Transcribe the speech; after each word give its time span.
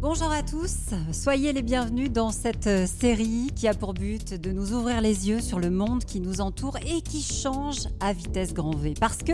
Bonjour 0.00 0.30
à 0.30 0.44
tous, 0.44 0.94
soyez 1.10 1.52
les 1.52 1.62
bienvenus 1.62 2.12
dans 2.12 2.30
cette 2.30 2.68
euh, 2.68 2.86
série 2.86 3.50
qui 3.56 3.66
a 3.66 3.74
pour 3.74 3.94
but 3.94 4.32
de 4.32 4.52
nous 4.52 4.72
ouvrir 4.72 5.00
les 5.00 5.28
yeux 5.28 5.40
sur 5.40 5.58
le 5.58 5.70
monde 5.70 6.04
qui 6.04 6.20
nous 6.20 6.40
entoure 6.40 6.76
et 6.86 7.02
qui 7.02 7.20
change 7.20 7.88
à 7.98 8.12
vitesse 8.12 8.54
grand 8.54 8.76
V. 8.76 8.94
Parce 9.00 9.16
que 9.16 9.32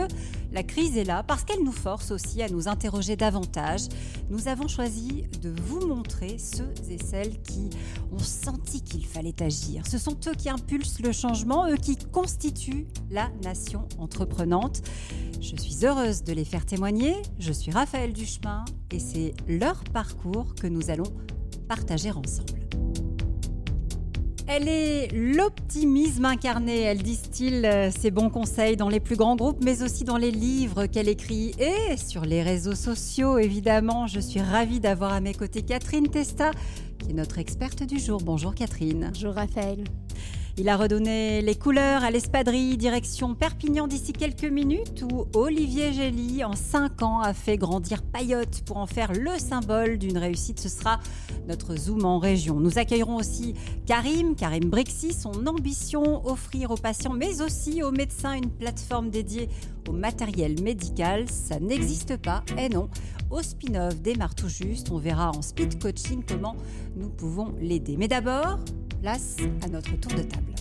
la 0.52 0.62
crise 0.62 0.96
est 0.96 1.04
là, 1.04 1.22
parce 1.22 1.44
qu'elle 1.44 1.62
nous 1.62 1.70
force 1.70 2.12
aussi 2.12 2.42
à 2.42 2.48
nous 2.48 2.66
interroger 2.66 3.14
davantage, 3.14 3.82
nous 4.30 4.48
avons 4.48 4.66
choisi 4.66 5.24
de 5.42 5.52
vous 5.66 5.86
montrer 5.86 6.38
ceux 6.38 6.72
et 6.88 6.96
celles 6.96 7.42
qui 7.42 7.68
ont 8.10 8.18
senti 8.18 8.80
qu'il 8.80 9.04
fallait 9.04 9.42
agir. 9.42 9.86
Ce 9.86 9.98
sont 9.98 10.16
eux 10.26 10.34
qui 10.34 10.48
impulsent 10.48 11.00
le 11.00 11.12
changement, 11.12 11.68
eux 11.68 11.76
qui 11.76 11.96
constituent 11.96 12.86
la 13.10 13.28
nation 13.42 13.86
entreprenante. 13.98 14.80
Je 15.42 15.56
suis 15.56 15.84
heureuse 15.84 16.24
de 16.24 16.32
les 16.32 16.46
faire 16.46 16.64
témoigner. 16.64 17.16
Je 17.38 17.52
suis 17.52 17.70
Raphaël 17.70 18.14
Duchemin 18.14 18.64
et 18.90 18.98
c'est 18.98 19.34
leur 19.46 19.84
parcours 19.92 20.53
que 20.60 20.66
nous 20.66 20.90
allons 20.90 21.10
partager 21.68 22.10
ensemble. 22.10 22.60
Elle 24.46 24.68
est 24.68 25.08
l'optimisme 25.14 26.26
incarné, 26.26 26.82
elle 26.82 27.02
distille 27.02 27.64
euh, 27.64 27.90
ses 27.90 28.10
bons 28.10 28.28
conseils 28.28 28.76
dans 28.76 28.90
les 28.90 29.00
plus 29.00 29.16
grands 29.16 29.36
groupes, 29.36 29.64
mais 29.64 29.82
aussi 29.82 30.04
dans 30.04 30.18
les 30.18 30.30
livres 30.30 30.84
qu'elle 30.84 31.08
écrit 31.08 31.54
et 31.58 31.96
sur 31.96 32.26
les 32.26 32.42
réseaux 32.42 32.74
sociaux, 32.74 33.38
évidemment. 33.38 34.06
Je 34.06 34.20
suis 34.20 34.42
ravie 34.42 34.80
d'avoir 34.80 35.14
à 35.14 35.20
mes 35.20 35.32
côtés 35.32 35.62
Catherine 35.62 36.08
Testa, 36.08 36.50
qui 36.98 37.10
est 37.10 37.14
notre 37.14 37.38
experte 37.38 37.84
du 37.84 37.98
jour. 37.98 38.20
Bonjour 38.22 38.54
Catherine. 38.54 39.10
Bonjour 39.14 39.32
Raphaël. 39.32 39.82
Il 40.56 40.68
a 40.68 40.76
redonné 40.76 41.42
les 41.42 41.56
couleurs 41.56 42.04
à 42.04 42.12
l'espadrille 42.12 42.76
direction 42.76 43.34
Perpignan 43.34 43.88
d'ici 43.88 44.12
quelques 44.12 44.44
minutes 44.44 45.02
où 45.02 45.26
Olivier 45.34 45.92
Gély, 45.92 46.44
en 46.44 46.54
5 46.54 47.02
ans, 47.02 47.18
a 47.18 47.34
fait 47.34 47.56
grandir 47.56 48.02
Payotte 48.02 48.62
pour 48.64 48.76
en 48.76 48.86
faire 48.86 49.12
le 49.12 49.36
symbole 49.36 49.98
d'une 49.98 50.16
réussite. 50.16 50.60
Ce 50.60 50.68
sera 50.68 51.00
notre 51.48 51.74
zoom 51.74 52.04
en 52.04 52.20
région. 52.20 52.60
Nous 52.60 52.78
accueillerons 52.78 53.16
aussi 53.16 53.54
Karim, 53.84 54.36
Karim 54.36 54.70
Brixi, 54.70 55.12
son 55.12 55.44
ambition 55.48 56.24
offrir 56.24 56.70
aux 56.70 56.76
patients 56.76 57.14
mais 57.14 57.42
aussi 57.42 57.82
aux 57.82 57.90
médecins 57.90 58.34
une 58.34 58.50
plateforme 58.50 59.10
dédiée 59.10 59.48
au 59.88 59.92
matériel 59.92 60.62
médical. 60.62 61.28
Ça 61.28 61.58
n'existe 61.58 62.16
pas, 62.18 62.44
et 62.56 62.68
non. 62.68 62.88
Au 63.28 63.42
spin-off 63.42 64.00
démarre 64.00 64.36
tout 64.36 64.48
juste. 64.48 64.92
On 64.92 64.98
verra 64.98 65.32
en 65.32 65.42
speed 65.42 65.82
coaching 65.82 66.22
comment 66.26 66.54
nous 66.94 67.08
pouvons 67.08 67.52
l'aider. 67.60 67.96
Mais 67.98 68.06
d'abord, 68.06 68.60
place 69.04 69.36
à 69.62 69.68
notre 69.68 70.00
tour 70.00 70.12
de 70.12 70.22
table. 70.22 70.54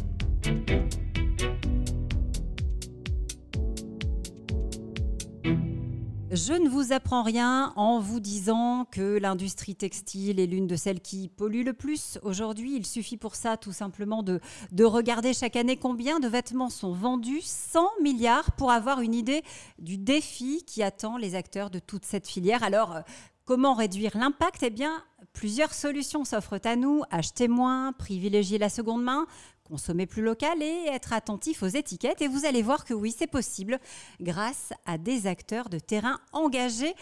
Je 6.29 6.51
ne 6.51 6.67
vous 6.67 6.91
apprends 6.91 7.23
rien 7.23 7.71
en 7.77 8.01
vous 8.01 8.19
disant 8.19 8.85
que 8.91 9.17
l'industrie 9.17 9.75
textile 9.75 10.41
est 10.41 10.45
l'une 10.45 10.67
de 10.67 10.75
celles 10.75 10.99
qui 10.99 11.29
polluent 11.29 11.63
le 11.63 11.71
plus 11.71 12.19
aujourd'hui. 12.21 12.75
Il 12.75 12.85
suffit 12.85 13.15
pour 13.15 13.35
ça 13.35 13.55
tout 13.55 13.71
simplement 13.71 14.23
de, 14.23 14.41
de, 14.73 14.83
regarder 14.83 15.33
chaque 15.33 15.55
année 15.55 15.77
combien 15.77 16.19
de 16.19 16.27
vêtements 16.27 16.69
sont 16.69 16.91
vendus, 16.91 17.43
100 17.43 17.87
milliards, 18.01 18.51
pour 18.57 18.71
avoir 18.71 18.99
une 18.99 19.13
idée 19.13 19.41
du 19.79 19.97
défi 19.97 20.65
qui 20.67 20.83
attend 20.83 21.15
les 21.15 21.35
acteurs 21.35 21.69
de 21.69 21.79
toute 21.79 22.03
cette 22.03 22.27
filière. 22.27 22.61
Alors, 22.61 23.03
comment 23.45 23.73
réduire 23.73 24.17
l'impact? 24.17 24.63
Eh 24.63 24.69
bien, 24.69 25.01
Plusieurs 25.33 25.73
solutions 25.73 26.23
s'offrent 26.25 26.59
à 26.63 26.75
nous, 26.75 27.01
acheter 27.11 27.47
moins, 27.47 27.91
privilégier 27.91 28.57
la 28.57 28.69
seconde 28.69 29.03
main, 29.03 29.25
consommer 29.63 30.05
plus 30.05 30.21
local 30.21 30.61
et 30.61 30.85
être 30.91 31.13
attentif 31.13 31.63
aux 31.63 31.67
étiquettes. 31.67 32.21
Et 32.21 32.27
vous 32.27 32.45
allez 32.45 32.61
voir 32.61 32.85
que 32.85 32.93
oui, 32.93 33.13
c'est 33.17 33.27
possible 33.27 33.79
grâce 34.21 34.71
à 34.85 34.97
des 34.97 35.25
acteurs 35.25 35.69
de 35.69 35.79
terrain 35.79 36.19
engagés. 36.31 36.93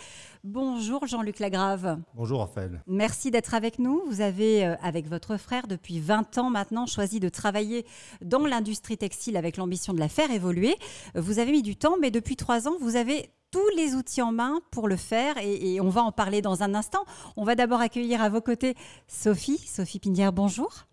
Bonjour 0.44 1.06
Jean-Luc 1.06 1.38
Lagrave. 1.38 2.00
Bonjour 2.16 2.39
Raphaël. 2.39 2.81
Merci 2.88 3.30
d'être 3.30 3.53
avec 3.53 3.78
nous. 3.78 4.02
Vous 4.08 4.22
avez, 4.22 4.66
euh, 4.66 4.75
avec 4.81 5.08
votre 5.08 5.38
frère, 5.38 5.67
depuis 5.67 6.00
20 6.00 6.39
ans 6.39 6.50
maintenant, 6.50 6.88
choisi 6.88 7.20
de 7.20 7.30
travailler 7.30 7.86
dans 8.23 8.47
l'industrie 8.47 8.97
textile 8.97 9.38
avec 9.38 9.58
l'ambition 9.58 9.94
de 9.94 10.00
la 10.00 10.09
faire 10.09 10.31
évoluer. 10.31 10.75
Vous 11.13 11.38
avez 11.38 11.51
mis 11.51 11.62
du 11.62 11.75
temps, 11.75 11.96
mais 12.01 12.09
depuis 12.09 12.38
trois 12.38 12.68
ans, 12.68 12.74
vous 12.81 12.96
avez 12.96 13.30
tous 13.51 13.69
les 13.75 13.94
outils 13.94 14.24
en 14.24 14.31
main 14.31 14.62
pour 14.72 14.88
le 14.88 14.96
faire 14.96 15.38
et, 15.38 15.80
on 15.80 15.90
va 15.90 16.01
en 16.01 16.12
parler 16.12 16.41
dans 16.41 16.63
un 16.63 16.74
instant. 16.74 17.06
On 17.38 17.44
va 17.44 17.53
d'abord 17.53 17.81
accueillir 17.81 18.22
à 18.22 18.30
vos 18.30 18.41
côtés 18.41 18.75
Sophie. 19.07 19.59
Sophie 19.59 20.00
Pinière, 20.00 20.34
bonjour. 20.34 20.88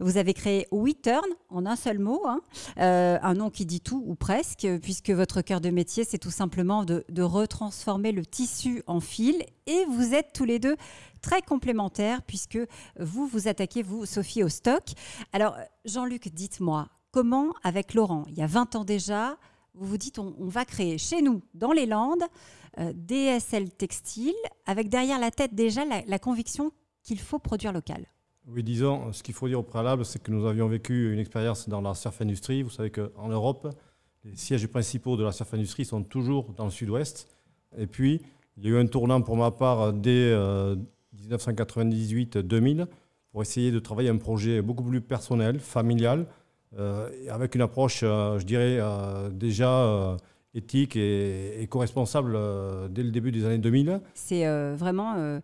Vous 0.00 0.16
avez 0.16 0.34
créé 0.34 0.66
WeTurn 0.72 1.26
en 1.48 1.66
un 1.66 1.76
seul 1.76 1.98
mot, 1.98 2.22
hein. 2.26 2.40
euh, 2.78 3.18
un 3.22 3.34
nom 3.34 3.50
qui 3.50 3.66
dit 3.66 3.80
tout 3.80 4.02
ou 4.06 4.14
presque, 4.14 4.66
puisque 4.82 5.10
votre 5.10 5.42
cœur 5.42 5.60
de 5.60 5.70
métier, 5.70 6.04
c'est 6.04 6.18
tout 6.18 6.30
simplement 6.30 6.84
de, 6.84 7.04
retransformer 7.22 8.12
le 8.12 8.26
tissu 8.26 8.82
en 8.86 9.00
fil. 9.00 9.44
Et 9.66 9.84
vous 9.88 10.14
êtes 10.14 10.32
tous 10.34 10.44
les 10.44 10.58
deux 10.58 10.76
très 11.20 11.40
complémentaires, 11.40 12.22
puisque 12.22 12.58
vous 12.98 13.26
vous 13.26 13.48
attaquez, 13.48 13.82
vous, 13.82 14.06
Sophie, 14.06 14.42
au 14.42 14.48
stock. 14.48 14.82
Alors, 15.32 15.56
Jean-Luc, 15.84 16.28
dites-moi, 16.28 16.88
comment, 17.12 17.52
avec 17.62 17.94
Laurent, 17.94 18.24
il 18.28 18.34
y 18.34 18.42
a 18.42 18.46
20 18.46 18.76
ans 18.76 18.84
déjà, 18.84 19.36
vous 19.74 19.86
vous 19.86 19.98
dites 19.98 20.18
on, 20.18 20.34
va 20.40 20.64
créer 20.64 20.98
chez 20.98 21.22
nous, 21.22 21.42
dans 21.54 21.72
les 21.72 21.86
Landes, 21.86 22.24
euh, 22.78 22.92
DSL 22.94 23.70
Textile, 23.70 24.34
avec 24.66 24.88
derrière 24.88 25.18
la 25.18 25.30
tête 25.30 25.54
déjà 25.54 25.82
la, 25.84 26.18
conviction 26.18 26.72
qu'il 27.02 27.20
faut 27.20 27.38
produire 27.38 27.72
local? 27.72 28.06
Oui, 28.48 28.64
disons, 28.64 29.12
ce 29.12 29.22
qu'il 29.22 29.34
faut 29.34 29.46
dire 29.46 29.60
au 29.60 29.62
préalable, 29.62 30.04
c'est 30.04 30.20
que 30.20 30.32
nous 30.32 30.46
avions 30.46 30.66
vécu 30.66 31.12
une 31.12 31.20
expérience 31.20 31.68
dans 31.68 31.80
la 31.80 31.94
surf 31.94 32.20
industrie. 32.20 32.62
Vous 32.62 32.70
savez 32.70 32.90
qu'en 32.90 33.28
Europe, 33.28 33.68
les 34.24 34.34
sièges 34.34 34.66
principaux 34.66 35.16
de 35.16 35.22
la 35.22 35.30
surf 35.30 35.54
industrie 35.54 35.84
sont 35.84 36.02
toujours 36.02 36.52
dans 36.56 36.64
le 36.64 36.70
sud-ouest. 36.70 37.28
Et 37.78 37.86
puis, 37.86 38.20
il 38.56 38.64
y 38.64 38.66
a 38.66 38.70
eu 38.70 38.78
un 38.78 38.86
tournant 38.86 39.22
pour 39.22 39.36
ma 39.36 39.52
part 39.52 39.92
dès 39.92 40.34
1998-2000 41.16 42.80
euh, 42.80 42.86
pour 43.30 43.42
essayer 43.42 43.70
de 43.70 43.78
travailler 43.78 44.10
un 44.10 44.18
projet 44.18 44.60
beaucoup 44.60 44.82
plus 44.82 45.00
personnel, 45.00 45.60
familial, 45.60 46.26
euh, 46.78 47.08
avec 47.30 47.54
une 47.54 47.62
approche, 47.62 48.00
euh, 48.02 48.40
je 48.40 48.44
dirais, 48.44 48.80
déjà 49.30 50.16
éthique 50.52 50.96
et 50.96 51.62
éco-responsable 51.62 52.36
dès 52.90 53.04
le 53.04 53.10
début 53.12 53.30
des 53.30 53.44
années 53.44 53.58
2000. 53.58 54.00
C'est 54.14 54.44
vraiment 54.74 55.40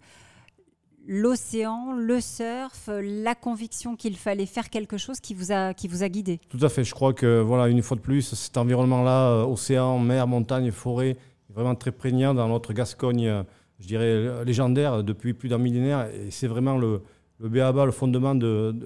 l'océan, 1.09 1.95
le 1.95 2.21
surf, 2.21 2.91
la 2.93 3.35
conviction 3.35 3.97
qu'il 3.97 4.17
fallait 4.17 4.47
faire 4.47 4.69
quelque 4.69 4.99
chose 4.99 5.21
qui 5.21 5.33
vous 5.33 5.51
a, 5.51 5.73
qui 5.73 5.89
vous 5.89 6.03
a 6.03 6.09
guidé. 6.09 6.39
Tout 6.51 6.61
à 6.61 6.69
fait. 6.69 6.85
Je 6.85 6.95
crois 6.95 7.15
que, 7.15 7.41
voilà, 7.41 7.69
une 7.69 7.83
fois 7.83 7.97
de 7.97 8.03
plus, 8.03 8.35
cet 8.35 8.59
environnement-là, 8.59 9.47
océan, 9.47 9.99
mer, 9.99 10.27
montagne, 10.27 10.71
forêt, 10.71 11.11
est 11.11 11.53
vraiment 11.53 11.75
très 11.75 11.93
prégnant 11.93 12.35
dans 12.35 12.47
notre 12.47 12.75
Gascogne, 12.75 13.43
je 13.81 13.87
dirais, 13.87 14.45
légendaire 14.45 15.03
depuis 15.03 15.33
plus 15.33 15.49
d'un 15.49 15.59
millénaire. 15.59 16.11
Et 16.15 16.31
c'est 16.31 16.47
vraiment 16.47 16.77
le, 16.77 17.01
le 17.41 17.49
béaba, 17.49 17.87
le 17.87 17.93
fondement 17.93 18.35
de, 18.35 18.77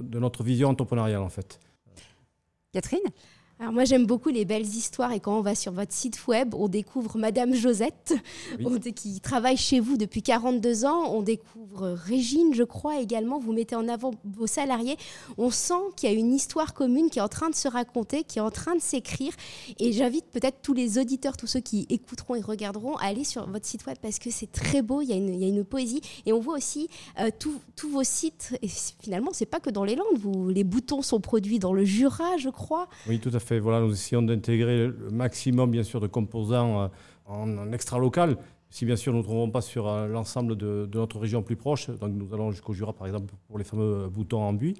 de 0.00 0.18
notre 0.18 0.42
vision 0.42 0.70
entrepreneuriale, 0.70 1.22
en 1.22 1.28
fait. 1.28 1.60
Catherine? 2.72 3.00
Alors 3.58 3.72
moi 3.72 3.84
j'aime 3.84 4.04
beaucoup 4.04 4.28
les 4.28 4.44
belles 4.44 4.66
histoires 4.66 5.12
et 5.12 5.20
quand 5.20 5.38
on 5.38 5.40
va 5.40 5.54
sur 5.54 5.72
votre 5.72 5.92
site 5.92 6.26
web, 6.26 6.54
on 6.54 6.68
découvre 6.68 7.16
Madame 7.16 7.54
Josette 7.54 8.14
qui 8.94 9.20
travaille 9.20 9.56
chez 9.56 9.80
vous 9.80 9.96
depuis 9.96 10.22
42 10.22 10.84
ans. 10.84 11.14
On 11.14 11.22
découvre 11.22 11.88
Régine, 11.88 12.52
je 12.52 12.64
crois 12.64 13.00
également. 13.00 13.38
Vous 13.38 13.54
mettez 13.54 13.74
en 13.74 13.88
avant 13.88 14.10
vos 14.24 14.46
salariés. 14.46 14.98
On 15.38 15.50
sent 15.50 15.72
qu'il 15.96 16.10
y 16.10 16.12
a 16.12 16.14
une 16.14 16.34
histoire 16.34 16.74
commune 16.74 17.08
qui 17.08 17.18
est 17.18 17.22
en 17.22 17.28
train 17.28 17.48
de 17.48 17.54
se 17.54 17.66
raconter, 17.66 18.24
qui 18.24 18.38
est 18.38 18.42
en 18.42 18.50
train 18.50 18.74
de 18.74 18.80
s'écrire. 18.80 19.32
Et 19.78 19.92
j'invite 19.92 20.26
peut-être 20.26 20.58
tous 20.60 20.74
les 20.74 20.98
auditeurs, 20.98 21.38
tous 21.38 21.46
ceux 21.46 21.60
qui 21.60 21.86
écouteront 21.88 22.34
et 22.34 22.42
regarderont, 22.42 22.96
à 22.96 23.06
aller 23.06 23.24
sur 23.24 23.48
votre 23.48 23.64
site 23.64 23.86
web 23.86 23.96
parce 24.02 24.18
que 24.18 24.30
c'est 24.30 24.52
très 24.52 24.82
beau. 24.82 25.00
Il 25.00 25.08
y, 25.08 25.12
a 25.14 25.16
une, 25.16 25.32
il 25.32 25.40
y 25.40 25.44
a 25.44 25.48
une 25.48 25.64
poésie 25.64 26.02
et 26.26 26.34
on 26.34 26.40
voit 26.40 26.56
aussi 26.56 26.88
euh, 27.20 27.30
tous 27.40 27.88
vos 27.88 28.04
sites. 28.04 28.54
Et 28.60 28.68
finalement, 28.68 29.30
c'est 29.32 29.46
pas 29.46 29.60
que 29.60 29.70
dans 29.70 29.84
les 29.84 29.96
Landes. 29.96 30.18
Vous, 30.18 30.50
les 30.50 30.64
boutons 30.64 31.00
sont 31.00 31.20
produits 31.20 31.58
dans 31.58 31.72
le 31.72 31.86
Jura, 31.86 32.36
je 32.36 32.50
crois. 32.50 32.88
Oui, 33.08 33.18
tout 33.18 33.30
à 33.32 33.40
fait 33.40 33.45
nous 33.50 33.92
essayons 33.92 34.22
d'intégrer 34.22 34.88
le 34.88 35.10
maximum, 35.10 35.70
bien 35.70 35.82
sûr, 35.82 36.00
de 36.00 36.06
composants 36.06 36.82
euh, 36.82 36.88
en, 37.26 37.72
extra 37.72 37.98
local. 37.98 38.36
Si 38.68 38.84
bien 38.84 38.96
sûr 38.96 39.12
nous 39.12 39.20
ne 39.20 39.24
trouvons 39.24 39.50
pas 39.50 39.60
sur 39.60 39.88
euh, 39.88 40.06
l'ensemble 40.08 40.56
de, 40.56 40.88
notre 40.92 41.18
région 41.18 41.42
plus 41.42 41.56
proche, 41.56 41.88
donc 41.88 42.12
nous 42.12 42.34
allons 42.34 42.50
jusqu'au 42.50 42.72
Jura 42.72 42.92
par 42.92 43.06
exemple 43.06 43.32
pour 43.46 43.58
les 43.58 43.64
fameux 43.64 44.08
boutons 44.08 44.42
en 44.42 44.52
buis. 44.52 44.76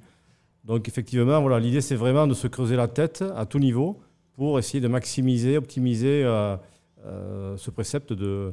Donc 0.65 0.89
effectivement, 0.89 1.41
voilà, 1.41 1.61
l'idée 1.61 1.81
c'est 1.81 1.95
vraiment 1.95 2.27
de 2.27 2.35
se 2.35 2.49
creuser 2.49 2.77
la 2.77 2.89
tête 2.89 3.23
à 3.37 3.47
tout 3.47 3.61
niveau 3.61 4.01
pour 4.35 4.59
essayer 4.59 4.81
de 4.81 4.89
maximiser, 4.89 5.57
optimiser 5.57 6.25
euh, 6.25 7.57
ce 7.57 7.71
précepte 7.71 8.13
de, 8.13 8.53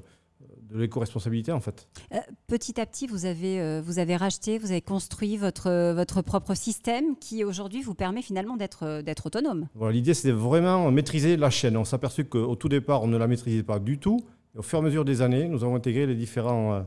de 0.73 0.79
l'éco-responsabilité 0.79 1.51
en 1.51 1.59
fait. 1.59 1.87
Euh, 2.13 2.17
petit 2.47 2.81
à 2.81 2.85
petit, 2.85 3.07
vous 3.07 3.25
avez, 3.25 3.61
euh, 3.61 3.81
vous 3.85 3.99
avez 3.99 4.15
racheté, 4.15 4.57
vous 4.57 4.71
avez 4.71 4.81
construit 4.81 5.37
votre, 5.37 5.93
votre 5.93 6.21
propre 6.21 6.55
système 6.55 7.15
qui 7.17 7.43
aujourd'hui 7.43 7.81
vous 7.81 7.93
permet 7.93 8.21
finalement 8.21 8.57
d'être, 8.57 8.83
euh, 8.83 9.01
d'être 9.01 9.27
autonome. 9.27 9.67
Voilà, 9.75 9.93
l'idée 9.93 10.13
c'était 10.13 10.31
vraiment 10.31 10.91
maîtriser 10.91 11.37
la 11.37 11.49
chaîne. 11.49 11.77
On 11.77 11.85
s'est 11.85 11.95
aperçu 11.95 12.25
qu'au 12.25 12.55
tout 12.55 12.69
départ, 12.69 13.03
on 13.03 13.07
ne 13.07 13.17
la 13.17 13.27
maîtrisait 13.27 13.63
pas 13.63 13.79
du 13.79 13.99
tout. 13.99 14.19
Et 14.55 14.59
au 14.59 14.63
fur 14.63 14.79
et 14.79 14.81
à 14.81 14.85
mesure 14.85 15.05
des 15.05 15.21
années, 15.21 15.47
nous 15.47 15.63
avons 15.63 15.75
intégré 15.75 16.05
les 16.05 16.15
différents 16.15 16.85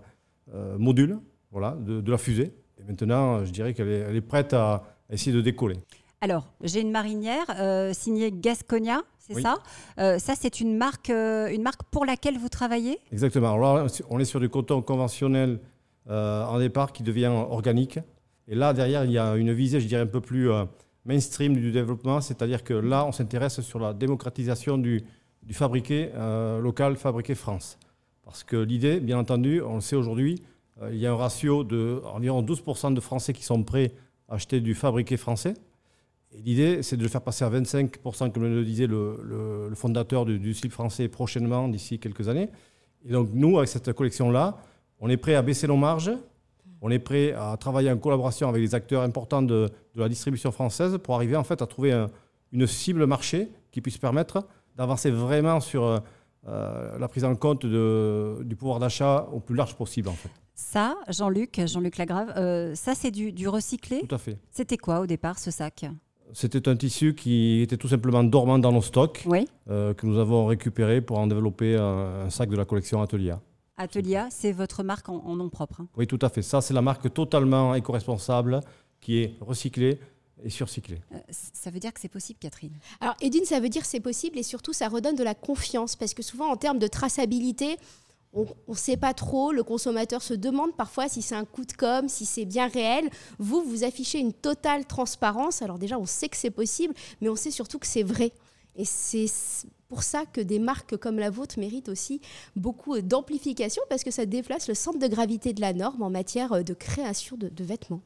modules 0.79 1.19
voilà, 1.51 1.77
de, 1.81 2.11
la 2.11 2.19
fusée. 2.19 2.55
Et 2.79 2.85
maintenant, 2.85 3.45
je 3.45 3.51
dirais 3.51 3.75
qu'elle 3.75 3.89
est, 3.89 3.99
elle 4.09 4.15
est 4.15 4.21
prête 4.21 4.53
à 4.53 4.85
essayer 5.11 5.35
de 5.35 5.41
décoller. 5.41 5.77
Alors, 6.23 6.49
j'ai 6.63 6.81
une 6.81 6.91
marinière 6.91 7.45
euh, 7.59 7.93
signée 7.93 8.33
Gasconia, 8.33 9.03
c'est 9.27 9.41
ça 9.41 9.59
euh, 9.99 10.19
Ça, 10.19 10.35
c'est 10.39 10.61
une 10.61 10.77
marque, 10.77 11.11
euh, 11.11 11.49
une 11.49 11.63
marque 11.63 11.83
pour 11.91 12.05
laquelle 12.05 12.39
vous 12.39 12.49
travaillez 12.49 12.99
Exactement. 13.13 13.55
Alors 13.55 13.77
là, 13.77 13.87
on 14.11 14.19
est 14.19 14.25
sur 14.25 14.41
du 14.41 14.49
coton 14.49 14.83
conventionnel 14.83 15.61
en 16.09 16.59
départ 16.61 16.93
qui 16.93 17.03
devient 17.03 17.27
organique. 17.27 17.99
Et 18.47 18.55
là, 18.55 18.73
derrière, 18.73 19.05
il 19.05 19.11
y 19.11 19.19
a 19.19 19.35
une 19.35 19.53
visée, 19.53 19.81
je 19.81 19.89
dirais, 19.89 20.03
un 20.03 20.07
peu 20.07 20.21
plus 20.21 20.49
mainstream 21.05 21.57
du 21.57 21.73
développement, 21.73 22.21
c'est-à-dire 22.21 22.63
que 22.63 22.75
là, 22.75 23.05
on 23.05 23.11
s'intéresse 23.11 23.61
sur 23.61 23.81
la 23.81 23.93
démocratisation 23.93 24.79
du, 24.79 25.03
du 25.43 25.53
fabriqué 25.53 26.11
local, 26.63 26.97
fabriqué 26.97 27.35
France. 27.35 27.77
Parce 28.25 28.45
que 28.45 28.57
l'idée, 28.57 29.01
bien 29.01 29.19
entendu, 29.19 29.61
on 29.63 29.77
le 29.77 29.81
sait 29.81 29.97
aujourd'hui, 29.97 30.41
il 30.93 30.97
y 30.99 31.09
a 31.09 31.13
un 31.13 31.17
ratio 31.17 31.65
de 31.65 32.01
environ 32.05 32.41
12% 32.41 32.95
de 32.95 33.01
Français 33.01 33.33
qui 33.33 33.43
sont 33.43 33.65
prêts 33.65 33.91
à 34.29 34.35
acheter 34.35 34.61
du 34.61 34.77
fabriqué 34.77 35.17
français. 35.17 35.55
L'idée, 36.35 36.83
c'est 36.83 36.97
de 36.97 37.03
le 37.03 37.09
faire 37.09 37.23
passer 37.23 37.45
à 37.45 37.51
25%, 37.51 38.31
comme 38.33 38.43
le 38.43 38.65
disait 38.65 38.87
le, 38.87 39.71
fondateur 39.75 40.27
du, 40.27 40.39
du 40.39 40.55
slip 40.55 40.73
français, 40.73 41.09
prochainement, 41.09 41.69
d'ici 41.69 41.99
quelques 41.99 42.29
années. 42.29 42.51
Et 43.05 43.13
donc, 43.13 43.31
nous, 43.33 43.59
avec 43.59 43.69
cette 43.69 43.93
collection-là, 43.93 44.59
on 45.01 45.09
est 45.09 45.17
prêt 45.17 45.35
à 45.35 45.43
baisser 45.43 45.67
nos 45.67 45.77
marges, 45.77 46.13
on 46.81 46.91
est 46.91 46.99
prêt 46.99 47.33
à 47.33 47.57
travailler 47.57 47.91
en 47.91 47.99
collaboration 47.99 48.49
avec 48.49 48.63
les 48.63 48.75
acteurs 48.75 49.03
importants 49.03 49.43
de, 49.43 49.69
la 49.95 50.09
distribution 50.09 50.53
française 50.53 50.99
pour 51.03 51.15
arriver 51.15 51.37
en 51.37 51.45
fait 51.45 51.63
à 51.63 51.67
trouver 51.67 52.07
une 52.53 52.67
cible 52.67 53.07
marché 53.07 53.49
qui 53.71 53.81
puisse 53.81 53.99
permettre 53.99 54.47
d'avancer 54.77 55.11
vraiment 55.11 55.61
sur 55.61 56.03
euh, 56.49 56.99
la 56.99 57.09
prise 57.09 57.25
en 57.25 57.35
compte 57.35 57.65
du 57.65 58.57
pouvoir 58.57 58.79
d'achat 58.79 59.27
au 59.33 59.41
plus 59.41 59.57
large 59.57 59.75
possible 59.75 60.09
en 60.09 60.13
fait. 60.15 60.31
Ça, 60.55 60.97
Jean-Luc, 61.09 61.61
Jean-Luc 61.67 61.99
Lagrave, 61.99 62.33
euh, 62.37 62.75
ça 62.75 62.95
c'est 62.95 63.11
du, 63.11 63.33
du 63.33 63.49
recyclé? 63.49 64.03
Tout 64.07 64.15
à 64.15 64.19
fait. 64.19 64.39
C'était 64.51 64.79
quoi 64.79 65.01
au 65.01 65.07
départ 65.07 65.39
ce 65.39 65.51
sac? 65.51 65.87
C'était 66.33 66.69
un 66.69 66.77
tissu 66.77 67.15
qui 67.15 67.63
était 67.63 67.77
tout 67.77 67.89
simplement 67.89 68.25
dormant 68.25 68.59
dans 68.59 68.73
nos 68.73 68.83
stocks, 68.83 69.27
euh, 69.69 69.95
que 69.95 70.07
nous 70.07 70.19
avons 70.19 70.47
récupéré 70.47 71.01
pour 71.01 71.19
en 71.19 71.27
développer 71.27 71.77
un, 71.77 72.29
sac 72.31 72.49
de 72.49 72.57
la 72.57 72.65
collection 72.65 73.01
Atelia. 73.03 73.41
Atelia, 73.77 74.29
c'est 74.31 74.53
votre 74.53 74.83
marque 74.83 75.09
en, 75.09 75.37
nom 75.37 75.49
propre 75.51 75.83
hein. 75.83 75.89
Oui, 75.97 76.07
tout 76.07 76.19
à 76.23 76.29
fait. 76.29 76.43
Ça, 76.43 76.61
c'est 76.61 76.75
la 76.75 76.83
marque 76.83 77.13
totalement 77.13 77.75
éco-responsable 77.75 78.61
qui 79.01 79.19
est 79.19 79.35
recyclée 79.41 80.01
et 80.43 80.51
surcyclée. 80.51 81.01
Euh, 81.13 81.19
ça 81.31 81.71
veut 81.71 81.79
dire 81.79 81.93
que 81.93 82.01
c'est 82.01 82.09
possible, 82.09 82.39
Catherine? 82.41 82.73
Alors, 83.01 83.17
Edine, 83.21 83.45
ça 83.45 83.61
veut 83.61 83.69
dire 83.69 83.83
que 83.83 83.89
c'est 83.89 84.01
possible 84.01 84.39
et 84.39 84.43
surtout, 84.43 84.73
ça 84.73 84.89
redonne 84.89 85.17
de 85.17 85.25
la 85.25 85.35
confiance 85.35 85.97
parce 85.97 86.15
que 86.15 86.23
souvent, 86.23 86.51
en 86.51 86.57
termes 86.57 86.79
de 86.79 86.87
traçabilité, 86.87 87.77
on 88.33 88.47
ne 88.69 88.75
sait 88.75 88.97
pas 88.97 89.15
trop, 89.15 89.53
le 89.53 89.63
consommateur 89.63 90.23
se 90.23 90.35
demande 90.35 90.77
parfois 90.77 91.09
si 91.09 91.23
c'est 91.23 91.35
un 91.35 91.45
coup 91.45 91.65
de 91.65 91.73
com', 91.73 92.09
si 92.09 92.27
c'est 92.27 92.45
bien 92.45 92.69
réel. 92.69 93.09
Vous, 93.39 93.63
vous 93.63 93.85
affichez 93.85 94.19
une 94.19 94.33
totale 94.33 94.85
transparence. 94.85 95.63
Alors 95.63 95.79
déjà, 95.79 95.99
on 95.99 96.07
sait 96.07 96.29
que 96.29 96.37
c'est 96.37 96.51
possible, 96.51 96.95
mais 97.21 97.29
on 97.29 97.37
sait 97.37 97.51
surtout 97.51 97.79
que 97.79 97.87
c'est 97.87 98.03
vrai. 98.03 98.33
Et 98.75 98.85
c'est 98.85 99.27
pour 99.89 100.03
ça 100.03 100.27
que 100.27 100.43
des 100.43 100.59
marques 100.59 100.99
comme 100.99 101.19
la 101.19 101.31
vôtre 101.31 101.59
méritent 101.59 101.89
aussi 101.89 102.21
beaucoup 102.57 103.01
d'amplification, 103.01 103.83
parce 103.89 104.05
que 104.05 104.11
ça 104.11 104.27
déplace 104.27 104.69
le 104.69 104.75
centre 104.75 104.99
de 104.99 105.07
gravité 105.07 105.55
de 105.55 105.63
la 105.63 105.73
norme 105.73 106.03
en 106.03 106.11
matière 106.11 106.63
de 106.63 106.75
création 106.75 107.39
de 107.39 107.65
vêtements. 107.65 108.03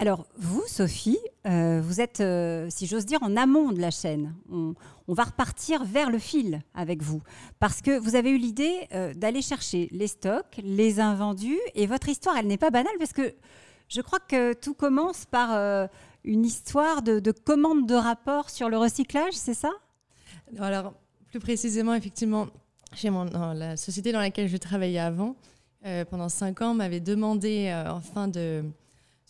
Alors, 0.00 0.24
vous, 0.38 0.62
Sophie, 0.66 1.18
euh, 1.46 1.82
vous 1.84 2.00
êtes, 2.00 2.22
euh, 2.22 2.68
si 2.70 2.86
j'ose 2.86 3.04
dire, 3.04 3.22
en 3.22 3.36
amont 3.36 3.70
de 3.70 3.82
la 3.82 3.90
chaîne. 3.90 4.34
On, 4.50 4.74
va 5.08 5.24
repartir 5.24 5.84
vers 5.84 6.08
le 6.08 6.18
fil 6.18 6.62
avec 6.72 7.02
vous. 7.02 7.20
Parce 7.58 7.82
que 7.82 7.98
vous 7.98 8.14
avez 8.14 8.30
eu 8.30 8.38
l'idée 8.38 8.88
euh, 8.94 9.12
d'aller 9.12 9.42
chercher 9.42 9.88
les 9.90 10.06
stocks, 10.06 10.58
les 10.64 11.00
invendus. 11.00 11.58
Et 11.74 11.86
votre 11.86 12.08
histoire, 12.08 12.38
elle 12.38 12.46
n'est 12.46 12.56
pas 12.56 12.70
banale 12.70 12.94
parce 12.98 13.12
que 13.12 13.34
je 13.88 14.00
crois 14.00 14.20
que 14.20 14.54
tout 14.54 14.72
commence 14.72 15.26
par 15.26 15.50
une 16.24 16.46
histoire 16.46 17.02
de, 17.02 17.30
commande 17.32 17.86
de 17.86 17.94
rapport 17.94 18.48
sur 18.48 18.70
le 18.70 18.78
recyclage, 18.78 19.34
c'est 19.34 19.52
ça? 19.52 19.72
Alors, 20.58 20.94
plus 21.28 21.40
précisément, 21.40 21.92
effectivement, 21.92 22.46
chez 22.94 23.10
la 23.10 23.76
société 23.76 24.12
dans 24.12 24.20
laquelle 24.20 24.48
je 24.48 24.56
travaillais 24.56 25.00
avant, 25.00 25.36
pendant 26.08 26.30
cinq 26.30 26.62
ans, 26.62 26.72
m'avait 26.72 27.00
demandé 27.00 27.70
en 27.88 28.00
fin 28.00 28.28
de 28.28 28.64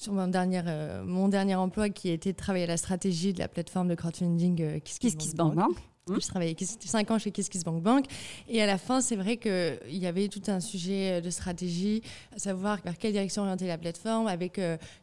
sur 0.01 0.15
mon 0.15 0.29
dernier, 0.29 0.63
euh, 0.67 1.05
mon 1.05 1.29
dernier 1.29 1.57
emploi 1.57 1.91
qui 1.91 2.09
a 2.09 2.15
été 2.15 2.33
de 2.33 2.37
travailler 2.37 2.65
à 2.65 2.69
la 2.69 2.79
stratégie 2.79 3.35
de 3.35 3.39
la 3.39 3.49
plateforme 3.49 3.89
de 3.89 3.95
crowdfunding 3.95 4.63
euh, 4.63 4.79
KissKissBankBank. 4.79 5.55
Bank. 5.55 5.77
Mmh. 6.09 6.21
Je 6.23 6.27
travaillais 6.27 6.57
5 6.59 7.11
ans 7.11 7.19
chez 7.19 7.31
KissKissBankBank. 7.31 8.07
Et 8.49 8.63
à 8.63 8.67
la 8.67 8.79
fin, 8.79 9.03
c'est 9.03 9.17
vrai 9.17 9.37
qu'il 9.37 9.79
y 9.99 10.07
avait 10.07 10.29
tout 10.29 10.41
un 10.49 10.61
sujet 10.61 11.19
euh, 11.19 11.21
de 11.21 11.29
stratégie, 11.29 12.03
à 12.35 12.39
savoir 12.39 12.79
vers 12.83 12.97
quelle 12.97 13.13
direction 13.13 13.43
orienter 13.43 13.67
la 13.67 13.77
plateforme, 13.77 14.27
avec 14.27 14.59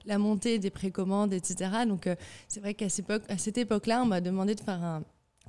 la 0.05 0.17
montée 0.17 0.57
des 0.57 0.71
précommandes, 0.71 1.31
etc. 1.31 1.69
Donc, 1.87 2.09
c'est 2.47 2.59
vrai 2.59 2.73
qu'à 2.73 2.89
cette 2.89 3.57
époque-là, 3.57 4.01
on 4.01 4.07
m'a 4.07 4.19
demandé 4.19 4.55
de 4.55 4.61
faire 4.61 4.83
un, 4.83 5.03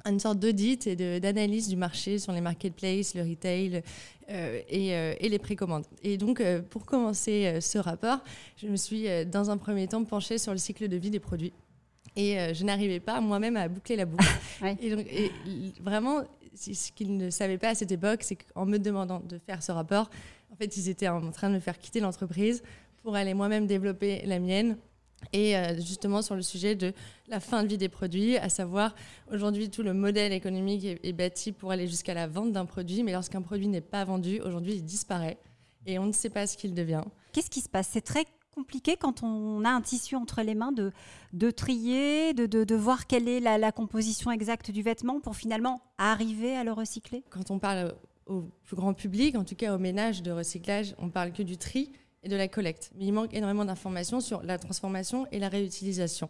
une 0.05 0.21
sorte 0.21 0.39
d'audit 0.39 0.87
et 0.87 1.21
d'analyse 1.21 1.69
du 1.69 1.77
marché 1.77 2.19
sur 2.19 2.33
les 2.33 2.41
marketplaces, 2.41 3.15
le 3.15 3.23
retail 3.23 3.83
euh, 4.31 4.61
euh, 4.73 5.15
et, 5.19 5.29
les 5.29 5.39
précommandes. 5.39 5.85
Et 6.03 6.17
donc, 6.19 6.41
euh, 6.41 6.61
pour 6.61 6.85
commencer 6.85 7.59
ce 7.61 7.79
rapport, 7.79 8.19
je 8.57 8.67
me 8.67 8.77
suis, 8.77 9.07
dans 9.27 9.51
un 9.51 9.57
premier 9.57 9.89
temps, 9.89 10.05
penchée 10.05 10.39
sur 10.39 10.53
le 10.53 10.59
cycle 10.59 10.89
de 10.89 10.97
vie 10.97 11.11
des 11.11 11.21
produits. 11.21 11.53
Et 12.17 12.37
je 12.53 12.65
n'arrivais 12.65 13.01
pas 13.01 13.21
moi-même 13.21 13.57
à 13.57 13.69
boucler 13.69 13.95
la 13.97 14.05
boucle. 14.05 14.27
et, 14.81 14.91
donc, 14.91 15.07
et 15.07 15.31
vraiment, 15.81 16.23
ce 16.55 16.91
qu'ils 16.93 17.17
ne 17.17 17.31
savaient 17.31 17.59
pas 17.59 17.71
à 17.71 17.75
cette 17.75 17.93
époque, 17.93 18.23
c'est 18.23 18.37
qu'en 18.37 18.67
me 18.67 18.79
demandant 18.79 19.21
de 19.21 19.39
faire 19.39 19.63
ce 19.63 19.71
rapport, 19.71 20.11
en 20.53 20.57
fait, 20.57 20.77
ils 20.77 20.89
étaient 20.89 21.09
en 21.09 21.31
train 21.31 21.49
de 21.49 21.55
me 21.55 21.61
faire 21.61 21.79
quitter 21.79 22.01
l'entreprise 22.01 22.63
pour 23.03 23.15
aller 23.15 23.35
moi-même 23.35 23.67
développer 23.67 24.23
la 24.27 24.41
mienne 24.41 24.77
et 25.33 25.57
euh, 25.57 25.77
justement 25.77 26.23
sur 26.23 26.35
le 26.35 26.43
sujet 26.43 26.75
de 26.75 26.93
la 27.29 27.41
fin 27.41 27.63
de 27.63 27.69
vie 27.69 27.79
des 27.79 27.89
produits, 27.89 28.37
à 28.37 28.49
savoir 28.49 28.95
aujourd'hui 29.33 29.71
tout 29.71 29.83
le 29.83 29.93
modèle 29.93 30.33
économique 30.33 30.85
est, 30.85 31.13
bâti 31.13 31.53
pour 31.53 31.71
aller 31.71 31.87
jusqu'à 31.87 32.15
la 32.15 32.27
vente 32.27 32.53
d'un 32.53 32.67
produit, 32.67 33.03
mais 33.03 33.13
lorsqu'un 33.13 33.43
produit 33.43 33.69
n'est 33.69 33.81
pas 33.81 34.05
vendu, 34.05 34.41
aujourd'hui 34.41 34.75
il 34.75 34.85
disparaît 34.85 35.39
et 35.87 35.99
on 35.99 36.07
ne 36.07 36.13
sait 36.13 36.31
pas 36.31 36.47
ce 36.47 36.57
qu'il 36.57 36.75
devient. 36.75 37.03
Qu'est-ce 37.33 37.51
qui 37.51 37.61
se 37.61 37.69
passe? 37.69 37.89
C'est 37.93 38.01
très 38.01 38.25
compliqué 38.55 38.97
quand 38.97 39.23
on 39.23 39.65
a 39.65 39.71
un 39.71 39.81
tissu 39.81 40.17
entre 40.17 40.43
les 40.43 40.55
mains 40.55 40.73
de, 40.73 40.93
de 41.33 41.51
trier, 41.51 42.35
de, 42.35 42.47
de, 42.47 42.75
voir 42.75 43.07
quelle 43.07 43.29
est 43.29 43.41
la, 43.41 43.57
la, 43.57 43.71
composition 43.71 44.31
exacte 44.33 44.71
du 44.71 44.83
vêtement 44.83 45.21
pour 45.21 45.37
finalement 45.37 45.81
arriver 45.97 46.57
à 46.57 46.65
le 46.65 46.73
recycler? 46.73 47.23
Quand 47.31 47.51
on 47.51 47.59
parle 47.59 47.95
au 48.27 48.43
plus 48.65 48.77
grand 48.77 48.95
public, 48.95 49.37
en 49.37 49.45
tout 49.45 49.55
cas 49.55 49.75
au 49.75 49.79
ménage 49.79 50.23
de 50.23 50.31
recyclage, 50.31 50.95
on 50.99 51.09
parle 51.09 51.33
que 51.33 51.43
du 51.43 51.57
tri 51.57 51.93
de 52.29 52.37
la 52.37 52.49
collecte. 52.49 52.91
Mais 52.97 53.07
il 53.07 53.13
manque 53.13 53.35
énormément 53.35 53.65
d'informations 53.65 54.21
sur 54.21 54.43
la 54.43 54.59
transformation 54.59 55.27
et 55.33 55.39
la 55.39 55.49
réutilisation. 55.49 56.29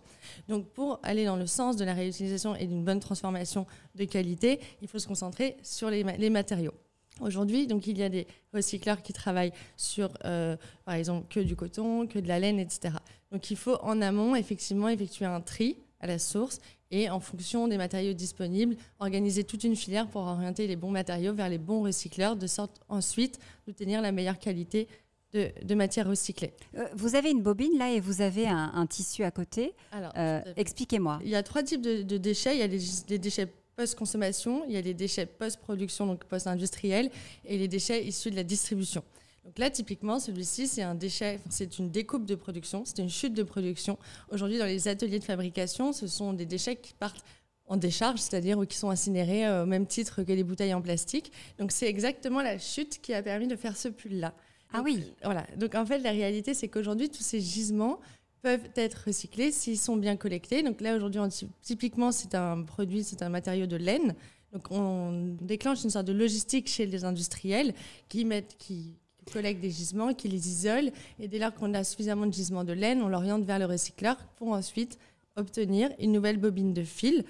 Donc 0.49 0.67
pour 0.69 1.01
aller 1.03 1.25
dans 1.25 1.37
le 1.37 1.47
sens 1.47 1.77
de 1.77 1.85
la 1.85 1.95
réutilisation 1.95 2.55
et 2.55 2.67
d'une 2.67 2.85
bonne 2.85 3.01
transformation 3.01 3.67
de 3.95 4.05
qualité, 4.05 4.61
il 4.81 4.89
faut 4.89 4.99
se 4.99 5.07
concentrer 5.07 5.57
sur 5.63 5.91
les, 5.91 6.31
matériaux. 6.31 6.75
Aujourd'hui, 7.21 7.67
donc 7.67 7.87
il 7.87 7.99
y 7.99 8.03
a 8.03 8.09
des 8.09 8.27
recycleurs 8.55 9.03
qui 9.03 9.13
travaillent 9.13 9.53
sur, 9.77 10.11
euh, 10.25 10.57
par 10.85 10.95
exemple, 10.95 11.27
que 11.29 11.41
du 11.41 11.57
coton, 11.57 12.07
que 12.07 12.19
de 12.19 12.29
la 12.29 12.39
laine, 12.39 12.61
etc. 12.61 12.95
Donc 13.33 13.51
il 13.51 13.57
faut 13.57 13.77
en 13.83 14.01
amont 14.01 14.37
effectivement 14.37 14.89
effectuer 14.89 15.25
un 15.25 15.41
tri 15.41 15.77
à 16.01 16.07
la 16.07 16.19
source 16.19 16.61
et 16.91 17.11
en 17.11 17.21
fonction 17.21 17.69
des 17.69 17.77
matériaux 17.77 18.15
disponibles, 18.15 18.77
organiser 18.99 19.45
toute 19.45 19.65
une 19.65 19.77
filière 19.77 20.09
pour 20.09 20.23
orienter 20.23 20.67
les 20.67 20.77
bons 20.77 20.91
matériaux 20.91 21.35
vers 21.35 21.49
les 21.49 21.59
bons 21.59 21.83
recycleurs, 21.83 22.37
de 22.37 22.47
sorte 22.47 22.81
ensuite 22.89 23.39
d'obtenir 23.67 24.01
la 24.01 24.13
meilleure 24.13 24.39
qualité 24.39 24.89
de, 25.33 25.51
de 25.63 25.75
matière 25.75 26.09
recyclée. 26.09 26.53
Euh, 26.77 26.87
vous 26.95 27.15
avez 27.15 27.31
une 27.31 27.43
bobine 27.43 27.77
là 27.79 27.91
et 27.91 28.01
vous 28.01 28.23
avez 28.23 28.49
un, 28.49 28.87
tissu 28.87 29.25
à 29.25 29.31
côté. 29.31 29.75
Euh, 30.17 30.41
expliquez-moi. 30.57 31.21
Il 31.23 31.29
y 31.29 31.37
a 31.37 31.43
trois 31.43 31.63
types 31.63 31.83
de, 31.83 32.17
déchets. 32.17 32.57
Il 32.57 32.61
y 32.61 32.63
a 32.63 32.67
les, 32.67 33.19
déchets 33.19 33.49
post-consommation, 33.77 34.65
il 34.67 34.73
y 34.73 34.77
a 34.77 34.81
les 34.81 34.95
déchets 34.95 35.27
post-production, 35.27 36.07
donc 36.07 36.25
post-industriel, 36.25 37.11
et 37.45 37.59
les 37.59 37.69
déchets 37.69 38.05
issus 38.05 38.31
de 38.31 38.37
la 38.37 38.43
distribution. 38.43 39.05
Donc 39.45 39.59
là, 39.59 39.71
typiquement, 39.71 40.19
celui-ci, 40.19 40.67
c'est 40.67 40.83
un 40.83 40.95
déchet, 40.95 41.41
c'est 41.49 41.79
une 41.79 41.91
découpe 41.91 42.27
de 42.27 42.35
production, 42.35 42.83
c'est 42.85 42.99
une 42.99 43.09
chute 43.09 43.35
de 43.35 43.43
production. 43.43 43.99
Aujourd'hui, 44.31 44.59
dans 44.59 44.67
les 44.67 44.89
ateliers 44.89 45.19
de 45.19 45.25
fabrication, 45.25 45.93
ce 45.93 46.07
sont 46.07 46.33
des 46.33 46.45
déchets 46.45 46.77
qui 46.77 46.93
partent 46.93 47.25
en 47.69 47.77
décharge, 47.77 48.19
c'est-à-dire 48.19 48.59
qui 48.67 48.77
sont 48.77 48.91
incinérés 48.91 49.47
euh, 49.47 49.63
au 49.63 49.67
même 49.67 49.87
titre 49.87 50.23
que 50.23 50.33
les 50.33 50.43
bouteilles 50.43 50.75
en 50.75 50.83
plastique. 50.83 51.33
Donc 51.59 51.71
c'est 51.71 51.87
exactement 51.87 52.43
la 52.43 52.59
chute 52.59 53.01
qui 53.01 53.15
a 53.15 53.23
permis 53.23 53.47
de 53.47 53.57
faire 53.57 53.77
ce 53.77 53.89
pull-là. 53.89 54.35
Ah 54.73 54.83
oui. 54.85 55.03
Voilà. 55.25 55.47
Donc 55.57 55.75
en 55.75 55.87
fait, 55.87 55.99
la 55.99 56.11
réalité, 56.11 56.55
c'est 56.55 56.69
qu'aujourd'hui, 56.69 57.09
tous 57.09 57.23
ces 57.23 57.41
gisements 57.41 58.01
peuvent 58.43 58.69
être 58.77 59.05
recyclés 59.07 59.51
s'ils 59.51 59.79
sont 59.79 59.97
bien 59.97 60.17
collectés. 60.17 60.63
Donc 60.63 60.81
là, 60.81 60.97
aujourd'hui, 60.97 61.21
typiquement, 61.63 62.13
c'est 62.13 62.35
un 62.35 62.63
produit, 62.63 63.03
c'est 63.03 63.23
un 63.23 63.29
matériau 63.29 63.67
de 63.67 63.77
laine. 63.77 64.15
Donc 64.53 64.71
on 64.71 65.37
déclenche 65.41 65.85
une 65.85 65.91
sorte 65.91 66.07
de 66.07 66.13
logistique 66.13 66.69
chez 66.69 66.87
les 66.87 67.05
industriels 67.05 67.75
qui 68.09 68.25
mettent, 68.25 68.57
qui 68.59 68.95
collectent 69.33 69.61
des 69.61 69.71
gisements, 69.71 70.15
qui 70.15 70.29
les 70.29 70.49
isolent. 70.49 70.91
Et 71.19 71.29
dès 71.29 71.39
lors 71.39 71.53
qu'on 71.53 71.75
a 71.75 71.85
suffisamment 71.85 72.27
de 72.27 72.33
gisements 72.33 72.65
de 72.65 72.73
laine, 72.73 73.03
on 73.03 73.09
l'oriente 73.09 73.45
vers 73.45 73.59
le 73.59 73.67
recycleur 73.67 74.17
pour 74.37 74.53
ensuite 74.53 74.99
obtenir 75.37 75.91
une 75.99 76.13
nouvelle 76.13 76.39
bobine 76.39 76.73
de 76.73 76.83
fil. 76.83 77.25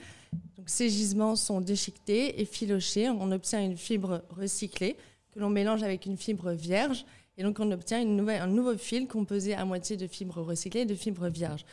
Donc 0.57 0.68
ces 0.68 0.88
gisements 0.88 1.37
sont 1.37 1.61
déchiquetés 1.61 2.40
et 2.40 2.45
filochés. 2.45 3.09
On 3.11 3.33
obtient 3.33 3.64
une 3.64 3.76
fibre 3.76 4.23
recyclée 4.30 4.97
que 5.33 5.40
l'on 5.40 5.50
mélange 5.50 5.83
avec 5.83 6.07
une 6.07 6.16
fibre 6.16 6.52
vierge 6.52 7.04
et 7.38 7.45
donc, 7.45 7.61
on 7.61 7.71
obtient 7.71 8.00
un 8.00 8.47
nouveau 8.49 8.76
fil 8.76 9.07
composé 9.07 9.54
à 9.54 9.64
moitié 9.64 9.97
de 9.97 10.09
fibres 10.09 10.42
recyclées 10.42 10.80
et 10.80 10.87
de 10.87 10.97
fibres 10.97 11.28
vierges. 11.28 11.64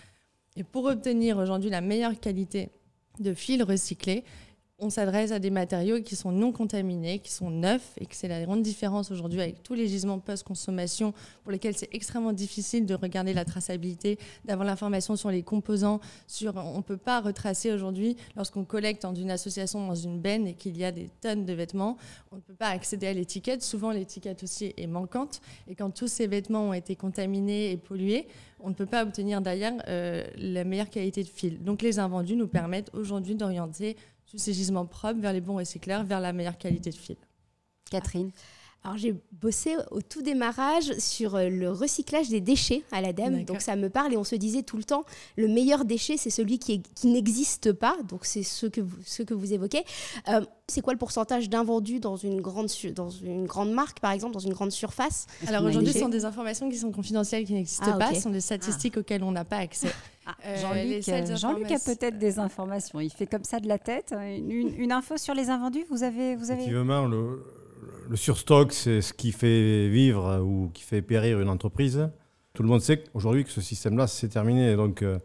Et 0.55 0.63
pour 0.63 0.85
obtenir 0.85 1.39
aujourd'hui 1.39 1.71
la 1.71 1.81
meilleure 1.81 2.19
qualité 2.19 2.69
de 3.19 3.33
fil 3.33 3.63
recyclé, 3.63 4.23
on 4.77 4.89
s'adresse 4.89 5.31
à 5.31 5.39
des 5.39 5.51
matériaux 5.51 6.01
qui 6.01 6.15
sont 6.17 6.31
non 6.31 6.51
contaminés, 6.51 7.19
qui 7.19 7.31
sont 7.31 7.49
neufs, 7.49 7.93
et 7.99 8.05
que 8.05 8.15
c'est 8.15 8.27
la 8.27 8.43
grande 8.43 8.61
différence 8.61 9.09
aujourd'hui 9.09 9.41
avec 9.41 9.63
tous 9.63 9.73
les 9.73 9.87
gisements 9.87 10.19
post-consommation 10.19 11.13
pour 11.43 11.51
lesquels 11.53 11.77
c'est 11.77 11.87
extrêmement 11.93 12.33
difficile 12.33 12.85
de 12.85 12.93
regarder 12.93 13.33
la 13.33 13.45
traçabilité, 13.45 14.19
d'avoir 14.43 14.67
l'information 14.67 15.15
sur 15.15 15.31
les 15.31 15.43
composants. 15.43 16.01
Sur, 16.27 16.57
on 16.57 16.77
ne 16.77 16.83
peut 16.83 16.97
pas 16.97 17.21
retracer 17.21 17.71
aujourd'hui, 17.71 18.17
lorsqu'on 18.35 18.65
collecte 18.65 19.03
dans 19.03 19.15
une 19.15 19.31
association, 19.31 19.87
dans 19.87 19.95
une 19.95 20.19
benne, 20.19 20.45
et 20.47 20.55
qu'il 20.55 20.77
y 20.77 20.83
a 20.83 20.91
des 20.91 21.09
tonnes 21.21 21.45
de 21.45 21.53
vêtements, 21.53 21.97
on 22.31 22.35
ne 22.35 22.41
peut 22.41 22.53
pas 22.53 22.67
accéder 22.67 23.07
à 23.07 23.13
l'étiquette. 23.13 23.63
Souvent, 23.63 23.91
l'étiquette 23.91 24.43
aussi 24.43 24.73
est 24.75 24.87
manquante, 24.87 25.39
et 25.69 25.75
quand 25.75 25.89
tous 25.91 26.07
ces 26.07 26.27
vêtements 26.27 26.69
ont 26.69 26.73
été 26.73 26.97
contaminés 26.97 27.71
et 27.71 27.77
pollués, 27.77 28.27
on 28.59 28.69
ne 28.69 28.73
peut 28.73 28.85
pas 28.85 29.03
obtenir 29.03 29.41
derrière 29.41 29.73
euh, 29.87 30.23
la 30.37 30.63
meilleure 30.63 30.89
qualité 30.89 31.23
de 31.23 31.29
fil. 31.29 31.63
Donc 31.63 31.81
les 31.81 31.99
invendus 31.99 32.35
nous 32.35 32.47
permettent 32.47 32.89
aujourd'hui 32.93 33.35
d'orienter 33.35 33.95
tous 34.27 34.37
ces 34.37 34.53
gisements 34.53 34.85
propres 34.85 35.19
vers 35.19 35.33
les 35.33 35.41
bons 35.41 35.55
recycleurs, 35.55 36.03
vers 36.03 36.19
la 36.19 36.33
meilleure 36.33 36.57
qualité 36.57 36.89
de 36.89 36.95
fil. 36.95 37.17
Catherine? 37.89 38.31
Alors 38.85 38.97
j'ai 38.97 39.15
bossé 39.41 39.75
au 39.89 40.01
tout 40.01 40.21
démarrage 40.21 40.93
sur 40.99 41.35
euh, 41.35 41.49
le 41.49 41.71
recyclage 41.71 42.29
des 42.29 42.39
déchets 42.39 42.83
à 42.91 43.01
l'ADEME, 43.01 43.43
donc 43.43 43.61
ça 43.61 43.75
me 43.75 43.89
parle 43.89 44.13
et 44.13 44.17
on 44.17 44.23
se 44.23 44.35
disait 44.35 44.61
tout 44.61 44.77
le 44.77 44.83
temps, 44.83 45.03
le 45.37 45.47
meilleur 45.47 45.85
déchet 45.85 46.17
c'est 46.17 46.29
celui 46.29 46.59
qui, 46.59 46.81
qui 46.81 47.07
n'existe 47.07 47.73
pas, 47.73 47.97
donc 48.07 48.25
c'est 48.25 48.43
ce 48.43 48.67
que 48.67 48.81
vous, 48.81 48.97
ce 49.03 49.23
que 49.23 49.33
vous 49.33 49.53
évoquez. 49.53 49.83
Euh, 50.29 50.41
c'est 50.67 50.81
quoi 50.81 50.93
le 50.93 50.99
pourcentage 50.99 51.49
d'invendus 51.49 51.99
dans 51.99 52.15
une 52.15 52.41
grande 52.41 52.69
dans 52.93 53.09
une 53.09 53.45
grande 53.45 53.71
marque 53.71 53.99
par 53.99 54.11
exemple, 54.11 54.33
dans 54.33 54.39
une 54.39 54.53
grande 54.53 54.71
surface? 54.71 55.25
Alors 55.47 55.63
aujourd'hui 55.63 55.91
ce 55.91 55.99
sont 55.99 56.09
des 56.09 56.25
informations 56.25 56.69
qui 56.69 56.77
sont 56.77 56.91
confidentielles, 56.91 57.45
qui 57.45 57.53
n'existent 57.53 57.93
ah, 57.95 57.97
pas, 57.97 58.13
ce 58.13 58.21
sont 58.21 58.29
des 58.29 58.41
statistiques 58.41 58.97
auxquelles 58.97 59.23
on 59.23 59.31
n'a 59.31 59.45
pas 59.45 59.57
accès. 59.57 59.89
Ah, 60.27 60.35
euh, 60.45 61.35
Jean-Luc 61.35 61.71
a 61.71 61.79
peut-être 61.79 62.17
des 62.17 62.39
informations. 62.39 62.99
Il 62.99 63.11
fait 63.11 63.27
comme 63.27 63.43
ça 63.43 63.59
de 63.59 63.67
la 63.67 63.77
tête. 63.77 64.11
Une, 64.11 64.73
une 64.75 64.91
info 64.91 65.17
sur 65.17 65.35
les 65.35 65.51
invendus, 65.51 65.85
vous 65.91 66.01
avez, 66.01 66.35
vous 66.35 66.49
avez... 66.49 66.63
Effectivement, 66.63 67.05
le, 67.05 67.43
le 68.09 68.15
surstock, 68.15 68.71
c'est 68.71 69.01
ce 69.01 69.13
qui 69.13 69.31
fait 69.31 69.89
vivre 69.89 70.39
ou 70.41 70.69
qui 70.73 70.83
fait 70.83 71.01
périr 71.01 71.39
une 71.39 71.49
entreprise. 71.49 72.09
Tout 72.53 72.63
le 72.63 72.69
monde 72.69 72.81
sait 72.81 73.03
aujourd'hui 73.13 73.43
que 73.43 73.49
ce 73.49 73.61
système-là, 73.61 74.07
c'est 74.07 74.29
terminé. 74.29 74.75
Donc, 74.75 75.01
euh, 75.01 75.19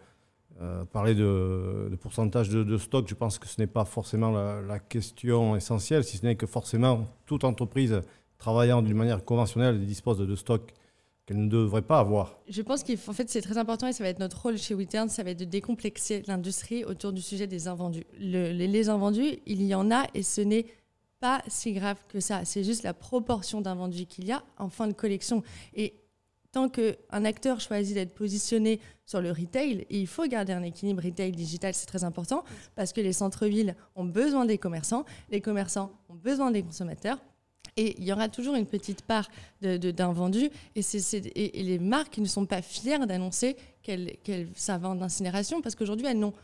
euh, 0.60 0.84
parler 0.84 1.14
de, 1.14 1.96
pourcentage 2.00 2.50
de, 2.50 2.76
stock, 2.76 3.06
je 3.08 3.14
pense 3.14 3.38
que 3.38 3.48
ce 3.48 3.60
n'est 3.60 3.66
pas 3.66 3.84
forcément 3.84 4.30
la, 4.32 4.78
question 4.78 5.56
essentielle, 5.56 6.04
si 6.04 6.18
ce 6.18 6.26
n'est 6.26 6.36
que 6.36 6.46
forcément 6.46 7.06
toute 7.26 7.44
entreprise 7.44 8.00
travaillant 8.36 8.82
d'une 8.82 8.96
manière 8.96 9.24
conventionnelle 9.24 9.84
dispose 9.86 10.18
de 10.18 10.36
stock 10.36 10.72
qu'elle 11.24 11.38
ne 11.38 11.48
devrait 11.48 11.82
pas 11.82 11.98
avoir. 11.98 12.38
Je 12.48 12.62
pense 12.62 12.82
qu'en 12.82 13.12
fait, 13.12 13.30
c'est 13.30 13.40
très 13.40 13.58
important 13.58 13.86
et 13.86 13.92
ça 13.92 14.02
va 14.02 14.10
être 14.10 14.18
notre 14.18 14.42
rôle 14.42 14.58
chez 14.58 14.74
Wittern, 14.74 15.08
ça 15.08 15.22
va 15.22 15.30
être 15.30 15.38
de 15.38 15.44
décomplexer 15.44 16.22
l'industrie 16.26 16.84
autour 16.84 17.12
du 17.12 17.22
sujet 17.22 17.46
des 17.46 17.68
invendus. 17.68 18.04
les, 18.18 18.52
les 18.52 18.88
invendus, 18.88 19.38
il 19.46 19.62
y 19.62 19.74
en 19.74 19.90
a 19.90 20.04
et 20.14 20.22
ce 20.22 20.40
n'est 20.40 20.66
pas 21.20 21.42
si 21.46 21.72
grave 21.72 21.98
que 22.08 22.20
ça. 22.20 22.44
C'est 22.44 22.64
juste 22.64 22.82
la 22.82 22.94
proportion 22.94 23.60
d'invendus 23.60 24.06
qu'il 24.06 24.24
y 24.24 24.32
a 24.32 24.42
en 24.58 24.68
fin 24.68 24.88
de 24.88 24.92
collection. 24.92 25.42
Et 25.74 25.94
tant 26.52 26.68
qu'un 26.68 27.24
acteur 27.24 27.60
choisit 27.60 27.94
d'être 27.94 28.14
positionné 28.14 28.80
sur 29.06 29.20
le 29.20 29.30
retail, 29.30 29.86
il 29.90 30.06
faut 30.06 30.26
garder 30.26 30.52
un 30.52 30.62
équilibre 30.62 31.02
retail-digital, 31.02 31.74
c'est 31.74 31.86
très 31.86 32.04
important, 32.04 32.44
parce 32.74 32.92
que 32.92 33.00
les 33.00 33.12
centres-villes 33.12 33.76
ont 33.94 34.04
besoin 34.04 34.46
des 34.46 34.58
commerçants, 34.58 35.04
les 35.30 35.40
commerçants 35.40 35.92
ont 36.08 36.14
besoin 36.14 36.50
des 36.50 36.62
consommateurs. 36.62 37.18
Et 37.76 37.94
il 37.98 38.04
y 38.04 38.12
aura 38.12 38.28
toujours 38.28 38.56
une 38.56 38.66
petite 38.66 39.02
part 39.02 39.28
d'invendus. 39.60 40.50
Et, 40.74 40.80
et, 41.34 41.62
les 41.62 41.78
marques 41.78 42.18
ne 42.18 42.26
sont 42.26 42.44
pas 42.44 42.62
fières 42.62 43.06
d'annoncer 43.06 43.56
qu'elles 43.82 44.16
qu 44.24 44.32
d'incinération, 44.96 45.62
parce 45.62 45.76
qu'aujourd'hui, 45.76 46.06
elles 46.08 46.18
n'ont 46.18 46.34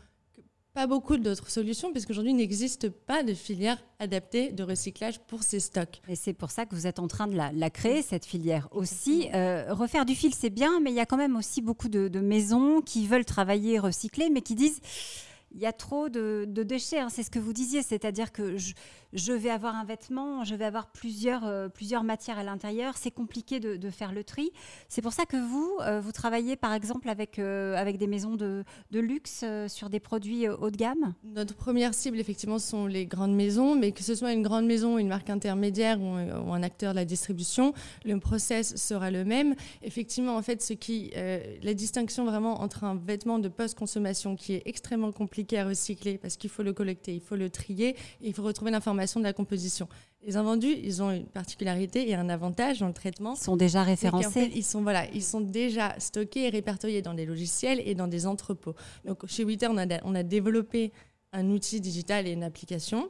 pas 0.77 0.85
beaucoup 0.85 1.17
d'autres 1.17 1.49
solutions, 1.49 1.91
puisqu'aujourd'hui, 1.91 2.33
il 2.33 2.35
n'existe 2.35 2.89
pas 2.89 3.23
de 3.23 3.33
filière 3.33 3.83
adaptée 3.97 4.51
de 4.51 4.61
recyclage 4.61 5.17
pour 5.21 5.41
ces 5.41 5.59
stocks. 5.59 6.03
Et 6.07 6.15
c'est 6.15 6.33
pour 6.33 6.51
ça 6.51 6.67
que 6.67 6.75
vous 6.75 6.85
êtes 6.85 6.99
en 6.99 7.07
train 7.07 7.25
de 7.25 7.35
la, 7.35 7.69
créer, 7.71 8.03
cette 8.03 8.25
filière 8.27 8.67
aussi. 8.69 9.27
Euh, 9.33 9.73
refaire 9.73 10.05
du 10.05 10.13
fil, 10.13 10.35
c'est 10.35 10.51
bien, 10.51 10.79
mais 10.79 10.91
il 10.91 10.95
y 10.95 10.99
a 10.99 11.07
quand 11.07 11.17
même 11.17 11.35
aussi 11.35 11.63
beaucoup 11.63 11.89
de, 11.89 12.09
de 12.09 12.19
maisons 12.19 12.81
qui 12.81 13.07
veulent 13.07 13.25
travailler 13.25 13.79
recycler, 13.79 14.29
mais 14.29 14.41
qui 14.41 14.53
disent 14.53 14.79
il 15.51 15.61
y 15.61 15.65
a 15.65 15.73
trop 15.73 16.09
de, 16.09 16.45
déchets. 16.45 16.99
Hein. 16.99 17.09
C'est 17.09 17.23
ce 17.23 17.31
que 17.31 17.39
vous 17.39 17.53
disiez, 17.53 17.81
c'est-à-dire 17.81 18.31
que 18.31 18.57
je, 18.57 19.33
vais 19.33 19.49
avoir 19.49 19.75
un 19.75 19.85
vêtement, 19.85 20.43
je 20.43 20.55
vais 20.55 20.65
avoir 20.65 20.87
plusieurs, 20.91 21.45
euh, 21.45 21.69
plusieurs 21.69 22.03
matières 22.03 22.37
à 22.37 22.43
l'intérieur. 22.43 22.97
C'est 22.97 23.11
compliqué 23.11 23.59
de, 23.59 23.89
faire 23.89 24.11
le 24.11 24.23
tri. 24.23 24.51
C'est 24.89 25.01
pour 25.01 25.13
ça 25.13 25.25
que 25.25 25.37
vous, 25.37 25.77
euh, 25.81 26.01
vous 26.01 26.11
travaillez 26.11 26.57
par 26.57 26.73
exemple 26.73 27.07
avec, 27.09 27.39
euh, 27.39 27.75
avec 27.75 27.97
des 27.97 28.07
maisons 28.07 28.35
de, 28.35 28.65
luxe 28.91 29.45
sur 29.67 29.89
des 29.89 29.99
produits 29.99 30.47
haut 30.49 30.71
de 30.71 30.75
gamme? 30.75 31.13
Notre 31.23 31.55
première 31.55 31.93
cible, 31.93 32.19
effectivement, 32.19 32.59
sont 32.59 32.85
les 32.85 33.05
grandes 33.05 33.35
maisons, 33.35 33.75
mais 33.75 33.91
que 33.91 34.03
ce 34.03 34.15
soit 34.15 34.33
une 34.33 34.41
grande 34.41 34.65
maison, 34.65 34.97
une 34.97 35.07
marque 35.07 35.29
intermédiaire 35.29 36.01
ou, 36.01 36.07
un 36.07 36.63
acteur 36.63 36.91
de 36.91 36.97
la 36.97 37.05
distribution, 37.05 37.73
le 38.03 38.19
process 38.19 38.75
sera 38.75 39.11
le 39.11 39.23
même. 39.23 39.55
Effectivement, 39.83 40.35
en 40.35 40.41
fait, 40.41 40.61
ce 40.61 40.73
qui, 40.73 41.11
la 41.61 41.73
distinction 41.73 42.25
vraiment 42.25 42.61
entre 42.61 42.83
un 42.83 42.95
vêtement 42.95 43.39
de 43.39 43.47
post-consommation 43.47 44.35
qui 44.35 44.53
est 44.53 44.63
extrêmement 44.65 45.11
à 45.53 45.65
recycler 45.65 46.17
parce 46.17 46.37
qu'il 46.37 46.49
faut 46.49 46.63
le 46.63 46.73
collecter, 46.73 47.13
il 47.13 47.21
faut 47.21 47.35
le 47.35 47.49
trier 47.49 47.89
et 47.89 48.27
il 48.27 48.33
faut 48.33 48.43
retrouver 48.43 48.71
l'information 48.71 49.19
de 49.19 49.25
la 49.25 49.33
composition. 49.33 49.87
Les 50.25 50.35
invendus, 50.35 50.75
ils 50.83 51.01
ont 51.01 51.11
une 51.11 51.25
particularité 51.25 52.09
et 52.09 52.15
un 52.15 52.27
avantage 52.27 52.79
dans 52.79 52.87
le 52.87 52.93
traitement. 52.93 53.35
Ils 53.35 53.43
sont 53.43 53.55
déjà 53.55 53.83
référencés. 53.83 54.51
ils 54.55 54.63
sont 54.63 54.81
voilà, 54.81 55.05
ils 55.13 55.23
sont 55.23 55.41
déjà 55.41 55.95
stockés 55.99 56.45
et 56.45 56.49
répertoriés 56.49 57.01
dans 57.01 57.13
des 57.13 57.25
logiciels 57.25 57.81
et 57.85 57.95
dans 57.95 58.07
des 58.07 58.25
entrepôts. 58.25 58.75
Donc 59.05 59.25
chez 59.27 59.43
Witter, 59.43 59.67
on 59.69 59.77
a, 59.77 59.85
on 60.03 60.15
a 60.15 60.23
développé 60.23 60.91
un 61.33 61.49
outil 61.49 61.79
digital 61.79 62.27
et 62.27 62.31
une 62.31 62.43
application. 62.43 63.09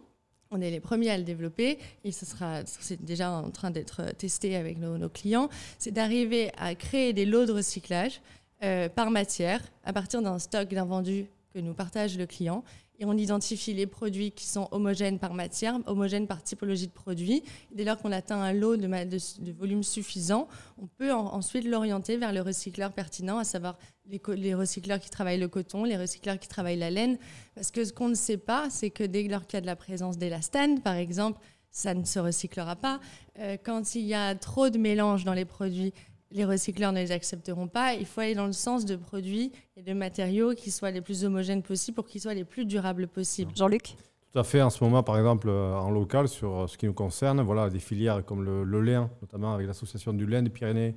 On 0.52 0.62
est 0.62 0.72
les 0.72 0.80
premiers 0.80 1.10
à 1.10 1.18
le 1.18 1.24
développer 1.24 1.78
et 2.04 2.12
ce 2.12 2.26
sera, 2.26 2.62
c'est 2.66 3.04
déjà 3.04 3.32
en 3.32 3.52
train 3.52 3.72
d'être 3.72 4.14
testé 4.18 4.56
avec 4.56 4.78
nos, 4.78 5.10
clients. 5.10 5.50
C'est 5.78 5.92
d'arriver 5.92 6.52
à 6.58 6.76
créer 6.76 7.14
des 7.14 7.26
lots 7.26 7.46
de 7.46 7.52
recyclage 7.52 8.22
euh, 8.64 8.90
par 8.90 9.12
matière 9.12 9.62
à 9.84 9.94
partir 9.94 10.22
d'un 10.22 10.40
stock 10.40 10.70
d'invendus 10.70 11.26
que 11.58 11.62
nous 11.62 11.74
partage 11.74 12.20
le 12.20 12.28
client. 12.28 12.64
Et 13.00 13.06
on 13.06 13.14
identifie 13.14 13.74
les 13.74 13.88
produits 13.88 14.32
qui 14.32 14.46
sont 14.46 14.68
homogènes 14.72 15.18
par 15.18 15.34
matière, 15.34 15.80
homogènes 15.88 16.28
par 16.28 16.44
typologie 16.44 16.86
de 16.86 16.92
produit. 16.92 17.44
dès 17.72 17.84
lors 17.84 17.98
qu'on 17.98 18.12
atteint 18.12 18.40
un 18.40 18.54
lot 18.54 18.78
de, 18.78 19.52
volume 19.52 19.82
suffisant, 19.82 20.48
on 20.80 20.86
peut 20.86 21.12
ensuite 21.12 21.66
l'orienter 21.66 22.18
vers 22.18 22.32
le 22.32 22.42
recycleur 22.42 22.92
pertinent, 22.94 23.40
à 23.40 23.44
savoir 23.44 23.80
les, 24.06 24.22
les, 24.36 24.54
recycleurs 24.54 25.00
qui 25.00 25.10
travaillent 25.10 25.40
le 25.40 25.48
coton, 25.48 25.84
les 25.84 25.98
recycleurs 25.98 26.38
qui 26.38 26.48
travaillent 26.48 26.78
la 26.78 26.92
laine. 26.92 27.18
Parce 27.56 27.72
que 27.72 27.84
ce 27.84 27.92
qu'on 27.92 28.10
ne 28.10 28.16
sait 28.16 28.38
pas, 28.38 28.70
c'est 28.70 28.92
que 28.92 29.04
dès 29.04 29.24
lors 29.24 29.48
qu'il 29.48 29.58
y 29.58 29.60
a 29.60 29.62
de 29.62 29.66
la 29.66 29.76
présence 29.76 30.20
d'élastane, 30.20 30.82
par 30.82 30.96
exemple, 30.96 31.40
ça 31.72 31.96
ne 31.96 32.06
se 32.06 32.20
recyclera 32.20 32.76
pas. 32.76 33.00
Euh, 33.40 33.58
quand 33.64 33.96
il 33.96 34.06
y 34.06 34.14
a 34.14 34.36
trop 34.36 34.70
de 34.70 34.78
mélange 34.78 35.24
dans 35.24 35.34
les 35.34 35.46
produits, 35.46 35.94
les 36.32 36.46
recycleurs 36.46 36.92
ne 36.92 37.00
les 37.00 37.12
accepteront 37.12 37.68
pas. 37.68 37.94
Il 37.94 38.06
faut 38.06 38.22
aller 38.22 38.36
dans 38.36 38.46
le 38.46 38.54
sens 38.54 38.86
de 38.86 38.96
produits 38.96 39.52
et 39.76 39.82
de 39.82 39.94
matériaux 39.94 40.54
qui 40.54 40.72
soient 40.72 40.92
les 40.92 41.02
plus 41.02 41.24
homogènes 41.24 41.64
possibles 41.64 41.96
pour 41.96 42.06
qu'ils 42.06 42.22
soient 42.22 42.34
les 42.34 42.46
plus 42.46 42.66
durables 42.66 43.08
possibles. 43.08 43.52
Jean-Luc? 43.56 43.96
Tout 44.34 44.40
à 44.40 44.44
fait. 44.44 44.62
En 44.62 44.70
ce 44.70 44.84
moment, 44.84 45.04
par 45.04 45.18
exemple, 45.18 45.48
euh, 45.50 45.74
en 45.74 45.90
local, 45.90 46.28
sur 46.28 46.60
euh, 46.60 46.68
ce 46.68 46.78
qui 46.78 46.86
nous 46.86 46.94
concerne, 46.94 47.42
voilà, 47.42 47.70
des 47.70 47.80
filières 47.80 48.26
comme 48.26 48.44
le, 48.44 48.82
lin, 48.82 49.10
notamment 49.22 49.54
avec 49.54 49.68
l'association 49.68 50.14
du 50.14 50.26
lin 50.26 50.42
des 50.42 50.50
Pyrénées, 50.50 50.96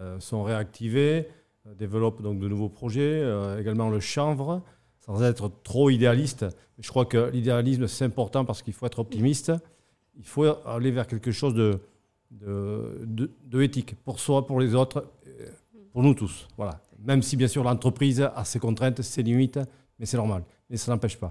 euh, 0.00 0.18
sont 0.20 0.42
réactivées, 0.42 1.28
développent 1.76 2.22
donc 2.22 2.38
de 2.38 2.48
nouveaux 2.48 2.68
projets. 2.68 3.22
également 3.60 3.88
le 3.88 4.00
chanvre, 4.00 4.62
sans 4.98 5.22
être 5.22 5.50
trop 5.62 5.90
idéaliste. 5.90 6.46
je 6.78 6.88
crois 6.88 7.04
que 7.04 7.30
l'idéalisme, 7.30 7.86
c'est 7.86 8.04
important 8.04 8.44
parce 8.44 8.62
qu'il 8.62 8.72
faut 8.72 8.86
être 8.86 8.98
optimiste. 8.98 9.52
Il 10.16 10.24
faut 10.24 10.44
aller 10.66 10.90
vers 10.90 11.06
quelque 11.06 11.30
chose 11.30 11.54
de 11.54 11.78
de, 12.32 13.30
de, 13.44 13.62
éthique 13.62 13.94
pour 14.04 14.18
soi, 14.18 14.46
pour 14.46 14.60
les 14.60 14.74
autres, 14.74 15.06
euh, 15.26 15.46
pour 15.92 16.02
nous 16.02 16.14
tous. 16.14 16.48
Voilà. 16.56 16.80
Même 17.04 17.22
si 17.22 17.36
bien 17.36 17.48
sûr 17.48 17.62
l'entreprise 17.62 18.20
a 18.20 18.44
ses 18.44 18.58
contraintes, 18.58 19.02
ses 19.02 19.22
limites, 19.22 19.60
mais 19.98 20.06
c'est 20.06 20.16
normal. 20.16 20.44
Mais 20.70 20.76
ça 20.76 20.90
n'empêche 20.92 21.18
pas 21.18 21.30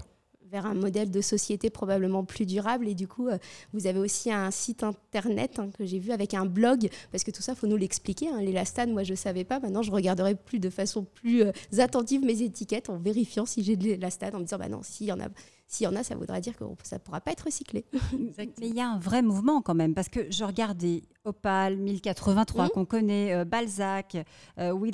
vers 0.52 0.66
un 0.66 0.74
modèle 0.74 1.10
de 1.10 1.20
société 1.22 1.70
probablement 1.70 2.24
plus 2.24 2.44
durable. 2.44 2.86
Et 2.86 2.94
du 2.94 3.08
coup, 3.08 3.28
euh, 3.28 3.38
vous 3.72 3.86
avez 3.86 3.98
aussi 3.98 4.30
un 4.30 4.50
site 4.50 4.84
internet 4.84 5.58
hein, 5.58 5.70
que 5.76 5.86
j'ai 5.86 5.98
vu 5.98 6.12
avec 6.12 6.34
un 6.34 6.44
blog, 6.44 6.90
parce 7.10 7.24
que 7.24 7.30
tout 7.30 7.40
ça, 7.40 7.52
il 7.52 7.58
faut 7.58 7.66
nous 7.66 7.78
l'expliquer. 7.78 8.28
Hein. 8.28 8.42
L'élastane, 8.42 8.92
moi, 8.92 9.02
je 9.02 9.12
ne 9.12 9.16
savais 9.16 9.44
pas. 9.44 9.58
Maintenant, 9.60 9.82
je 9.82 9.90
regarderai 9.90 10.34
plus 10.34 10.60
de 10.60 10.68
façon 10.68 11.04
plus 11.04 11.42
euh, 11.42 11.52
attentive 11.78 12.22
mes 12.22 12.42
étiquettes 12.42 12.90
en 12.90 12.98
vérifiant 12.98 13.46
si 13.46 13.64
j'ai 13.64 13.76
de 13.76 13.84
l'élastane, 13.84 14.36
en 14.36 14.40
me 14.40 14.44
disant, 14.44 14.58
bah 14.58 14.68
non, 14.68 14.82
s'il 14.82 15.06
y 15.06 15.12
en 15.12 15.20
a 15.20 15.28
s'il 15.72 15.84
y 15.84 15.88
en 15.88 15.96
a, 15.96 16.02
ça 16.02 16.14
voudra 16.14 16.40
dire 16.40 16.54
que 16.56 16.64
ça 16.82 16.96
ne 16.96 17.00
pourra 17.00 17.22
pas 17.22 17.32
être 17.32 17.46
recyclé. 17.46 17.86
Mais 18.38 18.68
il 18.68 18.74
y 18.74 18.80
a 18.80 18.88
un 18.88 18.98
vrai 18.98 19.22
mouvement 19.22 19.62
quand 19.62 19.74
même, 19.74 19.94
parce 19.94 20.10
que 20.10 20.30
je 20.30 20.44
regardais 20.44 21.02
Opal, 21.24 21.78
1083 21.78 22.68
qu'on 22.68 22.84
connaît, 22.84 23.32
euh, 23.32 23.44
Balzac, 23.44 24.18
euh, 24.58 24.72
We 24.72 24.92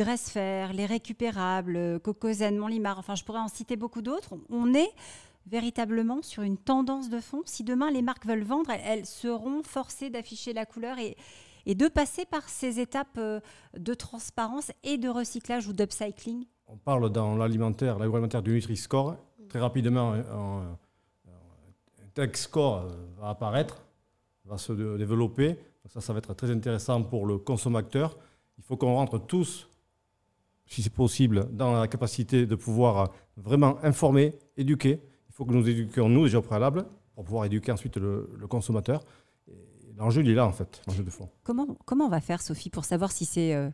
les 0.73 0.87
récupérables, 0.87 1.76
euh, 1.76 1.99
Cocozen, 1.99 2.56
Montlimar, 2.58 2.99
enfin 2.99 3.16
je 3.16 3.25
pourrais 3.25 3.40
en 3.40 3.49
citer 3.49 3.75
beaucoup 3.76 4.02
d'autres. 4.02 4.35
On 4.50 4.73
est 4.73 4.92
véritablement 5.47 6.23
sur 6.23 6.44
une 6.44 6.58
tendance 6.58 7.08
de 7.08 7.18
fond. 7.18 7.42
Si 7.44 7.64
demain 7.64 7.90
les 7.90 8.02
marques 8.02 8.26
veulent 8.26 8.44
vendre, 8.44 8.70
elles, 8.70 9.06
seront 9.06 9.62
forcées 9.64 10.11
d'afficher 10.11 10.52
la 10.52 10.64
couleur 10.64 10.99
et, 10.99 11.16
et 11.66 11.75
de 11.75 11.88
passer 11.88 12.25
par 12.25 12.49
ces 12.49 12.78
étapes 12.78 13.18
euh, 13.18 13.40
de 13.76 13.94
transparence 13.94 14.70
et 14.85 14.97
de 14.97 15.08
recyclage 15.08 15.66
ou 15.66 15.73
d'upcycling. 15.73 16.44
On 16.68 16.76
parle 16.76 17.11
dans 17.11 17.37
l'alimentaire, 17.37 17.99
l'agroalimentaire 17.99 18.42
du 18.42 18.52
Nutri-Score 18.52 19.16
très 19.49 19.61
rapidement 19.61 20.12
un, 20.12 20.76
tech 22.14 22.37
score 22.37 22.87
va 23.19 23.31
apparaître, 23.31 23.83
va 24.45 24.59
se 24.59 24.73
développer. 24.73 25.57
ça, 25.87 26.00
ça 26.00 26.12
va 26.12 26.19
être 26.19 26.35
très 26.35 26.50
intéressant 26.50 27.02
pour 27.02 27.26
le 27.26 27.38
consommateur. 27.38 28.17
Il 28.59 28.64
faut 28.64 28.76
qu'on 28.76 28.95
rentre 28.95 29.19
tous, 29.19 29.69
si 30.67 30.83
c'est 30.83 30.93
possible, 30.93 31.49
dans 31.52 31.81
la 31.81 31.87
capacité 31.87 32.47
de 32.47 32.55
pouvoir 32.57 33.12
vraiment 33.37 33.78
informer, 33.85 34.35
éduquer. 34.57 35.00
Il 35.28 35.35
faut 35.35 35.45
que 35.45 35.52
nous 35.52 35.69
éduquions 35.69 36.09
nous 36.09 36.25
déjà 36.25 36.38
au 36.38 36.43
préalable 36.43 36.87
pour 37.14 37.25
pouvoir 37.25 37.45
éduquer 37.45 37.73
ensuite 37.73 37.97
le, 37.97 38.47
consommateur. 38.49 39.05
L'enjeu, 39.97 40.23
il 40.23 40.31
est 40.31 40.35
là, 40.35 40.47
en 40.47 40.52
fait, 40.52 40.83
l'enjeu 40.87 41.02
de 41.02 41.11
fond. 41.11 41.28
Comment, 41.43 41.67
comment 41.85 42.07
on 42.07 42.11
va 42.11 42.21
faire, 42.21 42.40
Sophie, 42.40 42.71
pour 42.71 42.85
savoir 42.85 43.11
si 43.11 43.25
c'est 43.25 43.55
euh, 43.55 43.71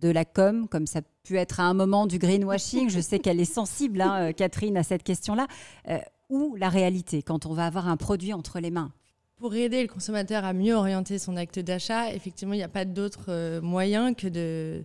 de 0.00 0.08
la 0.10 0.24
com, 0.24 0.68
comme 0.68 0.86
ça 0.86 1.00
peut 1.26 1.34
être 1.34 1.60
à 1.60 1.64
un 1.64 1.74
moment 1.74 2.06
du 2.06 2.18
greenwashing 2.18 2.90
Je 2.90 3.00
sais 3.00 3.18
qu'elle 3.18 3.40
est 3.40 3.44
sensible, 3.44 4.00
hein, 4.00 4.28
euh, 4.28 4.32
Catherine, 4.32 4.76
à 4.76 4.82
cette 4.82 5.02
question-là. 5.02 5.46
Euh, 5.88 5.98
ou 6.30 6.56
la 6.56 6.68
réalité, 6.68 7.22
quand 7.22 7.46
on 7.46 7.52
va 7.52 7.66
avoir 7.66 7.88
un 7.88 7.96
produit 7.96 8.32
entre 8.32 8.60
les 8.60 8.70
mains? 8.70 8.92
Pour 9.36 9.54
aider 9.54 9.82
le 9.82 9.88
consommateur 9.88 10.44
à 10.44 10.52
mieux 10.52 10.74
orienter 10.74 11.18
son 11.18 11.36
acte 11.36 11.58
d'achat, 11.58 12.12
effectivement, 12.14 12.54
il 12.54 12.58
n'y 12.58 12.62
a 12.62 12.68
pas 12.68 12.84
d'autre 12.84 13.60
moyen 13.60 14.14
que 14.14 14.28
de, 14.28 14.84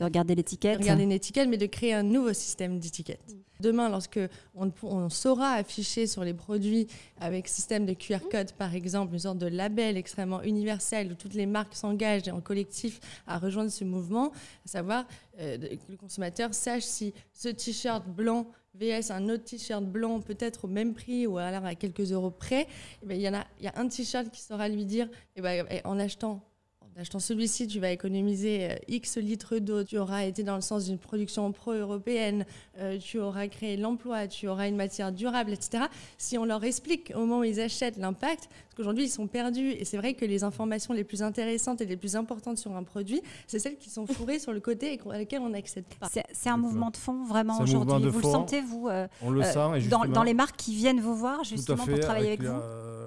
de 0.00 0.04
regarder 0.04 0.34
l'étiquette. 0.34 0.78
regarder 0.78 1.02
une 1.04 1.12
étiquette, 1.12 1.48
mais 1.48 1.58
de 1.58 1.66
créer 1.66 1.92
un 1.92 2.02
nouveau 2.02 2.32
système 2.32 2.78
d'étiquette. 2.78 3.20
Mm. 3.28 3.36
Demain, 3.60 3.90
lorsque 3.90 4.18
on, 4.54 5.10
saura 5.10 5.52
afficher 5.52 6.06
sur 6.06 6.24
les 6.24 6.32
produits 6.32 6.86
avec 7.20 7.46
système 7.46 7.84
de 7.84 7.92
QR 7.92 8.20
code, 8.30 8.52
par 8.52 8.74
exemple, 8.74 9.12
une 9.12 9.18
sorte 9.18 9.36
de 9.36 9.46
label 9.46 9.98
extrêmement 9.98 10.40
universel 10.42 11.12
où 11.12 11.14
toutes 11.14 11.34
les 11.34 11.44
marques 11.44 11.74
s'engagent 11.74 12.28
en 12.28 12.40
collectif 12.40 12.98
à 13.26 13.38
rejoindre 13.38 13.70
ce 13.70 13.84
mouvement, 13.84 14.32
à 14.64 14.68
savoir 14.68 15.04
euh, 15.38 15.58
que 15.58 15.90
le 15.90 15.98
consommateur 15.98 16.54
sache 16.54 16.84
si 16.84 17.12
ce 17.34 17.50
t-shirt 17.50 18.08
blanc 18.08 18.46
VS 18.74 19.10
un 19.10 19.28
autre 19.28 19.44
t-shirt 19.44 19.84
blanc 19.84 20.20
peut-être 20.20 20.64
au 20.64 20.68
même 20.68 20.94
prix 20.94 21.26
ou 21.26 21.36
alors 21.38 21.64
à 21.64 21.74
quelques 21.74 22.12
euros 22.12 22.30
près, 22.30 22.66
eh 23.02 23.06
ben, 23.06 23.14
il 23.14 23.20
y, 23.20 23.28
en 23.28 23.34
a, 23.34 23.44
y 23.60 23.66
a 23.66 23.72
un 23.76 23.88
t-shirt 23.88 24.30
qui 24.30 24.40
saura 24.40 24.68
lui 24.68 24.86
dire 24.86 25.08
eh 25.36 25.42
ben, 25.42 25.66
eh, 25.70 25.80
en 25.84 25.98
achetant 25.98 26.40
en 26.96 27.00
achetant 27.00 27.20
celui-ci, 27.20 27.66
tu 27.66 27.78
vas 27.78 27.90
économiser 27.90 28.70
euh, 28.70 28.74
X 28.88 29.16
litres 29.16 29.58
d'eau, 29.58 29.84
tu 29.84 29.98
auras 29.98 30.24
été 30.24 30.42
dans 30.42 30.56
le 30.56 30.60
sens 30.60 30.86
d'une 30.86 30.98
production 30.98 31.50
pro-européenne, 31.52 32.44
euh, 32.78 32.98
tu 32.98 33.18
auras 33.18 33.46
créé 33.48 33.76
l'emploi, 33.76 34.26
tu 34.26 34.48
auras 34.48 34.68
une 34.68 34.76
matière 34.76 35.12
durable, 35.12 35.52
etc. 35.52 35.84
Si 36.18 36.36
on 36.36 36.44
leur 36.44 36.64
explique 36.64 37.12
au 37.14 37.20
moment 37.20 37.40
où 37.40 37.44
ils 37.44 37.60
achètent 37.60 37.96
l'impact, 37.96 38.48
parce 38.50 38.74
qu'aujourd'hui 38.76 39.04
ils 39.04 39.10
sont 39.10 39.28
perdus, 39.28 39.70
et 39.70 39.84
c'est 39.84 39.96
vrai 39.98 40.14
que 40.14 40.24
les 40.24 40.42
informations 40.42 40.92
les 40.92 41.04
plus 41.04 41.22
intéressantes 41.22 41.80
et 41.80 41.86
les 41.86 41.96
plus 41.96 42.16
importantes 42.16 42.58
sur 42.58 42.74
un 42.74 42.82
produit, 42.82 43.22
c'est 43.46 43.58
celles 43.58 43.76
qui 43.76 43.90
sont 43.90 44.06
fourrées 44.06 44.38
sur 44.38 44.52
le 44.52 44.60
côté 44.60 44.94
et 44.94 45.00
à 45.10 45.18
lesquelles 45.18 45.42
on 45.42 45.50
n'accède 45.50 45.84
pas. 46.00 46.08
C'est 46.32 46.48
un 46.48 46.56
mouvement 46.56 46.90
de 46.90 46.96
fond 46.96 47.24
vraiment 47.24 47.60
aujourd'hui. 47.60 48.08
Vous 48.08 48.20
le 48.20 48.24
sentez, 48.24 48.60
vous 48.60 48.88
euh, 48.88 49.06
On 49.22 49.30
le 49.30 49.42
sent. 49.42 49.88
dans, 49.88 50.04
dans, 50.06 50.22
les 50.22 50.34
marques 50.34 50.56
qui 50.56 50.74
viennent 50.74 51.00
vous 51.00 51.14
voir 51.14 51.44
justement 51.44 51.86
pour 51.86 52.00
travailler 52.00 52.28
avec, 52.28 52.42
vous 52.42 52.46
la 52.46 52.99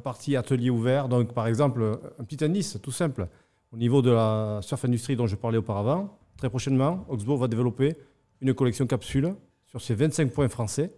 partie 0.00 0.36
atelier 0.36 0.70
ouvert. 0.70 1.08
Donc, 1.08 1.32
par 1.32 1.46
exemple, 1.46 1.98
un 2.18 2.24
petit 2.24 2.44
indice 2.44 2.78
tout 2.82 2.92
simple. 2.92 3.28
Au 3.72 3.76
niveau 3.76 4.02
de 4.02 4.10
la 4.10 4.60
surf 4.62 4.84
industrie 4.84 5.16
dont 5.16 5.26
je 5.26 5.36
parlais 5.36 5.58
auparavant, 5.58 6.18
très 6.36 6.50
prochainement, 6.50 7.04
Oxbow 7.08 7.36
va 7.36 7.48
développer 7.48 7.96
une 8.40 8.54
collection 8.54 8.86
capsule 8.86 9.34
sur 9.66 9.80
ses 9.80 9.94
25 9.94 10.30
points 10.32 10.48
français 10.48 10.92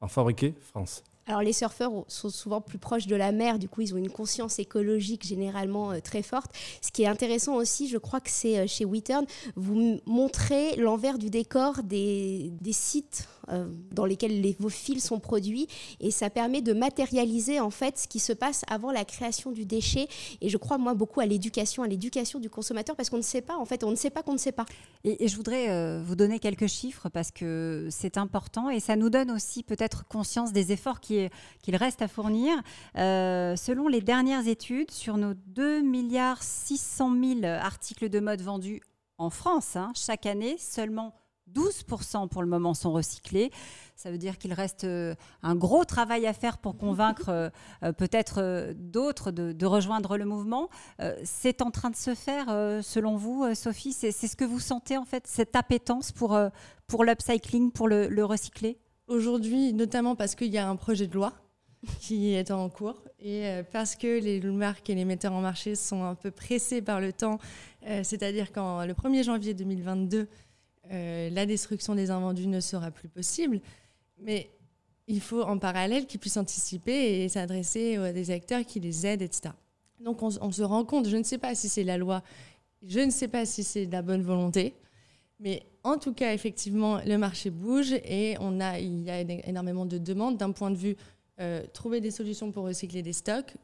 en 0.00 0.08
fabriqué 0.08 0.54
France. 0.60 1.02
Alors 1.26 1.40
les 1.40 1.54
surfeurs 1.54 1.90
sont 2.06 2.28
souvent 2.28 2.60
plus 2.60 2.78
proches 2.78 3.06
de 3.06 3.16
la 3.16 3.32
mer, 3.32 3.58
du 3.58 3.66
coup 3.66 3.80
ils 3.80 3.94
ont 3.94 3.96
une 3.96 4.10
conscience 4.10 4.58
écologique 4.58 5.24
généralement 5.24 5.92
euh, 5.92 6.00
très 6.00 6.22
forte. 6.22 6.50
Ce 6.82 6.92
qui 6.92 7.02
est 7.02 7.06
intéressant 7.06 7.54
aussi, 7.54 7.88
je 7.88 7.96
crois 7.96 8.20
que 8.20 8.28
c'est 8.30 8.58
euh, 8.58 8.66
chez 8.66 8.84
Wittern, 8.84 9.24
vous 9.56 10.00
montrez 10.04 10.76
l'envers 10.76 11.16
du 11.16 11.30
décor 11.30 11.82
des, 11.82 12.52
des 12.60 12.72
sites 12.72 13.26
euh, 13.48 13.66
dans 13.92 14.04
lesquels 14.04 14.38
les, 14.42 14.54
vos 14.60 14.68
fils 14.68 15.02
sont 15.02 15.18
produits 15.18 15.66
et 15.98 16.10
ça 16.10 16.28
permet 16.28 16.60
de 16.60 16.74
matérialiser 16.74 17.58
en 17.58 17.70
fait 17.70 17.98
ce 17.98 18.06
qui 18.06 18.18
se 18.18 18.34
passe 18.34 18.62
avant 18.68 18.92
la 18.92 19.06
création 19.06 19.50
du 19.50 19.64
déchet. 19.64 20.08
Et 20.42 20.50
je 20.50 20.58
crois 20.58 20.76
moi 20.76 20.92
beaucoup 20.92 21.20
à 21.20 21.26
l'éducation, 21.26 21.82
à 21.82 21.88
l'éducation 21.88 22.38
du 22.38 22.50
consommateur 22.50 22.96
parce 22.96 23.08
qu'on 23.08 23.16
ne 23.16 23.22
sait 23.22 23.42
pas 23.42 23.56
en 23.56 23.64
fait, 23.64 23.82
on 23.82 23.90
ne 23.90 23.96
sait 23.96 24.10
pas 24.10 24.22
qu'on 24.22 24.34
ne 24.34 24.38
sait 24.38 24.52
pas. 24.52 24.66
Et, 25.04 25.26
je 25.26 25.36
voudrais 25.36 26.00
vous 26.02 26.16
donner 26.16 26.38
quelques 26.38 26.66
chiffres 26.66 27.08
parce 27.08 27.30
que 27.30 27.88
c'est 27.90 28.18
important 28.18 28.68
et 28.68 28.80
ça 28.80 28.96
nous 28.96 29.10
donne 29.10 29.30
aussi 29.30 29.62
peut-être 29.62 30.06
conscience 30.06 30.52
des 30.52 30.72
efforts 30.72 31.00
qui 31.00 31.13
qu'il 31.62 31.76
reste 31.76 32.02
à 32.02 32.08
fournir. 32.08 32.56
Euh, 32.96 33.56
selon 33.56 33.88
les 33.88 34.00
dernières 34.00 34.46
études, 34.46 34.90
sur 34.90 35.16
nos 35.16 35.34
2 35.34 35.82
milliards 35.82 36.42
600 36.42 37.12
000 37.40 37.44
articles 37.44 38.08
de 38.08 38.20
mode 38.20 38.40
vendus 38.40 38.80
en 39.18 39.30
France 39.30 39.76
hein, 39.76 39.92
chaque 39.94 40.26
année, 40.26 40.56
seulement 40.58 41.14
12% 41.52 42.28
pour 42.28 42.42
le 42.42 42.48
moment 42.48 42.72
sont 42.74 42.92
recyclés. 42.92 43.50
Ça 43.96 44.10
veut 44.10 44.18
dire 44.18 44.38
qu'il 44.38 44.52
reste 44.54 44.84
euh, 44.84 45.14
un 45.42 45.54
gros 45.54 45.84
travail 45.84 46.26
à 46.26 46.32
faire 46.32 46.58
pour 46.58 46.76
convaincre 46.76 47.28
euh, 47.28 47.92
peut-être 47.92 48.72
d'autres 48.74 49.30
de, 49.30 49.66
rejoindre 49.66 50.16
le 50.16 50.24
mouvement. 50.24 50.68
c'est 51.22 51.62
en 51.62 51.70
train 51.70 51.90
de 51.90 51.96
se 51.96 52.14
faire, 52.14 52.46
selon 52.82 53.16
vous, 53.16 53.54
Sophie? 53.54 53.92
C'est 53.92 54.12
ce 54.12 54.36
que 54.36 54.44
vous 54.44 54.60
sentez, 54.60 54.96
en 54.96 55.04
fait, 55.04 55.26
cette 55.26 55.54
appétence 55.54 56.12
pour, 56.12 56.38
pour 56.86 57.04
l'upcycling, 57.04 57.72
pour 57.72 57.88
le, 57.88 58.08
le 58.08 58.24
recycler? 58.24 58.78
Aujourd'hui, 59.06 59.74
notamment 59.74 60.16
parce 60.16 60.34
qu'il 60.34 60.52
y 60.52 60.56
a 60.56 60.66
un 60.66 60.76
projet 60.76 61.06
de 61.06 61.14
loi 61.14 61.34
qui 62.00 62.32
est 62.32 62.50
en 62.50 62.70
cours 62.70 63.02
et 63.20 63.46
euh, 63.46 63.62
parce 63.70 63.96
que 63.96 64.18
les 64.18 64.40
marques 64.40 64.88
et 64.88 64.94
les 64.94 65.04
metteurs 65.04 65.34
en 65.34 65.42
marché 65.42 65.74
sont 65.74 66.02
un 66.04 66.14
peu 66.14 66.30
pressés 66.30 66.80
par 66.80 67.00
le 67.00 67.12
temps, 67.12 67.38
euh, 67.86 68.00
c'est-à-dire 68.02 68.50
quand 68.50 68.86
le 68.86 68.94
1er 68.94 69.22
janvier 69.22 69.52
2022, 69.52 70.26
euh, 70.90 71.30
la 71.30 71.44
destruction 71.44 71.94
des 71.94 72.10
invendus 72.10 72.46
ne 72.46 72.60
sera 72.60 72.90
plus 72.90 73.08
possible. 73.08 73.60
Mais 74.22 74.50
il 75.06 75.20
faut 75.20 75.42
en 75.42 75.58
parallèle 75.58 76.06
qu'ils 76.06 76.20
puissent 76.20 76.38
anticiper 76.38 77.24
et 77.24 77.28
s'adresser 77.28 77.96
à 77.96 78.12
des 78.12 78.30
acteurs 78.30 78.64
qui 78.64 78.80
les 78.80 79.06
aident, 79.06 79.22
etc. 79.22 79.50
Donc 80.00 80.22
on, 80.22 80.30
on 80.40 80.50
se 80.50 80.62
rend 80.62 80.86
compte, 80.86 81.08
je 81.08 81.16
ne 81.18 81.24
sais 81.24 81.38
pas 81.38 81.54
si 81.54 81.68
c'est 81.68 81.84
la 81.84 81.98
loi, 81.98 82.22
je 82.82 83.00
ne 83.00 83.10
sais 83.10 83.28
pas 83.28 83.44
si 83.44 83.64
c'est 83.64 83.84
de 83.84 83.92
la 83.92 84.00
bonne 84.00 84.22
volonté, 84.22 84.74
mais 85.40 85.66
en 85.82 85.98
tout 85.98 86.14
cas, 86.14 86.32
effectivement, 86.32 87.00
le 87.04 87.18
marché 87.18 87.50
bouge 87.50 87.92
et 87.92 88.36
il 88.80 89.02
y 89.02 89.10
a 89.10 89.20
énormément 89.20 89.86
de 89.86 89.98
demandes 89.98 90.36
d'un 90.36 90.52
point 90.52 90.70
de 90.70 90.76
vue 90.76 90.96
euh, 91.40 91.64
trouver 91.72 92.00
des 92.00 92.10
solutions 92.10 92.52
pour 92.52 92.64
recycler 92.64 93.02
des 93.02 93.12
stocks. 93.12 93.54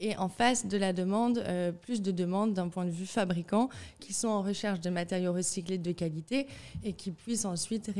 Et 0.00 0.16
en 0.16 0.28
face 0.28 0.66
de 0.66 0.76
la 0.76 0.92
demande, 0.92 1.38
euh, 1.38 1.72
plus 1.72 2.02
de 2.02 2.12
demandes 2.12 2.54
d'un 2.54 2.68
point 2.68 2.84
de 2.84 2.90
vue 2.90 3.06
fabricant 3.06 3.68
qui 3.98 4.12
sont 4.12 4.28
en 4.28 4.42
recherche 4.42 4.80
de 4.80 4.90
matériaux 4.90 5.32
recyclés 5.32 5.78
de 5.78 5.90
qualité 5.90 6.46
et 6.84 6.92
qui 6.92 7.10
puissent 7.10 7.44
ensuite 7.44 7.90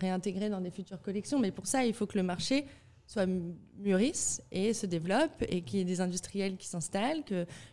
réintégrer 0.00 0.50
dans 0.50 0.60
des 0.60 0.70
futures 0.70 1.02
collections. 1.02 1.40
Mais 1.40 1.50
pour 1.50 1.66
ça, 1.66 1.84
il 1.84 1.94
faut 1.94 2.06
que 2.06 2.16
le 2.16 2.22
marché 2.22 2.64
soit 3.08 3.26
mûrisse 3.78 4.42
et 4.52 4.74
se 4.74 4.84
développe 4.84 5.42
et 5.48 5.62
qu'il 5.62 5.78
y 5.78 5.82
ait 5.82 5.86
des 5.86 6.02
industriels 6.02 6.58
qui 6.58 6.66
s'installent, 6.68 7.24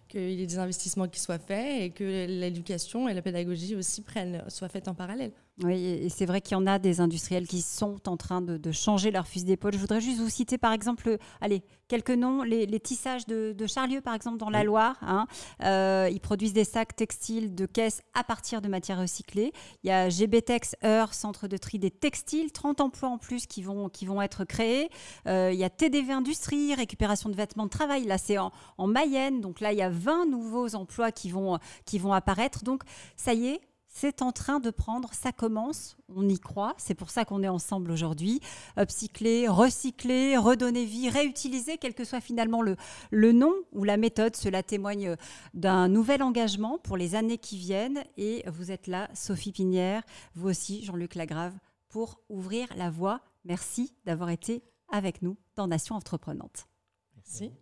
qu'il 0.07 0.31
y 0.31 0.41
ait 0.41 0.47
des 0.47 0.57
investissements 0.57 1.09
qui 1.09 1.19
soient 1.19 1.39
faits 1.39 1.81
et 1.81 1.89
que 1.91 2.25
l'éducation 2.25 3.09
et 3.09 3.13
la 3.13 3.21
pédagogie 3.21 3.75
aussi 3.75 4.01
prennent, 4.01 4.43
soient 4.47 4.69
faites 4.69 4.87
en 4.87 4.95
parallèle. 4.95 5.33
Oui, 5.63 5.85
et 5.85 6.09
c'est 6.09 6.25
vrai 6.25 6.41
qu'il 6.41 6.57
y 6.57 6.59
en 6.59 6.67
a 6.67 6.79
des 6.79 6.99
industriels 6.99 7.47
qui 7.47 7.61
sont 7.61 8.09
en 8.09 8.17
train 8.17 8.41
de, 8.41 8.71
changer 8.73 9.09
leur 9.09 9.25
fusil 9.25 9.45
d'épaule. 9.45 9.71
Je 9.71 9.77
voudrais 9.77 10.01
juste 10.01 10.19
vous 10.19 10.29
citer, 10.29 10.57
par 10.57 10.73
exemple, 10.73 11.17
allez, 11.39 11.63
quelques 11.87 12.11
noms. 12.11 12.43
Les, 12.43 12.79
tissages 12.81 13.25
de, 13.25 13.55
Charlieu, 13.65 14.01
par 14.01 14.13
exemple, 14.13 14.37
dans 14.37 14.49
la 14.49 14.65
Loire. 14.65 14.97
Hein. 15.01 15.27
Euh, 15.63 16.09
ils 16.11 16.19
produisent 16.19 16.51
des 16.51 16.65
sacs 16.65 16.97
textiles 16.97 17.55
de 17.55 17.65
caisse 17.65 18.01
à 18.13 18.25
partir 18.25 18.61
de 18.61 18.67
matières 18.67 18.99
recyclées. 18.99 19.53
Il 19.83 19.87
y 19.87 19.91
a 19.91 20.09
GBTEX 20.09 20.75
Heure, 20.83 21.13
centre 21.13 21.47
de 21.47 21.55
tri 21.55 21.79
des 21.79 21.91
textiles, 21.91 22.51
30 22.51 22.81
emplois 22.81 23.09
en 23.09 23.17
plus 23.17 23.45
qui 23.45 23.61
vont, 23.61 23.87
qui 23.87 24.05
vont 24.05 24.21
être 24.21 24.43
créés. 24.43 24.89
Euh, 25.25 25.51
il 25.53 25.59
y 25.59 25.63
a 25.63 25.69
TDV 25.69 26.11
Industrie, 26.11 26.75
récupération 26.75 27.29
de 27.29 27.35
vêtements 27.35 27.65
de 27.65 27.69
travail. 27.69 28.03
Là, 28.03 28.17
c'est 28.17 28.37
en, 28.37 28.51
en 28.77 28.87
Mayenne. 28.87 29.39
Donc 29.39 29.61
là, 29.61 29.71
il 29.71 29.77
y 29.77 29.83
a 29.83 29.89
20 29.89 30.25
nouveaux 30.25 30.75
emplois 30.75 31.13
qui 31.13 31.29
vont, 31.29 31.59
qui 31.85 31.97
vont 31.97 32.11
apparaître. 32.11 32.65
Donc, 32.65 32.83
ça 33.15 33.33
y 33.33 33.47
est, 33.47 33.61
c'est 33.95 34.21
en 34.21 34.33
train 34.33 34.59
de 34.59 34.71
prendre, 34.71 35.13
ça 35.13 35.31
commence, 35.31 35.95
on 36.13 36.27
y 36.27 36.37
croit, 36.37 36.73
c'est 36.77 36.95
pour 36.95 37.09
ça 37.09 37.23
qu'on 37.23 37.41
est 37.43 37.47
ensemble 37.47 37.91
aujourd'hui. 37.91 38.41
Upcycler, 38.77 39.47
recycler, 39.47 40.35
redonner 40.35 40.83
vie, 40.83 41.09
réutiliser, 41.09 41.77
quel 41.77 41.93
que 41.93 42.03
soit 42.03 42.19
finalement 42.19 42.61
le, 42.61 42.75
le 43.09 43.31
nom 43.31 43.53
ou 43.71 43.85
la 43.85 43.95
méthode, 43.95 44.35
cela 44.35 44.63
témoigne 44.63 45.15
d'un 45.53 45.87
nouvel 45.87 46.23
engagement 46.23 46.77
pour 46.77 46.97
les 46.97 47.15
années 47.15 47.37
qui 47.37 47.57
viennent. 47.57 48.03
Et 48.17 48.43
vous 48.47 48.69
êtes 48.69 48.87
là, 48.87 49.09
Sophie 49.13 49.53
Pinière, 49.53 50.03
vous 50.33 50.49
aussi, 50.49 50.83
Jean-Luc 50.83 51.15
Lagrave, 51.15 51.57
pour 51.87 52.19
ouvrir 52.27 52.67
la 52.75 52.89
voie. 52.89 53.21
Merci 53.45 53.95
d'avoir 54.03 54.29
été 54.29 54.61
avec 54.89 55.21
nous 55.21 55.37
dans 55.55 55.67
Nation 55.67 55.95
Entreprenante. 55.95 56.67
Merci. 57.15 57.53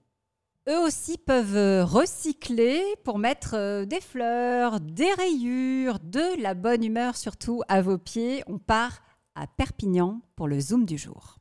Eux 0.69 0.80
aussi 0.80 1.17
peuvent 1.17 1.58
euh, 1.58 1.84
recycler 1.84 2.82
pour 3.04 3.19
mettre 3.19 3.56
euh, 3.58 3.84
des 3.84 3.99
fleurs, 3.99 4.80
des 4.80 5.12
rayures, 5.12 5.99
de 6.02 6.41
la 6.41 6.54
bonne 6.54 6.86
humeur 6.86 7.17
surtout 7.17 7.63
à 7.67 7.82
vos 7.82 7.97
pieds. 7.97 8.45
On 8.47 8.60
part 8.60 9.02
à 9.36 9.45
Perpignan 9.45 10.21
pour 10.38 10.47
le 10.47 10.62
Zoom 10.62 10.86
du 10.86 10.97
jour. 10.97 11.38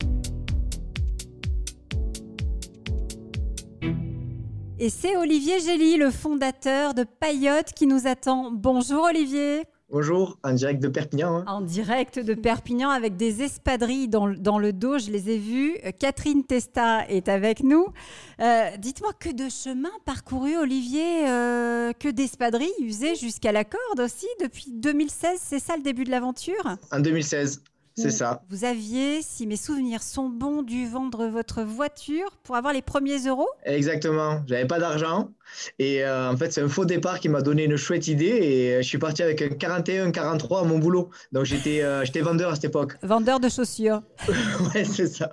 Et 4.80 4.90
c'est 4.90 5.16
Olivier 5.16 5.60
Gély, 5.60 5.98
le 5.98 6.10
fondateur 6.10 6.92
de 6.92 7.04
Payotte, 7.04 7.72
qui 7.76 7.86
nous 7.86 8.08
attend. 8.08 8.50
Bonjour 8.50 9.04
Olivier. 9.04 9.62
Bonjour, 9.92 10.38
en 10.42 10.54
direct 10.54 10.82
de 10.82 10.88
Perpignan. 10.88 11.40
Hein. 11.40 11.44
En 11.46 11.60
direct 11.60 12.18
de 12.18 12.32
Perpignan 12.32 12.88
avec 12.88 13.18
des 13.18 13.42
espadrilles 13.42 14.08
dans, 14.08 14.26
dans, 14.26 14.58
le 14.58 14.72
dos, 14.72 14.96
je 14.96 15.10
les 15.10 15.28
ai 15.28 15.36
vues. 15.36 15.76
Catherine 15.98 16.44
Testa 16.44 17.06
est 17.10 17.28
avec 17.28 17.62
nous. 17.62 17.88
Euh, 18.40 18.70
dites-moi 18.78 19.10
que 19.20 19.28
de 19.28 19.50
chemin 19.50 19.90
parcouru, 20.06 20.56
Olivier, 20.56 21.28
euh, 21.28 21.92
que 21.92 22.08
d'espadrilles 22.08 22.72
usées 22.80 23.16
jusqu'à 23.16 23.52
la 23.52 23.64
corde 23.64 24.00
aussi 24.00 24.26
depuis 24.40 24.72
2016, 24.72 25.38
c'est 25.38 25.58
ça 25.58 25.76
le 25.76 25.82
début 25.82 26.04
de 26.04 26.10
l'aventure? 26.10 26.78
En 26.90 27.00
2016. 27.00 27.62
C'est 27.94 28.10
ça. 28.10 28.42
Vous 28.48 28.64
aviez, 28.64 29.20
si 29.20 29.46
mes 29.46 29.56
souvenirs 29.56 30.02
sont 30.02 30.28
bons, 30.28 30.62
dû 30.62 30.86
vendre 30.86 31.26
votre 31.26 31.62
voiture 31.62 32.38
pour 32.42 32.56
avoir 32.56 32.72
les 32.72 32.80
premiers 32.80 33.26
euros? 33.26 33.48
Exactement. 33.64 34.42
J'avais 34.46 34.66
pas 34.66 34.78
d'argent. 34.78 35.30
Et 35.78 36.02
euh, 36.02 36.30
en 36.30 36.36
fait, 36.36 36.52
c'est 36.52 36.62
un 36.62 36.68
faux 36.68 36.86
départ 36.86 37.20
qui 37.20 37.28
m'a 37.28 37.42
donné 37.42 37.64
une 37.64 37.76
chouette 37.76 38.08
idée. 38.08 38.24
Et 38.24 38.74
euh, 38.74 38.82
je 38.82 38.88
suis 38.88 38.98
parti 38.98 39.22
avec 39.22 39.42
un 39.42 39.48
41, 39.48 40.10
43 40.10 40.60
à 40.60 40.64
mon 40.64 40.78
boulot. 40.78 41.10
Donc 41.32 41.44
j'étais 41.44 41.82
euh, 41.82 42.04
vendeur 42.22 42.50
à 42.50 42.54
cette 42.54 42.64
époque. 42.64 42.96
Vendeur 43.02 43.40
de 43.40 43.48
chaussures. 43.50 44.02
ouais, 44.74 44.84
c'est 44.84 45.08
ça. 45.08 45.30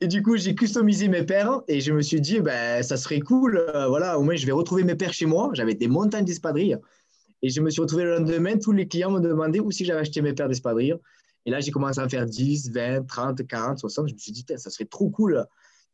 Et 0.00 0.06
du 0.06 0.22
coup, 0.22 0.36
j'ai 0.36 0.54
customisé 0.54 1.08
mes 1.08 1.24
paires. 1.24 1.60
Et 1.68 1.80
je 1.80 1.92
me 1.92 2.00
suis 2.00 2.20
dit, 2.22 2.40
ben, 2.40 2.82
ça 2.82 2.96
serait 2.96 3.20
cool. 3.20 3.62
voilà, 3.88 4.18
au 4.18 4.22
moins, 4.22 4.36
je 4.36 4.46
vais 4.46 4.52
retrouver 4.52 4.84
mes 4.84 4.94
paires 4.94 5.12
chez 5.12 5.26
moi. 5.26 5.50
J'avais 5.52 5.74
des 5.74 5.88
montagnes 5.88 6.24
d'espadrilles. 6.24 6.78
Et 7.42 7.50
je 7.50 7.60
me 7.60 7.70
suis 7.70 7.82
retrouvé 7.82 8.04
le 8.04 8.16
lendemain. 8.16 8.56
Tous 8.56 8.72
les 8.72 8.88
clients 8.88 9.10
me 9.10 9.20
demandaient 9.20 9.60
où 9.60 9.70
si 9.70 9.84
j'avais 9.84 10.00
acheté 10.00 10.22
mes 10.22 10.32
paires 10.32 10.48
d'espadrilles. 10.48 10.96
Et 11.48 11.50
là, 11.50 11.60
j'ai 11.60 11.70
commencé 11.70 11.98
à 11.98 12.06
faire 12.06 12.26
10, 12.26 12.72
20, 12.72 13.06
30, 13.06 13.46
40, 13.46 13.78
60. 13.78 14.08
Je 14.08 14.12
me 14.12 14.18
suis 14.18 14.32
dit, 14.32 14.44
ça 14.54 14.68
serait 14.68 14.84
trop 14.84 15.08
cool 15.08 15.46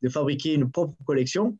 de 0.02 0.08
fabriquer 0.08 0.54
une 0.54 0.68
propre 0.68 0.96
collection. 1.06 1.56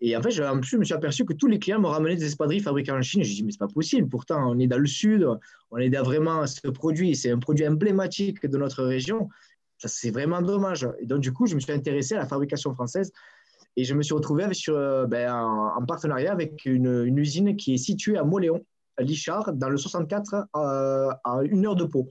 Et 0.00 0.16
en 0.16 0.22
fait, 0.22 0.42
en 0.42 0.60
plus, 0.60 0.70
je 0.70 0.76
me 0.78 0.84
suis 0.84 0.94
aperçu 0.94 1.26
que 1.26 1.34
tous 1.34 1.46
les 1.46 1.58
clients 1.58 1.78
me 1.78 1.86
ramenaient 1.86 2.16
des 2.16 2.24
espadrilles 2.24 2.60
fabriquées 2.60 2.92
en 2.92 3.02
Chine. 3.02 3.22
J'ai 3.22 3.34
dit, 3.34 3.44
mais 3.44 3.52
c'est 3.52 3.58
pas 3.58 3.68
possible. 3.68 4.08
Pourtant, 4.08 4.50
on 4.50 4.58
est 4.58 4.66
dans 4.66 4.78
le 4.78 4.86
sud, 4.86 5.28
on 5.70 5.76
est 5.76 5.90
dans 5.90 6.02
vraiment 6.02 6.46
ce 6.46 6.68
produit. 6.68 7.14
C'est 7.16 7.32
un 7.32 7.38
produit 7.38 7.68
emblématique 7.68 8.46
de 8.46 8.56
notre 8.56 8.82
région. 8.82 9.28
C'est 9.76 10.10
vraiment 10.10 10.40
dommage. 10.40 10.88
Et 10.98 11.04
donc, 11.04 11.20
du 11.20 11.30
coup, 11.30 11.44
je 11.44 11.54
me 11.54 11.60
suis 11.60 11.72
intéressé 11.72 12.14
à 12.14 12.20
la 12.20 12.26
fabrication 12.26 12.72
française. 12.72 13.12
Et 13.76 13.84
je 13.84 13.92
me 13.92 14.02
suis 14.02 14.14
retrouvé 14.14 14.54
sur, 14.54 14.74
ben, 15.06 15.34
en, 15.34 15.84
partenariat 15.84 16.32
avec 16.32 16.64
une, 16.64 17.14
usine 17.18 17.56
qui 17.56 17.74
est 17.74 17.76
située 17.76 18.16
à 18.16 18.24
Moléon, 18.24 18.64
à 18.96 19.02
Lichard, 19.02 19.52
dans 19.52 19.68
le 19.68 19.76
64, 19.76 20.46
euh, 20.56 21.10
à 21.24 21.42
une 21.42 21.66
heure 21.66 21.76
de 21.76 21.84
Pau. 21.84 22.10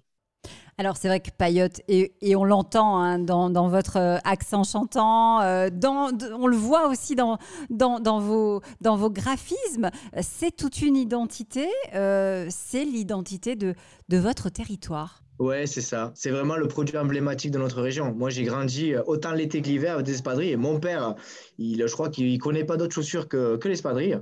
Alors 0.79 0.97
c'est 0.97 1.07
vrai 1.07 1.19
que 1.19 1.29
Payotte, 1.37 1.81
et, 1.87 2.11
on 2.35 2.43
l'entend 2.43 2.97
hein, 2.97 3.19
dans, 3.19 3.67
votre 3.67 3.97
euh, 3.97 4.17
accent 4.23 4.63
chantant, 4.63 5.41
euh, 5.41 5.69
on 5.83 6.47
le 6.47 6.55
voit 6.55 6.89
aussi 6.89 7.15
dans, 7.15 7.37
vos, 7.69 9.09
graphismes, 9.11 9.91
c'est 10.21 10.55
toute 10.55 10.81
une 10.81 10.95
identité, 10.95 11.67
euh, 11.93 12.47
c'est 12.49 12.85
l'identité 12.85 13.55
de, 13.55 13.75
votre 14.11 14.49
territoire. 14.49 15.21
Ouais, 15.39 15.65
c'est 15.65 15.81
ça. 15.81 16.11
C'est 16.15 16.29
vraiment 16.29 16.55
le 16.55 16.67
produit 16.67 16.97
emblématique 16.97 17.51
de 17.51 17.57
notre 17.57 17.81
région. 17.81 18.13
Moi, 18.13 18.29
j'ai 18.29 18.43
grandi 18.43 18.95
autant 19.07 19.33
l'été 19.33 19.61
que 19.61 19.67
l'hiver 19.67 19.95
avec 19.95 20.05
des 20.05 20.13
espadrilles. 20.13 20.51
Et 20.51 20.57
mon 20.57 20.79
père, 20.79 21.15
il, 21.57 21.85
je 21.85 21.91
crois 21.91 22.09
qu'il 22.09 22.31
ne 22.31 22.37
connaît 22.37 22.63
pas 22.63 22.77
d'autres 22.77 22.93
chaussures 22.93 23.27
que, 23.27 23.57
que 23.57 23.67
l'espadrille. 23.67 24.19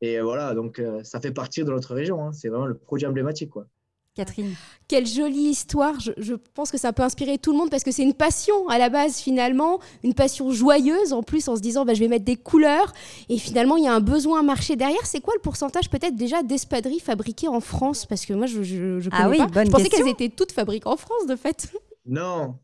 Et 0.00 0.20
voilà, 0.20 0.54
donc 0.54 0.82
ça 1.04 1.20
fait 1.20 1.30
partie 1.30 1.62
de 1.62 1.70
notre 1.70 1.94
région. 1.94 2.26
Hein. 2.26 2.32
C'est 2.32 2.48
vraiment 2.48 2.66
le 2.66 2.74
produit 2.74 3.06
emblématique. 3.06 3.50
Quoi. 3.50 3.66
Catherine. 4.14 4.54
Quelle 4.88 5.06
jolie 5.06 5.48
histoire. 5.50 5.94
Je, 6.00 6.34
pense 6.54 6.70
que 6.70 6.76
ça 6.78 6.92
peut 6.92 7.02
inspirer 7.02 7.38
tout 7.38 7.52
le 7.52 7.58
monde 7.58 7.70
parce 7.70 7.82
que 7.82 7.90
c'est 7.90 8.02
une 8.02 8.12
passion 8.12 8.68
à 8.68 8.78
la 8.78 8.90
base 8.90 9.16
finalement, 9.16 9.80
une 10.04 10.12
passion 10.12 10.50
joyeuse 10.50 11.12
en 11.12 11.22
plus 11.22 11.48
en 11.48 11.56
se 11.56 11.62
disant 11.62 11.84
bah, 11.84 11.94
je 11.94 12.00
vais 12.00 12.08
mettre 12.08 12.24
des 12.24 12.36
couleurs 12.36 12.92
et 13.30 13.38
finalement 13.38 13.76
il 13.76 13.84
y 13.84 13.88
a 13.88 13.94
un 13.94 14.00
besoin 14.00 14.40
à 14.40 14.42
marcher 14.42 14.76
derrière. 14.76 15.04
C'est 15.06 15.20
quoi 15.20 15.32
le 15.34 15.40
pourcentage 15.40 15.88
peut-être 15.88 16.14
déjà 16.14 16.42
d'espadrilles 16.42 17.00
fabriquées 17.00 17.48
en 17.48 17.60
France? 17.60 18.04
Parce 18.04 18.26
que 18.26 18.34
moi 18.34 18.46
je, 18.46 18.62
je, 18.62 19.08
ah 19.12 19.30
oui, 19.30 19.38
pas. 19.38 19.64
je 19.64 19.70
pensais 19.70 19.88
qu'elles 19.88 20.08
étaient 20.08 20.28
toutes 20.28 20.52
fabriquées 20.52 20.88
en 20.88 20.96
France 20.96 21.26
de 21.26 21.36
fait. 21.36 21.72
Non, 22.04 22.56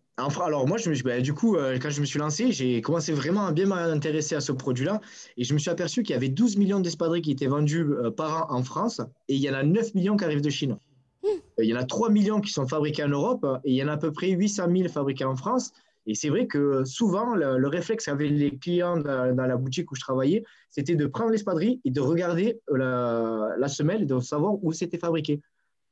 alors 0.45 0.67
moi, 0.67 0.79
je 0.79 0.91
me, 0.91 1.03
bah, 1.03 1.21
du 1.21 1.33
coup, 1.33 1.57
euh, 1.57 1.79
quand 1.81 1.91
je 1.91 2.01
me 2.01 2.07
suis 2.07 2.19
lancé, 2.19 2.51
j'ai 2.51 2.81
commencé 2.81 3.13
vraiment 3.13 3.47
à 3.47 3.53
bien 3.53 3.67
m'intéresser 3.67 4.35
à 4.35 4.41
ce 4.41 4.53
produit-là 4.53 5.01
et 5.37 5.45
je 5.45 5.55
me 5.55 5.59
suis 5.59 5.71
aperçu 5.71 6.03
qu'il 6.03 6.15
y 6.15 6.17
avait 6.17 6.29
12 6.29 6.57
millions 6.57 6.81
d'espadrilles 6.81 7.23
qui 7.23 7.31
étaient 7.31 7.47
vendus 7.47 7.85
euh, 7.85 8.11
par 8.11 8.51
an 8.51 8.57
en 8.57 8.63
France 8.63 9.01
et 9.29 9.37
il 9.37 9.41
y 9.41 9.49
en 9.49 9.55
a 9.55 9.63
9 9.63 9.95
millions 9.95 10.17
qui 10.17 10.25
arrivent 10.25 10.41
de 10.41 10.51
Chine. 10.51 10.77
Euh, 11.25 11.29
il 11.59 11.67
y 11.67 11.75
en 11.75 11.79
a 11.79 11.85
3 11.85 12.11
millions 12.11 12.41
qui 12.41 12.53
sont 12.53 12.67
fabriqués 12.67 13.05
en 13.05 13.09
Europe 13.09 13.47
et 13.65 13.73
il 13.73 13.77
y 13.77 13.83
en 13.83 13.89
a 13.89 13.93
à 13.93 13.97
peu 13.97 14.13
près 14.13 14.31
800 14.31 14.67
000 14.75 14.89
fabriqués 14.89 15.25
en 15.25 15.37
France. 15.37 15.73
Et 16.07 16.15
c'est 16.15 16.31
vrai 16.31 16.47
que 16.47 16.85
souvent, 16.85 17.35
le, 17.35 17.67
réflexe 17.69 18.07
qu'avaient 18.07 18.29
les 18.29 18.57
clients 18.57 18.97
dans, 18.97 19.35
la 19.37 19.57
boutique 19.57 19.93
où 19.93 19.95
je 19.95 20.01
travaillais, 20.01 20.43
c'était 20.71 20.95
de 20.95 21.07
prendre 21.07 21.31
l'espadrille 21.31 21.81
et 21.85 21.91
de 21.91 22.01
regarder 22.01 22.61
la, 22.69 23.69
semelle 23.69 24.03
et 24.03 24.07
de 24.07 24.19
savoir 24.21 24.55
où 24.65 24.73
c'était 24.73 24.99
fabriqué. 24.99 25.43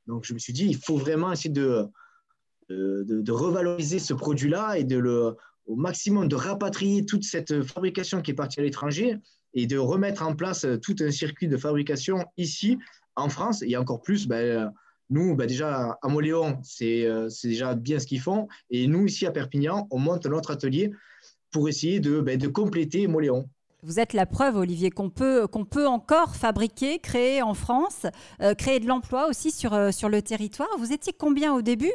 Donc 0.06 0.24
je 0.24 0.32
me 0.32 0.38
suis 0.38 0.54
dit, 0.54 0.66
il 0.66 0.76
faut 0.76 0.96
vraiment 0.96 1.32
essayer 1.32 1.50
de, 1.50 1.84
de, 2.70 3.04
de 3.04 3.32
revaloriser 3.32 3.98
ce 3.98 4.14
produit-là 4.14 4.78
et 4.78 4.84
de 4.84 4.96
le, 4.96 5.36
au 5.66 5.76
maximum 5.76 6.28
de 6.28 6.36
rapatrier 6.36 7.04
toute 7.04 7.24
cette 7.24 7.62
fabrication 7.64 8.22
qui 8.22 8.30
est 8.30 8.34
partie 8.34 8.60
à 8.60 8.62
l'étranger 8.62 9.18
et 9.52 9.66
de 9.66 9.76
remettre 9.76 10.22
en 10.22 10.34
place 10.34 10.66
tout 10.82 10.96
un 11.00 11.10
circuit 11.10 11.48
de 11.48 11.56
fabrication 11.56 12.24
ici 12.36 12.78
en 13.16 13.28
France 13.28 13.62
et 13.66 13.76
encore 13.76 14.00
plus 14.00 14.26
ben, 14.26 14.72
nous, 15.10 15.36
bah, 15.36 15.46
déjà, 15.46 15.98
à 16.02 16.08
Moléon, 16.08 16.60
euh, 16.82 17.28
c'est 17.28 17.48
déjà 17.48 17.74
bien 17.74 17.98
ce 17.98 18.06
qu'ils 18.06 18.20
font. 18.20 18.48
Et 18.70 18.86
nous, 18.86 19.06
ici 19.06 19.26
à 19.26 19.30
Perpignan, 19.30 19.86
on 19.90 19.98
monte 19.98 20.26
notre 20.26 20.50
atelier 20.50 20.92
pour 21.50 21.68
essayer 21.68 22.00
de, 22.00 22.20
bah, 22.20 22.32
compléter 22.52 23.06
Moléon. 23.06 23.48
Vous 23.82 24.00
êtes 24.00 24.14
la 24.14 24.26
preuve, 24.26 24.56
Olivier, 24.56 24.90
qu'on 24.90 25.10
peut, 25.10 25.46
peut 25.70 25.86
encore 25.86 26.34
fabriquer, 26.34 26.98
créer 26.98 27.40
en 27.42 27.54
France, 27.54 28.06
euh, 28.40 28.54
créer 28.54 28.80
de 28.80 28.86
l'emploi 28.86 29.28
aussi 29.28 29.54
euh, 29.66 29.92
sur 29.92 30.08
le 30.08 30.22
territoire. 30.22 30.68
Vous 30.78 30.92
étiez 30.92 31.12
combien 31.12 31.54
au 31.54 31.62
début? 31.62 31.92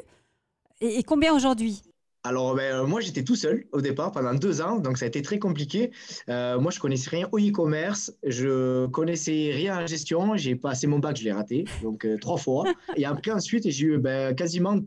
Et 0.79 1.03
combien 1.03 1.35
aujourd'hui? 1.35 1.81
Alors, 2.23 2.55
ben, 2.55 2.75
euh, 2.75 2.85
moi, 2.85 3.01
j'étais 3.01 3.23
tout 3.23 3.35
seul 3.35 3.65
au 3.71 3.81
départ 3.81 4.11
pendant 4.11 4.33
deux 4.35 4.61
ans, 4.61 4.77
donc 4.77 4.99
ça 4.99 5.05
a 5.05 5.07
été 5.07 5.23
très 5.23 5.39
compliqué. 5.39 5.91
Euh, 6.29 6.59
moi, 6.59 6.71
je 6.71 6.79
connaissais 6.79 7.09
rien 7.09 7.27
au 7.31 7.39
e-commerce, 7.39 8.13
je 8.23 8.85
connaissais 8.87 9.51
rien 9.53 9.75
à 9.75 9.81
la 9.81 9.87
gestion. 9.87 10.37
J'ai 10.37 10.55
passé 10.55 10.85
mon 10.85 10.99
bac, 10.99 11.17
je 11.17 11.23
l'ai 11.23 11.31
raté, 11.31 11.65
donc 11.81 12.05
euh, 12.05 12.17
trois 12.19 12.37
fois. 12.37 12.65
Et 12.95 13.05
après, 13.05 13.31
ensuite, 13.31 13.67
j'ai 13.67 13.85
eu 13.87 13.97
ben, 13.97 14.35
quasiment, 14.35 14.79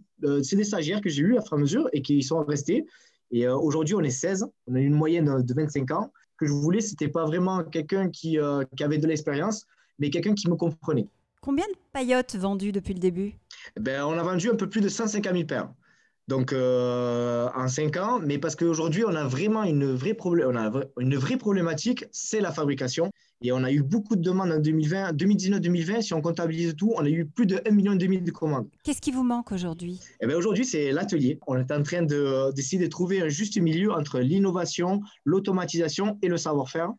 c'est 0.42 0.54
des 0.54 0.64
stagiaires 0.64 1.00
que 1.00 1.10
j'ai 1.10 1.22
eu 1.22 1.36
à 1.36 1.42
fur 1.42 1.54
et 1.54 1.56
à 1.56 1.60
mesure 1.60 1.88
et 1.92 2.02
qui 2.02 2.22
sont 2.22 2.44
restés. 2.44 2.86
Et 3.32 3.48
aujourd'hui, 3.48 3.96
on 3.96 4.00
est 4.00 4.10
16, 4.10 4.46
on 4.68 4.76
a 4.76 4.78
une 4.78 4.94
moyenne 4.94 5.42
de 5.42 5.54
25 5.54 5.90
ans. 5.90 6.12
Ce 6.34 6.36
que 6.38 6.46
je 6.46 6.52
voulais, 6.52 6.80
c'était 6.80 7.08
pas 7.08 7.24
vraiment 7.24 7.64
quelqu'un 7.64 8.10
qui, 8.10 8.38
qui 8.76 8.84
avait 8.84 8.98
de 8.98 9.08
l'expérience, 9.08 9.66
mais 9.98 10.10
quelqu'un 10.10 10.34
qui 10.34 10.48
me 10.48 10.54
comprenait. 10.54 11.08
Combien 11.40 11.66
de 11.66 11.74
paillotes 11.92 12.36
vendues 12.36 12.70
depuis 12.70 12.94
le 12.94 13.00
début? 13.00 13.32
Ben, 13.78 14.04
On 14.04 14.16
a 14.16 14.22
vendu 14.22 14.50
un 14.50 14.54
peu 14.54 14.68
plus 14.68 14.80
de 14.80 14.88
150 14.88 15.32
000 15.32 15.46
paires 15.46 15.68
donc 16.26 16.54
euh, 16.54 17.48
en 17.54 17.68
cinq 17.68 17.98
ans, 17.98 18.18
mais 18.18 18.38
parce 18.38 18.56
qu'aujourd'hui, 18.56 19.04
on 19.04 19.14
a 19.14 19.24
vraiment 19.24 19.62
une 19.64 19.92
vraie, 19.92 20.16
on 20.24 20.56
a 20.56 20.70
une 20.98 21.16
vraie 21.16 21.36
problématique, 21.36 22.06
c'est 22.12 22.40
la 22.40 22.50
fabrication. 22.50 23.10
Et 23.42 23.52
on 23.52 23.62
a 23.62 23.70
eu 23.70 23.82
beaucoup 23.82 24.16
de 24.16 24.22
demandes 24.22 24.50
en 24.50 24.58
2020, 24.58 25.12
2019-2020, 25.12 26.00
si 26.00 26.14
on 26.14 26.22
comptabilise 26.22 26.74
tout, 26.76 26.94
on 26.96 27.04
a 27.04 27.10
eu 27.10 27.26
plus 27.26 27.44
de 27.44 27.56
1,5 27.56 27.72
million 27.74 27.94
de 27.94 28.30
commandes. 28.30 28.68
Qu'est-ce 28.84 29.02
qui 29.02 29.10
vous 29.10 29.22
manque 29.22 29.52
aujourd'hui? 29.52 30.00
Eh 30.22 30.26
bien, 30.26 30.36
Aujourd'hui, 30.36 30.64
c'est 30.64 30.92
l'atelier. 30.92 31.38
On 31.46 31.58
est 31.58 31.70
en 31.70 31.82
train 31.82 32.02
d'essayer 32.02 32.78
de, 32.78 32.84
de 32.84 32.90
trouver 32.90 33.20
un 33.20 33.28
juste 33.28 33.60
milieu 33.60 33.92
entre 33.92 34.20
l'innovation, 34.20 35.02
l'automatisation 35.26 36.18
et 36.22 36.28
le 36.28 36.38
savoir-faire. 36.38 36.90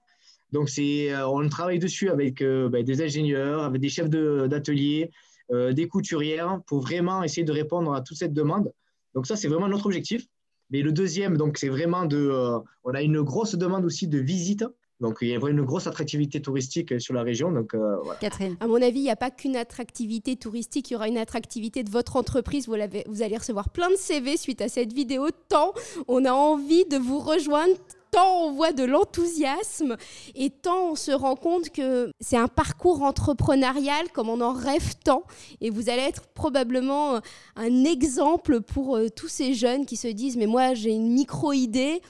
Donc, 0.51 0.69
euh, 0.77 1.23
on 1.23 1.49
travaille 1.49 1.79
dessus 1.79 2.11
avec 2.11 2.43
euh, 2.43 2.69
ben, 2.69 2.83
des 2.83 3.01
ingénieurs, 3.01 3.63
avec 3.63 3.81
des 3.81 3.89
chefs 3.89 4.09
d'atelier, 4.09 5.09
des 5.51 5.87
couturières, 5.87 6.59
pour 6.67 6.81
vraiment 6.81 7.23
essayer 7.23 7.43
de 7.43 7.51
répondre 7.51 7.93
à 7.93 8.01
toute 8.01 8.17
cette 8.17 8.33
demande. 8.33 8.71
Donc 9.15 9.27
ça, 9.27 9.35
c'est 9.35 9.47
vraiment 9.47 9.67
notre 9.67 9.85
objectif. 9.85 10.27
Mais 10.71 10.81
le 10.81 10.91
deuxième, 10.91 11.37
donc 11.37 11.57
c'est 11.57 11.69
vraiment 11.69 12.05
de, 12.05 12.17
euh, 12.17 12.59
on 12.83 12.93
a 12.93 13.01
une 13.01 13.21
grosse 13.21 13.55
demande 13.55 13.85
aussi 13.85 14.07
de 14.07 14.19
visite. 14.19 14.65
Donc 14.99 15.17
il 15.21 15.27
y 15.27 15.35
a 15.35 15.39
vraiment 15.39 15.59
une 15.59 15.65
grosse 15.65 15.87
attractivité 15.87 16.41
touristique 16.41 16.99
sur 16.99 17.13
la 17.13 17.21
région. 17.21 17.51
Donc, 17.51 17.73
euh, 17.75 17.97
Catherine. 18.19 18.55
À 18.59 18.67
mon 18.67 18.81
avis, 18.81 18.99
il 18.99 19.03
n'y 19.03 19.11
a 19.11 19.15
pas 19.15 19.29
qu'une 19.29 19.55
attractivité 19.55 20.35
touristique, 20.35 20.89
il 20.89 20.93
y 20.93 20.95
aura 20.95 21.07
une 21.07 21.17
attractivité 21.17 21.83
de 21.83 21.89
votre 21.89 22.15
entreprise. 22.15 22.67
Vous, 22.67 22.75
vous 23.07 23.21
allez 23.21 23.37
recevoir 23.37 23.69
plein 23.69 23.89
de 23.89 23.95
CV 23.95 24.37
suite 24.37 24.61
à 24.61 24.69
cette 24.69 24.93
vidéo. 24.93 25.27
Tant 25.49 25.73
on 26.07 26.25
a 26.25 26.31
envie 26.31 26.85
de 26.85 26.97
vous 26.97 27.19
rejoindre, 27.19 27.75
tant 28.15 28.45
on 28.45 28.51
voit 28.53 28.71
de 28.71 28.83
l'enthousiasme 28.83 29.97
et 30.35 30.49
tant 30.49 30.91
on 30.91 30.95
se 30.95 31.11
rend 31.11 31.35
compte 31.35 31.69
que 31.69 32.09
c'est 32.21 32.37
un 32.37 32.47
parcours 32.47 33.03
entrepreneurial 33.03 34.09
comme 34.13 34.29
on 34.29 34.39
en 34.39 34.53
rêve 34.53 34.95
tant. 35.03 35.23
Et 35.59 35.69
vous 35.69 35.89
allez 35.89 36.03
être 36.03 36.27
probablement 36.33 37.19
un 37.57 37.83
exemple 37.83 38.61
pour 38.61 38.95
euh, 38.95 39.09
tous 39.09 39.27
ces 39.27 39.53
jeunes 39.53 39.85
qui 39.85 39.97
se 39.97 40.07
disent 40.07 40.37
mais 40.37 40.47
moi 40.47 40.73
j'ai 40.73 40.91
une 40.91 41.11
micro-idée, 41.11 42.01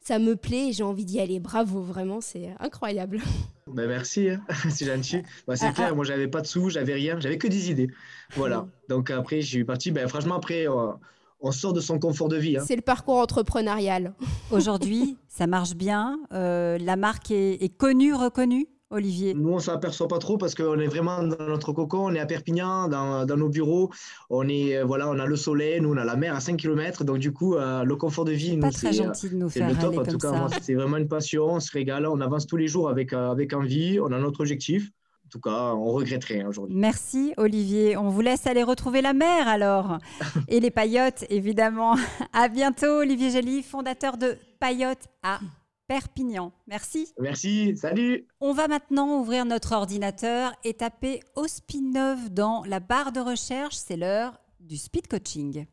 ça 0.00 0.18
me 0.18 0.36
plaît 0.36 0.68
et 0.68 0.72
j'ai 0.72 0.84
envie 0.84 1.04
d'y 1.04 1.20
aller. 1.20 1.38
Bravo, 1.38 1.82
vraiment, 1.82 2.20
c'est 2.20 2.50
incroyable. 2.58 3.20
Ben 3.68 3.86
merci, 3.88 4.28
hein. 4.28 4.42
c'est 4.70 4.86
gentil. 4.86 5.22
Ben, 5.46 5.54
c'est 5.54 5.66
ah, 5.66 5.72
clair, 5.72 5.88
ah. 5.92 5.94
moi 5.94 6.04
j'avais 6.04 6.26
pas 6.26 6.40
de 6.40 6.46
sous, 6.46 6.68
j'avais 6.68 6.94
rien, 6.94 7.18
j'avais 7.20 7.38
que 7.38 7.46
des 7.46 7.70
idées. 7.70 7.88
Voilà. 8.34 8.66
Donc 8.88 9.10
après, 9.10 9.40
j'ai 9.40 9.60
eu 9.60 9.64
parti. 9.64 9.92
Ben, 9.92 10.08
franchement, 10.08 10.34
après, 10.34 10.68
euh, 10.68 10.92
on 11.42 11.50
sort 11.50 11.72
de 11.72 11.80
son 11.80 11.98
confort 11.98 12.28
de 12.28 12.36
vie. 12.36 12.56
Hein. 12.56 12.64
C'est 12.66 12.76
le 12.76 12.82
parcours 12.82 13.16
entrepreneurial. 13.16 14.14
Aujourd'hui, 14.50 15.18
ça 15.28 15.46
marche 15.46 15.74
bien. 15.74 16.18
Euh, 16.32 16.78
la 16.78 16.96
marque 16.96 17.30
est, 17.30 17.76
connue, 17.76 18.14
reconnue 18.14 18.68
Olivier? 18.90 19.34
Nous, 19.34 19.48
on 19.48 19.56
ne 19.56 19.60
s'aperçoit 19.60 20.06
pas 20.06 20.18
trop 20.18 20.38
parce 20.38 20.54
qu'on 20.54 20.78
est 20.78 20.86
vraiment 20.86 21.22
dans 21.22 21.46
notre 21.46 21.72
cocon, 21.72 22.06
on 22.06 22.14
est 22.14 22.20
à 22.20 22.26
Perpignan, 22.26 22.88
dans, 22.88 23.24
dans, 23.24 23.36
nos 23.38 23.48
bureaux, 23.48 23.90
on, 24.28 24.46
est, 24.48 24.82
voilà, 24.82 25.08
on 25.08 25.18
a 25.18 25.24
le 25.24 25.36
soleil, 25.36 25.80
nous, 25.80 25.92
on 25.92 25.96
a 25.96 26.04
la 26.04 26.14
mer 26.14 26.36
à 26.36 26.40
5 26.40 26.58
km, 26.58 27.02
donc 27.02 27.18
du 27.18 27.32
coup, 27.32 27.56
euh, 27.56 27.84
le 27.84 27.96
confort 27.96 28.26
de 28.26 28.32
vie, 28.32 28.56
nous 28.58 28.70
faire 28.70 29.70
le 29.70 29.80
top. 29.80 29.98
En 29.98 30.04
tout 30.04 30.18
cas, 30.18 30.48
c'est 30.60 30.74
vraiment 30.74 30.98
une 30.98 31.08
passion, 31.08 31.46
on 31.46 31.60
se 31.60 31.72
régale, 31.72 32.06
on 32.06 32.20
avance 32.20 32.46
tous 32.46 32.58
les 32.58 32.68
jours 32.68 32.90
avec, 32.90 33.14
euh, 33.14 33.30
avec 33.30 33.54
envie, 33.54 33.98
on 33.98 34.12
a 34.12 34.18
notre 34.18 34.40
objectif. 34.40 34.90
En 35.32 35.38
tout 35.38 35.40
cas, 35.40 35.74
on 35.74 35.92
regretterait 35.92 36.44
aujourd'hui. 36.44 36.76
Merci 36.76 37.32
Olivier. 37.38 37.96
On 37.96 38.10
vous 38.10 38.20
laisse 38.20 38.46
aller 38.46 38.62
retrouver 38.62 39.00
la 39.00 39.14
mer 39.14 39.48
alors. 39.48 39.96
Et 40.48 40.60
les 40.60 40.70
paillotes, 40.70 41.24
évidemment. 41.30 41.96
À 42.34 42.48
bientôt, 42.48 42.98
Olivier 42.98 43.30
Gély, 43.30 43.62
fondateur 43.62 44.18
de 44.18 44.36
Paillotes 44.60 45.08
à 45.22 45.40
Perpignan. 45.88 46.52
Merci. 46.66 47.14
Merci, 47.18 47.74
salut. 47.78 48.26
On 48.40 48.52
va 48.52 48.68
maintenant 48.68 49.20
ouvrir 49.20 49.46
notre 49.46 49.72
ordinateur 49.72 50.52
et 50.64 50.74
taper 50.74 51.20
Ospinov 51.34 52.28
dans 52.28 52.62
la 52.66 52.80
barre 52.80 53.12
de 53.12 53.20
recherche. 53.20 53.76
C'est 53.76 53.96
l'heure 53.96 54.38
du 54.60 54.76
speed 54.76 55.08
coaching. 55.08 55.64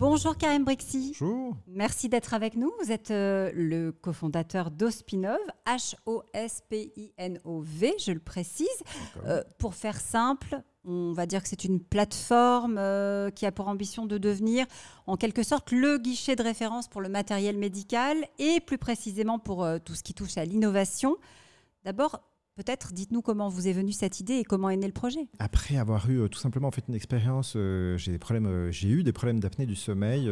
Bonjour 0.00 0.36
Karim 0.38 0.64
Brixi. 0.64 1.14
Bonjour. 1.20 1.54
Merci 1.66 2.08
d'être 2.08 2.32
avec 2.32 2.56
nous. 2.56 2.72
Vous 2.82 2.90
êtes 2.90 3.10
euh, 3.10 3.50
le 3.54 3.92
cofondateur 3.92 4.70
d'Ospinov, 4.70 5.36
H-O-S-P-I-N-O-V, 5.66 6.16
je 8.02 8.12
le 8.12 8.18
précise. 8.18 8.66
Euh, 9.26 9.42
pour 9.58 9.74
faire 9.74 10.00
simple, 10.00 10.62
on 10.86 11.12
va 11.12 11.26
dire 11.26 11.42
que 11.42 11.50
c'est 11.50 11.64
une 11.64 11.80
plateforme 11.80 12.78
euh, 12.78 13.28
qui 13.28 13.44
a 13.44 13.52
pour 13.52 13.68
ambition 13.68 14.06
de 14.06 14.16
devenir 14.16 14.64
en 15.06 15.18
quelque 15.18 15.42
sorte 15.42 15.70
le 15.70 15.98
guichet 15.98 16.34
de 16.34 16.42
référence 16.42 16.88
pour 16.88 17.02
le 17.02 17.10
matériel 17.10 17.58
médical 17.58 18.16
et 18.38 18.60
plus 18.60 18.78
précisément 18.78 19.38
pour 19.38 19.68
tout 19.84 19.94
ce 19.94 20.02
qui 20.02 20.14
touche 20.14 20.38
à 20.38 20.46
l'innovation. 20.46 21.18
D'abord, 21.84 22.22
Peut-être, 22.56 22.92
dites-nous 22.92 23.22
comment 23.22 23.48
vous 23.48 23.68
est 23.68 23.72
venue 23.72 23.92
cette 23.92 24.20
idée 24.20 24.34
et 24.34 24.44
comment 24.44 24.70
est 24.70 24.76
né 24.76 24.86
le 24.86 24.92
projet. 24.92 25.28
Après 25.38 25.76
avoir 25.76 26.10
eu 26.10 26.20
euh, 26.20 26.28
tout 26.28 26.38
simplement 26.38 26.70
fait 26.70 26.84
une 26.88 26.94
expérience, 26.94 27.54
euh, 27.56 27.96
j'ai 27.96 28.12
des 28.12 28.18
problèmes, 28.18 28.46
euh, 28.46 28.70
j'ai 28.70 28.88
eu 28.88 29.02
des 29.02 29.12
problèmes 29.12 29.40
d'apnée 29.40 29.66
du 29.66 29.76
sommeil. 29.76 30.30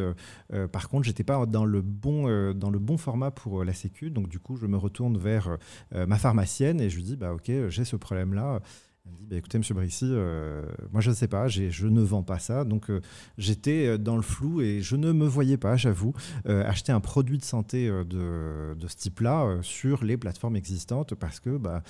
par 0.73 0.89
contre, 0.89 1.05
j'étais 1.05 1.25
pas 1.25 1.47
dans 1.47 1.65
le 1.65 1.81
bon 1.81 2.53
dans 2.55 2.71
le 2.71 2.79
bon 2.79 2.97
format 2.97 3.31
pour 3.31 3.65
la 3.65 3.73
Sécu, 3.73 4.11
donc 4.11 4.29
du 4.29 4.39
coup, 4.39 4.57
je 4.57 4.67
me 4.67 4.77
retourne 4.77 5.17
vers 5.17 5.57
ma 5.93 6.19
pharmacienne 6.19 6.81
et 6.81 6.91
je 6.91 6.97
lui 6.97 7.03
dis 7.03 7.17
bah 7.17 7.33
ok, 7.33 7.51
j'ai 7.69 7.85
ce 7.85 7.97
problème 7.97 8.35
là. 8.35 8.61
Elle 9.09 9.17
dit 9.17 9.27
bah, 9.27 9.37
écoutez, 9.37 9.59
monsieur 9.59 9.75
Brissy, 9.75 10.07
euh, 10.09 10.65
moi 10.93 11.01
je 11.01 11.11
ne 11.11 11.15
sais 11.15 11.29
pas, 11.29 11.49
je 11.49 11.87
ne 11.87 12.01
vends 12.01 12.23
pas 12.23 12.39
ça. 12.39 12.65
Donc 12.65 12.91
euh, 12.91 13.01
j'étais 13.37 13.87
euh, 13.87 13.99
dans 13.99 14.17
le 14.17 14.23
flou 14.23 14.61
et 14.61 14.81
je 14.81 14.97
ne 14.97 15.13
me 15.13 15.27
voyais 15.27 15.57
pas, 15.57 15.77
j'avoue, 15.77 16.13
acheter 16.45 16.93
un 16.93 17.01
produit 17.01 17.39
de 17.39 17.45
santé 17.45 17.89
de, 17.89 18.75
de 18.75 18.89
ce 18.89 18.97
type-là 18.97 19.59
sur 19.63 20.05
les 20.05 20.17
plateformes 20.17 20.57
existantes 20.57 21.15
parce 21.15 21.41
que, 21.41 21.57
bah, 21.57 21.83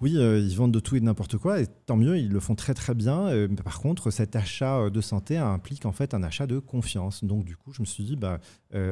oui, 0.00 0.12
ils 0.14 0.54
vendent 0.56 0.72
de 0.72 0.80
tout 0.80 0.96
et 0.96 1.00
de 1.00 1.04
n'importe 1.04 1.38
quoi 1.38 1.60
et 1.60 1.66
tant 1.86 1.96
mieux, 1.96 2.18
ils 2.18 2.30
le 2.30 2.40
font 2.40 2.54
très 2.54 2.74
très 2.74 2.94
bien. 2.94 3.48
par 3.64 3.80
contre, 3.80 4.10
cet 4.10 4.36
achat 4.36 4.90
de 4.90 5.00
santé 5.00 5.36
implique 5.36 5.86
en 5.86 5.92
fait 5.92 6.14
un 6.14 6.22
achat 6.22 6.46
de 6.46 6.58
confiance. 6.58 7.24
Donc 7.24 7.44
du 7.44 7.56
coup, 7.56 7.72
je 7.72 7.80
me 7.80 7.86
suis 7.86 8.04
dit, 8.04 8.16
bah, 8.16 8.38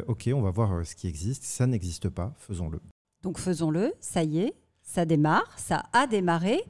ok, 0.07 0.31
on 0.35 0.42
va 0.42 0.51
voir 0.51 0.87
ce 0.87 0.94
qui 0.94 1.07
existe. 1.07 1.44
Ça 1.44 1.66
n'existe 1.66 2.09
pas, 2.09 2.35
faisons-le. 2.38 2.81
Donc 3.22 3.38
faisons-le, 3.38 3.92
ça 4.01 4.25
y 4.25 4.38
est, 4.38 4.55
ça 4.83 5.05
démarre, 5.05 5.51
ça 5.57 5.85
a 5.92 6.07
démarré. 6.07 6.61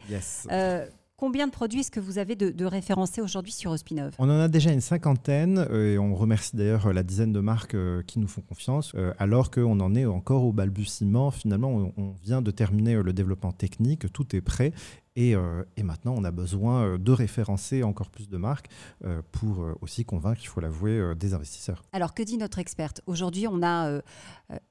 Euh, 0.51 0.87
combien 1.17 1.47
de 1.47 1.53
produits 1.53 1.81
est-ce 1.81 1.91
que 1.91 2.01
vous 2.01 2.19
avez 2.19 2.37
de, 2.37 2.65
référencés 2.65 3.21
aujourd'hui 3.21 3.53
sur 3.53 3.71
Ospinov? 3.71 4.15
On 4.19 4.29
en 4.29 4.41
a 4.41 4.49
déjà 4.49 4.73
une 4.73 4.81
cinquantaine 4.81 5.67
euh, 5.71 5.95
et 5.95 5.99
on 5.99 6.15
remercie 6.15 6.57
d'ailleurs 6.57 6.93
la 6.93 7.03
dizaine 7.03 7.33
de 7.33 7.41
marques 7.41 7.75
euh, 7.75 8.03
qui 8.03 8.19
nous 8.19 8.29
font 8.29 8.43
confiance, 8.43 8.93
alors 9.19 9.51
qu'on 9.51 9.81
en 9.81 9.95
est 9.95 10.07
encore 10.07 10.45
au 10.45 10.53
balbutiement. 10.53 11.31
Finalement, 11.31 11.93
on, 11.97 12.15
vient 12.23 12.43
de 12.43 12.51
terminer 12.51 12.95
le 13.03 13.13
développement 13.13 13.53
technique, 13.53 14.13
tout 14.13 14.37
est 14.37 14.41
prêt 14.41 14.73
euh, 15.19 15.65
et, 15.77 15.83
maintenant, 15.83 16.15
on 16.17 16.25
a 16.25 16.31
besoin 16.31 16.85
euh, 16.85 16.99
de 16.99 17.13
référencer 17.13 17.83
encore 17.83 18.11
plus 18.11 18.29
de 18.29 18.37
marques 18.37 18.69
euh, 19.05 19.21
pour 19.31 19.67
aussi 19.81 20.05
convaincre, 20.05 20.41
il 20.43 20.47
faut 20.47 20.61
l'avouer, 20.61 21.15
des 21.15 21.35
investisseurs. 21.35 21.83
Alors, 21.93 22.15
que 22.15 22.23
dit 22.23 22.39
notre 22.39 22.59
experte? 22.59 23.03
Aujourd'hui, 23.07 23.47
on 23.47 23.63
a 23.63 24.01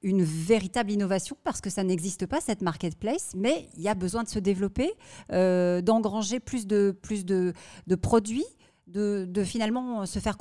une 0.02 0.24
véritable 0.24 0.92
innovation 0.92 1.36
parce 1.44 1.62
que 1.62 1.70
ça 1.70 1.84
n'existe 1.84 2.26
pas, 2.26 2.42
cette 2.42 2.62
marketplace, 2.62 3.34
mais 3.36 3.70
il 3.78 3.84
y 3.84 3.90
a 3.90 3.96
besoin 3.96 4.24
de 4.24 4.30
se 4.30 4.40
développer, 4.40 4.92
d'engranger 5.30 6.40
plus 6.40 6.68
de, 6.68 6.96
plus 7.02 7.26
de 7.26 7.54
produits 8.02 8.46
de, 8.92 9.44
finalement 9.44 10.06
se 10.06 10.20
faire, 10.20 10.38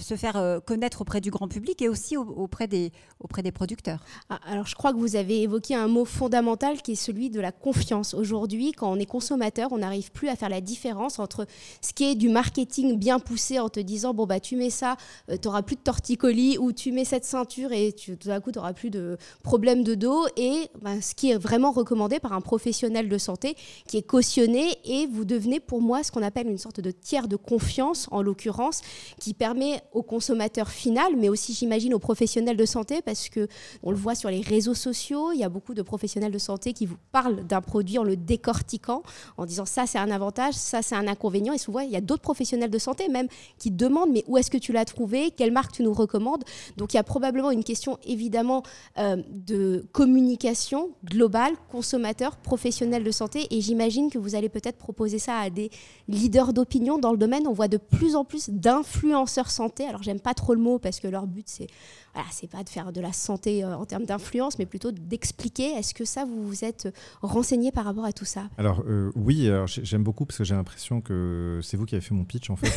se 0.00 0.16
faire 0.16 0.36
euh, 0.36 0.60
connaître 0.60 1.00
auprès 1.02 1.20
du 1.20 1.30
grand 1.30 1.48
public 1.48 1.80
et 1.82 1.88
aussi 1.88 2.16
auprès 2.16 2.66
des, 2.66 2.92
auprès 3.20 3.42
des 3.42 3.52
producteurs. 3.52 4.04
Ah, 4.28 4.40
alors 4.46 4.66
je 4.66 4.74
crois 4.74 4.92
que 4.92 4.98
vous 4.98 5.16
avez 5.16 5.42
évoqué 5.42 5.74
un 5.74 5.88
mot 5.88 6.04
fondamental 6.04 6.82
qui 6.82 6.92
est 6.92 6.96
celui 6.96 7.30
de 7.30 7.40
la 7.40 7.52
confiance. 7.52 8.14
Aujourd'hui, 8.14 8.72
quand 8.72 8.90
on 8.90 8.96
est 8.96 9.06
consommateur, 9.06 9.72
on 9.72 9.78
n'arrive 9.78 10.10
plus 10.10 10.28
à 10.28 10.36
faire 10.36 10.48
la 10.48 10.60
différence 10.60 11.18
entre 11.18 11.46
ce 11.80 11.92
qui 11.92 12.04
est 12.04 12.14
du 12.14 12.28
marketing 12.28 12.98
bien 12.98 13.18
poussé 13.18 13.58
en 13.58 13.68
te 13.68 13.80
disant 13.80 14.14
bon 14.14 14.26
bah 14.26 14.40
tu 14.40 14.56
mets 14.56 14.70
ça, 14.70 14.96
euh, 15.30 15.36
tu 15.40 15.48
n'auras 15.48 15.62
plus 15.62 15.76
de 15.76 15.82
torticolis 15.82 16.58
ou 16.58 16.72
tu 16.72 16.92
mets 16.92 17.04
cette 17.04 17.24
ceinture 17.24 17.72
et 17.72 17.92
tout 17.92 18.28
d'un 18.28 18.40
coup 18.40 18.50
tu 18.50 18.58
n'auras 18.58 18.72
plus 18.72 18.90
de 18.90 19.16
problème 19.42 19.84
de 19.84 19.94
dos 19.94 20.26
et 20.36 20.68
bah, 20.80 21.00
ce 21.00 21.14
qui 21.14 21.30
est 21.30 21.38
vraiment 21.38 21.70
recommandé 21.70 22.18
par 22.18 22.32
un 22.32 22.40
professionnel 22.40 23.08
de 23.08 23.18
santé 23.18 23.54
qui 23.86 23.96
est 23.96 24.02
cautionné 24.02 24.76
et 24.84 25.06
vous 25.06 25.24
devenez 25.24 25.60
pour 25.60 25.80
moi 25.80 26.02
ce 26.02 26.10
qu'on 26.10 26.22
appelle 26.22 26.48
une 26.48 26.58
sorte 26.58 26.80
de 26.80 26.90
tiers 26.90 27.28
de 27.28 27.36
confiance 27.36 27.91
en 28.10 28.22
l'occurrence, 28.22 28.80
qui 29.18 29.34
permet 29.34 29.82
au 29.92 30.02
consommateur 30.02 30.68
final, 30.68 31.16
mais 31.16 31.28
aussi 31.28 31.52
j'imagine 31.52 31.94
aux 31.94 31.98
professionnels 31.98 32.56
de 32.56 32.66
santé, 32.66 33.02
parce 33.02 33.28
que 33.28 33.48
on 33.82 33.90
le 33.90 33.96
voit 33.96 34.14
sur 34.14 34.30
les 34.30 34.40
réseaux 34.40 34.74
sociaux, 34.74 35.32
il 35.32 35.40
y 35.40 35.44
a 35.44 35.48
beaucoup 35.48 35.74
de 35.74 35.82
professionnels 35.82 36.32
de 36.32 36.38
santé 36.38 36.72
qui 36.72 36.86
vous 36.86 36.96
parlent 37.12 37.46
d'un 37.46 37.60
produit 37.60 37.98
en 37.98 38.04
le 38.04 38.16
décortiquant, 38.16 39.02
en 39.36 39.46
disant 39.46 39.64
ça 39.64 39.86
c'est 39.86 39.98
un 39.98 40.10
avantage, 40.10 40.54
ça 40.54 40.82
c'est 40.82 40.94
un 40.94 41.06
inconvénient, 41.06 41.52
et 41.52 41.58
souvent 41.58 41.80
il 41.80 41.90
y 41.90 41.96
a 41.96 42.00
d'autres 42.00 42.22
professionnels 42.22 42.70
de 42.70 42.78
santé 42.78 43.08
même 43.08 43.28
qui 43.58 43.70
demandent 43.70 44.10
mais 44.12 44.24
où 44.26 44.36
est-ce 44.38 44.50
que 44.50 44.58
tu 44.58 44.72
l'as 44.72 44.84
trouvé, 44.84 45.30
quelle 45.30 45.52
marque 45.52 45.72
tu 45.72 45.82
nous 45.82 45.92
recommandes? 45.92 46.44
Donc 46.76 46.94
il 46.94 46.96
y 46.96 47.00
a 47.00 47.04
probablement 47.04 47.50
une 47.50 47.64
question 47.64 47.98
évidemment 48.04 48.62
euh, 48.98 49.16
de 49.30 49.86
communication 49.92 50.90
globale, 51.04 51.52
consommateur, 51.70 52.36
professionnel 52.36 53.04
de 53.04 53.10
santé, 53.10 53.46
et 53.50 53.60
j'imagine 53.60 54.10
que 54.10 54.18
vous 54.18 54.34
allez 54.34 54.48
peut-être 54.48 54.78
proposer 54.78 55.18
ça 55.18 55.36
à 55.38 55.50
des 55.50 55.70
leaders 56.08 56.52
d'opinion 56.52 56.98
dans 56.98 57.12
le 57.12 57.18
domaine. 57.18 57.46
On 57.46 57.52
voit 57.52 57.68
de 57.68 57.78
plus 57.90 58.16
en 58.16 58.24
plus 58.24 58.50
d'influenceurs 58.50 59.50
santé. 59.50 59.86
Alors 59.86 60.02
j'aime 60.02 60.20
pas 60.20 60.34
trop 60.34 60.54
le 60.54 60.60
mot 60.60 60.78
parce 60.78 61.00
que 61.00 61.08
leur 61.08 61.26
but 61.26 61.48
c'est 61.48 61.68
voilà, 62.14 62.28
c'est 62.30 62.50
pas 62.50 62.62
de 62.62 62.68
faire 62.68 62.92
de 62.92 63.00
la 63.00 63.12
santé 63.12 63.64
euh, 63.64 63.76
en 63.76 63.84
termes 63.84 64.04
d'influence, 64.04 64.58
mais 64.58 64.66
plutôt 64.66 64.90
d'expliquer. 64.92 65.72
Est-ce 65.72 65.94
que 65.94 66.04
ça 66.04 66.24
vous 66.24 66.46
vous 66.46 66.64
êtes 66.64 66.92
renseigné 67.22 67.72
par 67.72 67.84
rapport 67.84 68.04
à 68.04 68.12
tout 68.12 68.24
ça? 68.24 68.44
Alors 68.58 68.82
euh, 68.86 69.10
oui, 69.14 69.50
j'aime 69.66 70.02
beaucoup 70.02 70.26
parce 70.26 70.38
que 70.38 70.44
j'ai 70.44 70.54
l'impression 70.54 71.00
que 71.00 71.60
c'est 71.62 71.76
vous 71.76 71.86
qui 71.86 71.94
avez 71.94 72.02
fait 72.02 72.14
mon 72.14 72.24
pitch 72.24 72.50
en 72.50 72.56
fait. 72.56 72.70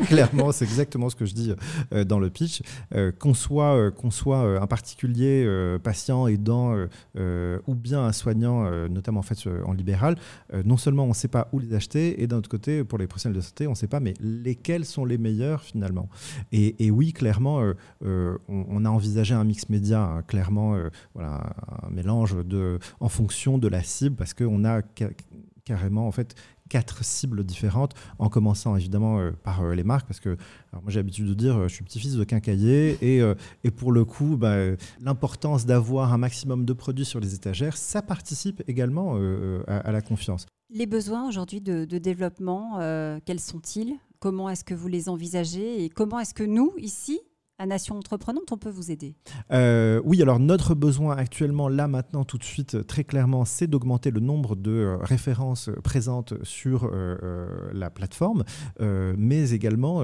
clairement, 0.06 0.52
c'est 0.52 0.64
exactement 0.64 1.10
ce 1.10 1.16
que 1.16 1.26
je 1.26 1.34
dis 1.34 1.52
euh, 1.92 2.04
dans 2.04 2.18
le 2.18 2.30
pitch. 2.30 2.62
qu'on 3.18 3.34
soit 3.34 3.90
qu'on 3.92 4.10
soit 4.10 4.60
un 4.60 4.66
particulier 4.66 5.46
patient 5.82 6.26
aidant 6.26 6.74
ou 7.16 7.74
bien 7.74 8.04
un 8.04 8.12
soignant, 8.12 8.70
notamment 8.88 9.20
en 9.20 9.24
fait 9.24 9.48
en 9.64 9.72
libéral, 9.72 10.16
non 10.64 10.76
seulement 10.76 11.04
on 11.04 11.08
ne 11.08 11.14
sait 11.14 11.28
pas 11.28 11.48
où 11.52 11.58
les 11.58 11.74
acheter 11.74 12.22
et 12.22 12.26
d'un 12.26 12.38
autre 12.38 12.48
côté 12.48 12.84
pour 12.84 12.98
les 12.98 13.06
professionnels 13.06 13.36
de 13.36 13.42
santé 13.42 13.66
on 13.66 13.70
ne 13.70 13.76
sait 13.76 13.88
pas, 13.88 14.00
mais 14.00 14.14
lesquels 14.20 14.84
sont 14.84 15.04
les 15.04 15.18
meilleurs 15.18 15.62
finalement? 15.62 16.08
Et, 16.52 16.90
oui, 16.90 17.12
clairement, 17.12 17.62
euh, 17.62 17.74
euh, 18.22 18.38
on, 18.48 18.84
a 18.84 18.88
envisagé 18.90 19.34
un 19.34 19.44
mix 19.44 19.68
média, 19.68 20.02
hein, 20.02 20.22
clairement, 20.22 20.74
euh, 20.74 20.90
voilà, 21.14 21.54
un 21.82 21.90
mélange 21.90 22.36
de, 22.44 22.78
en 23.00 23.08
fonction 23.08 23.58
de 23.58 23.68
la 23.68 23.82
cible, 23.82 24.16
parce 24.16 24.34
qu'on 24.34 24.64
a 24.64 24.82
carrément 25.64 26.08
en 26.08 26.12
fait 26.12 26.34
quatre 26.68 27.04
cibles 27.04 27.44
différentes, 27.44 27.94
en 28.18 28.28
commençant 28.28 28.76
évidemment 28.76 29.20
par 29.42 29.66
les 29.74 29.84
marques, 29.84 30.06
parce 30.06 30.20
que 30.20 30.36
moi 30.72 30.84
j'ai 30.88 31.00
l'habitude 31.00 31.26
de 31.26 31.34
dire, 31.34 31.68
je 31.68 31.74
suis 31.74 31.84
petit-fils 31.84 32.14
de 32.14 32.24
quincailler, 32.24 32.96
et, 33.02 33.22
et 33.62 33.70
pour 33.70 33.92
le 33.92 34.06
coup, 34.06 34.38
bah, 34.38 34.56
l'importance 35.00 35.66
d'avoir 35.66 36.14
un 36.14 36.18
maximum 36.18 36.64
de 36.64 36.72
produits 36.72 37.04
sur 37.04 37.20
les 37.20 37.34
étagères, 37.34 37.76
ça 37.76 38.00
participe 38.00 38.62
également 38.66 39.18
à, 39.66 39.92
la 39.92 40.00
confiance. 40.00 40.46
Les 40.74 40.86
besoins 40.86 41.28
aujourd'hui 41.28 41.60
de, 41.60 41.84
développement, 41.84 42.78
euh, 42.80 43.20
quels 43.26 43.40
sont-ils? 43.40 43.98
Comment 44.20 44.48
est-ce 44.48 44.64
que 44.64 44.72
vous 44.72 44.88
les 44.88 45.10
envisagez? 45.10 45.84
Et 45.84 45.90
comment 45.90 46.18
est-ce 46.18 46.32
que 46.32 46.44
nous, 46.44 46.72
ici, 46.78 47.20
à 47.62 47.66
Nation 47.66 47.96
Entreprenante, 47.96 48.50
on 48.50 48.58
peut 48.58 48.70
vous 48.70 48.90
aider 48.90 49.14
euh, 49.52 50.00
Oui, 50.04 50.20
alors 50.20 50.40
notre 50.40 50.74
besoin 50.74 51.16
actuellement, 51.16 51.68
là, 51.68 51.86
maintenant, 51.86 52.24
tout 52.24 52.36
de 52.36 52.42
suite, 52.42 52.84
très 52.88 53.04
clairement, 53.04 53.44
c'est 53.44 53.68
d'augmenter 53.68 54.10
le 54.10 54.18
nombre 54.18 54.56
de 54.56 54.72
euh, 54.72 54.96
références 54.96 55.70
présentes 55.84 56.34
sur 56.42 56.90
euh, 56.92 57.70
la 57.72 57.88
plateforme, 57.88 58.42
mais 58.80 59.50
également, 59.50 60.02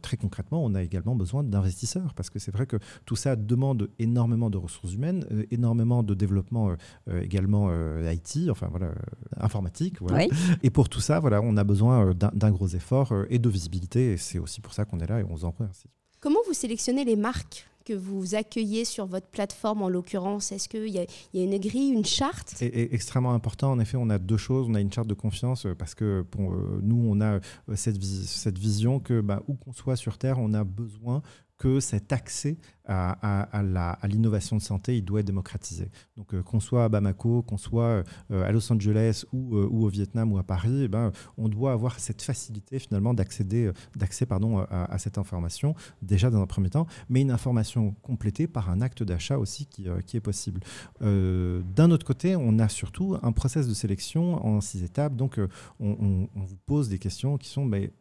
très 0.00 0.16
concrètement, 0.16 0.64
on 0.64 0.74
a 0.74 0.82
également 0.82 1.16
besoin 1.16 1.42
d'investisseurs, 1.42 2.14
parce 2.14 2.30
que 2.30 2.38
c'est 2.38 2.52
vrai 2.52 2.66
que 2.66 2.76
tout 3.04 3.16
ça 3.16 3.34
demande 3.34 3.88
énormément 3.98 4.48
de 4.48 4.58
ressources 4.58 4.94
humaines, 4.94 5.24
énormément 5.50 6.04
de 6.04 6.14
développement 6.14 6.76
également 7.10 7.70
IT, 8.00 8.48
enfin 8.50 8.68
voilà, 8.70 8.92
informatique. 9.38 10.00
Voilà. 10.00 10.26
Et 10.62 10.70
pour 10.70 10.88
tout 10.88 11.00
ça, 11.00 11.18
voilà, 11.18 11.40
on 11.42 11.56
a 11.56 11.64
besoin 11.64 12.14
d'un 12.14 12.50
gros 12.50 12.68
effort 12.68 13.12
et 13.28 13.38
de 13.38 13.48
visibilité, 13.48 14.12
et 14.12 14.16
c'est 14.16 14.38
aussi 14.38 14.60
pour 14.60 14.72
ça 14.72 14.84
qu'on 14.84 15.00
est 15.00 15.08
là 15.08 15.20
et 15.20 15.24
on 15.24 15.34
vous 15.34 15.44
en 15.44 15.50
remercie. 15.50 15.88
Comment 16.26 16.40
vous 16.44 16.54
sélectionnez 16.54 17.04
les 17.04 17.14
marques 17.14 17.68
que 17.84 17.92
vous 17.92 18.34
accueillez 18.34 18.84
sur 18.84 19.06
votre 19.06 19.28
plateforme 19.28 19.82
en 19.82 19.88
l'occurrence? 19.88 20.50
Est-ce 20.50 20.68
qu'il 20.68 20.88
y, 20.88 20.98
a 20.98 21.06
une 21.32 21.56
grille, 21.56 21.90
une 21.90 22.04
charte? 22.04 22.52
C'est 22.56 22.88
extrêmement 22.90 23.32
important. 23.32 23.70
En 23.70 23.78
effet, 23.78 23.96
on 23.96 24.10
a 24.10 24.18
deux 24.18 24.36
choses. 24.36 24.66
On 24.68 24.74
a 24.74 24.80
une 24.80 24.92
charte 24.92 25.06
de 25.06 25.14
confiance 25.14 25.68
parce 25.78 25.94
que 25.94 26.22
pour 26.22 26.50
nous, 26.82 27.00
on 27.08 27.20
a 27.20 27.38
cette, 27.76 28.02
cette 28.02 28.58
vision 28.58 28.98
que 28.98 29.20
bah, 29.20 29.40
où 29.46 29.54
qu'on 29.54 29.72
soit 29.72 29.94
sur 29.94 30.18
Terre, 30.18 30.40
on 30.40 30.52
a 30.52 30.64
besoin 30.64 31.22
que 31.58 31.78
cet 31.78 32.12
accès 32.12 32.56
à, 32.88 34.06
l'innovation 34.08 34.56
de 34.56 34.62
santé, 34.62 34.96
il 34.96 35.04
doit 35.04 35.20
être 35.20 35.26
démocratisé. 35.26 35.88
Donc 36.16 36.34
euh, 36.34 36.42
qu'on 36.42 36.60
soit 36.60 36.84
à 36.84 36.88
Bamako, 36.88 37.42
qu'on 37.42 37.56
soit 37.56 38.04
euh, 38.30 38.44
à 38.44 38.52
Los 38.52 38.72
Angeles 38.72 39.24
ou, 39.32 39.56
euh, 39.56 39.68
ou, 39.70 39.84
au 39.84 39.88
Vietnam 39.88 40.32
ou 40.32 40.38
à 40.38 40.42
Paris, 40.42 40.82
eh 40.84 40.88
ben, 40.88 41.12
on 41.36 41.48
doit 41.48 41.72
avoir 41.72 41.98
cette 41.98 42.22
facilité 42.22 42.78
finalement 42.78 43.14
d'accéder, 43.14 43.70
d'accès 43.96 44.26
pardon, 44.26 44.58
à, 44.58 44.98
cette 44.98 45.18
information, 45.18 45.74
déjà 46.02 46.30
dans 46.30 46.40
un 46.40 46.46
premier 46.46 46.70
temps, 46.70 46.86
mais 47.08 47.20
une 47.20 47.30
information 47.30 47.94
complétée 48.02 48.46
par 48.46 48.70
un 48.70 48.80
acte 48.80 49.02
d'achat 49.02 49.38
aussi 49.38 49.66
qui, 49.66 49.86
qui, 50.06 50.16
est 50.16 50.20
possible. 50.20 50.60
D'un 51.00 51.90
autre 51.90 52.06
côté, 52.06 52.36
on 52.36 52.58
a 52.58 52.68
surtout 52.68 53.16
un 53.22 53.32
process 53.32 53.68
de 53.68 53.74
sélection 53.74 54.44
en 54.44 54.60
six 54.60 54.82
étapes. 54.82 55.14
Donc 55.16 55.38
on, 55.80 56.28
on, 56.34 56.40
vous 56.40 56.56
pose 56.66 56.88
des 56.88 56.98
questions 56.98 57.36
qui 57.38 57.48
sont, 57.48 57.64
mais 57.64 57.92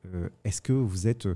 est-ce 0.44 0.62
que 0.62 0.74
vous 0.74 1.08
êtes 1.08 1.28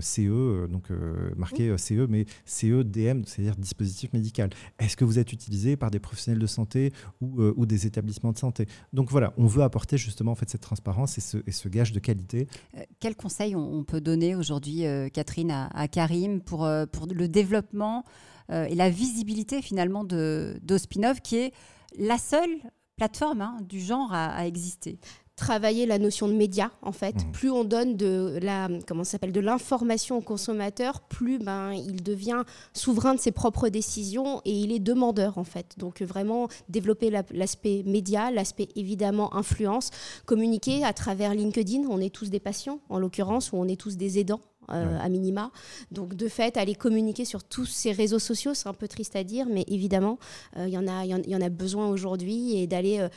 CE, 0.00 0.66
donc 0.66 0.90
marqué 1.36 1.76
CE, 1.78 2.06
mais 2.08 2.26
CE 2.44 2.82
DM, 2.90 3.22
c'est-à-dire 3.24 3.56
dispositif 3.56 4.12
médical. 4.12 4.50
Est-ce 4.78 4.96
que 4.96 5.04
vous 5.04 5.18
êtes 5.18 5.32
utilisé 5.32 5.76
par 5.76 5.90
des 5.90 5.98
professionnels 5.98 6.40
de 6.40 6.46
santé 6.46 6.92
ou, 7.20 7.40
euh, 7.40 7.54
ou, 7.56 7.66
des 7.66 7.86
établissements 7.86 8.32
de 8.32 8.38
santé? 8.38 8.66
Donc 8.92 9.10
voilà, 9.10 9.32
on 9.36 9.46
veut 9.46 9.62
apporter 9.62 9.98
justement 9.98 10.32
en 10.32 10.34
fait 10.34 10.48
cette 10.48 10.60
transparence 10.60 11.18
et 11.18 11.20
ce, 11.20 11.38
et 11.46 11.52
ce 11.52 11.68
gage 11.68 11.92
de 11.92 11.98
qualité. 11.98 12.48
Euh, 12.76 12.82
quel 13.00 13.16
conseil 13.16 13.54
on, 13.56 13.84
peut 13.84 14.00
donner 14.00 14.34
aujourd'hui, 14.34 14.86
euh, 14.86 15.08
Catherine, 15.08 15.50
à, 15.50 15.88
Karim 15.88 16.40
pour, 16.40 16.68
pour 16.92 17.06
le 17.06 17.28
développement 17.28 18.04
et 18.50 18.74
la 18.76 18.90
visibilité 18.90 19.60
finalement 19.60 20.04
de 20.04 20.58
d'Ospinov, 20.62 21.20
qui 21.20 21.36
est 21.36 21.52
la 21.98 22.16
seule 22.16 22.50
plateforme 22.96 23.40
hein, 23.40 23.56
du 23.68 23.80
genre 23.80 24.12
à 24.12 24.46
exister? 24.46 24.98
Travailler 25.36 25.84
la 25.84 25.98
notion 25.98 26.28
de 26.28 26.32
média 26.32 26.72
en 26.82 26.92
fait. 26.92 27.14
Mmh. 27.14 27.32
Plus 27.32 27.50
on 27.50 27.64
donne 27.64 27.96
de 27.96 28.38
la 28.42 28.68
comment 28.86 29.04
s'appelle 29.04 29.32
de 29.32 29.40
l'information 29.40 30.16
au 30.16 30.20
consommateur, 30.22 31.00
plus 31.00 31.38
ben 31.38 31.72
il 31.72 32.02
devient 32.02 32.42
souverain 32.72 33.14
de 33.14 33.20
ses 33.20 33.32
propres 33.32 33.68
décisions 33.68 34.40
et 34.46 34.52
il 34.52 34.72
est 34.72 34.78
demandeur 34.78 35.36
en 35.36 35.44
fait. 35.44 35.74
Donc 35.78 36.00
vraiment 36.00 36.48
développer 36.70 37.10
l'aspect 37.32 37.82
média, 37.84 38.30
l'aspect 38.30 38.68
évidemment 38.76 39.34
influence, 39.36 39.90
communiquer 40.24 40.84
à 40.84 40.94
travers 40.94 41.34
LinkedIn. 41.34 41.82
On 41.88 42.00
est 42.00 42.14
tous 42.14 42.30
des 42.30 42.40
patients 42.40 42.80
en 42.88 42.98
l'occurrence 42.98 43.52
ou 43.52 43.56
on 43.56 43.68
est 43.68 43.78
tous 43.78 43.96
des 43.96 44.18
aidants 44.18 44.40
euh, 44.70 44.98
à 45.00 45.08
minima. 45.08 45.52
Donc 45.92 46.14
de 46.14 46.26
fait, 46.26 46.56
aller 46.56 46.74
communiquer 46.74 47.24
sur 47.24 47.44
tous 47.44 47.66
ces 47.66 47.92
réseaux 47.92 48.18
sociaux, 48.18 48.52
c'est 48.52 48.68
un 48.68 48.74
peu 48.74 48.88
triste 48.88 49.14
à 49.14 49.22
dire, 49.22 49.46
mais 49.48 49.64
évidemment, 49.68 50.18
euh, 50.56 50.66
il 50.66 50.74
y, 50.74 50.78
en 50.78 50.88
a, 50.88 51.04
y, 51.04 51.36
en 51.36 51.40
a 51.40 51.48
besoin 51.48 51.88
aujourd'hui 51.88 52.56
et 52.56 52.66
d'aller 52.66 52.98
euh, 52.98 53.08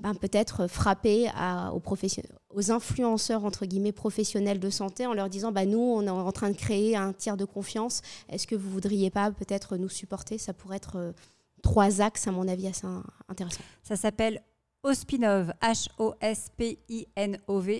ben, 0.00 0.14
peut-être 0.14 0.66
frapper 0.66 1.28
à, 1.34 1.72
aux, 1.72 1.82
aux 2.54 2.70
influenceurs 2.70 3.44
entre 3.44 3.66
guillemets 3.66 3.92
professionnels 3.92 4.58
de 4.58 4.70
santé 4.70 5.06
en 5.06 5.14
leur 5.14 5.28
disant 5.28 5.52
bah, 5.52 5.64
nous 5.64 5.78
on 5.78 6.02
est 6.02 6.10
en 6.10 6.32
train 6.32 6.50
de 6.50 6.56
créer 6.56 6.96
un 6.96 7.12
tiers 7.12 7.36
de 7.36 7.44
confiance. 7.44 8.02
Est-ce 8.28 8.46
que 8.46 8.56
vous 8.56 8.70
voudriez 8.70 9.10
pas 9.10 9.30
peut-être 9.30 9.76
nous 9.76 9.88
supporter? 9.88 10.38
Ça 10.38 10.52
pourrait 10.52 10.78
être 10.78 10.96
euh, 10.96 11.12
trois 11.62 12.00
axes 12.00 12.26
à 12.26 12.32
mon 12.32 12.48
avis 12.48 12.66
assez 12.66 12.88
intéressants. 13.28 13.62
Ça 13.82 13.94
s'appelle 13.96 14.42
Ospinov, 14.82 15.52
H-O-S-P-I-N-O-V, 15.62 16.26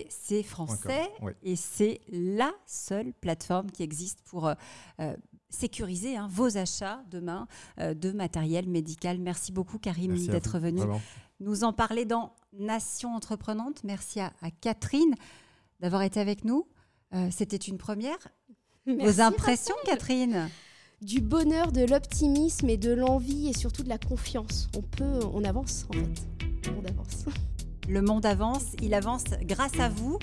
c'est 0.09 0.43
français 0.43 1.11
et 1.43 1.57
c'est 1.57 1.99
la 2.09 2.53
seule 2.65 3.11
plateforme 3.19 3.69
qui 3.69 3.83
existe 3.83 4.21
pour 4.21 4.47
euh, 4.47 4.53
euh, 5.01 5.13
sécuriser 5.49 6.15
hein, 6.15 6.29
vos 6.31 6.57
achats 6.57 7.03
demain 7.11 7.45
de 7.77 8.11
matériel 8.11 8.69
médical. 8.69 9.19
Merci 9.19 9.51
beaucoup 9.51 9.79
Karim 9.79 10.15
d'être 10.27 10.57
venu 10.59 10.81
nous 11.43 11.63
en 11.63 11.73
parler 11.73 12.05
dans 12.05 12.33
Nation 12.57 13.15
Entreprenante. 13.15 13.83
Merci 13.83 14.19
à, 14.19 14.31
Catherine 14.61 15.13
d'avoir 15.79 16.01
été 16.01 16.19
avec 16.19 16.43
nous. 16.45 16.67
Euh, 17.13 17.27
c'était 17.31 17.57
une 17.57 17.77
première. 17.77 18.17
Vos 18.87 19.21
impressions, 19.21 19.75
Catherine? 19.85 20.49
Du 21.01 21.21
bonheur, 21.21 21.71
de 21.71 21.85
l'optimisme 21.85 22.69
et 22.69 22.77
de 22.77 22.93
l'envie 22.93 23.49
et 23.49 23.53
surtout 23.53 23.83
de 23.83 23.89
la 23.89 23.97
confiance. 23.97 24.69
On 24.75 24.81
peut, 24.81 25.19
on 25.33 25.43
avance 25.43 25.87
en 25.89 25.93
fait. 25.93 26.27
Le 26.65 26.71
monde 26.73 26.89
avance. 26.89 27.25
Le 27.89 28.01
monde 28.01 28.25
avance, 28.25 28.63
il 28.81 28.93
avance 28.93 29.25
grâce 29.41 29.77
à 29.77 29.89
vous, 29.89 30.17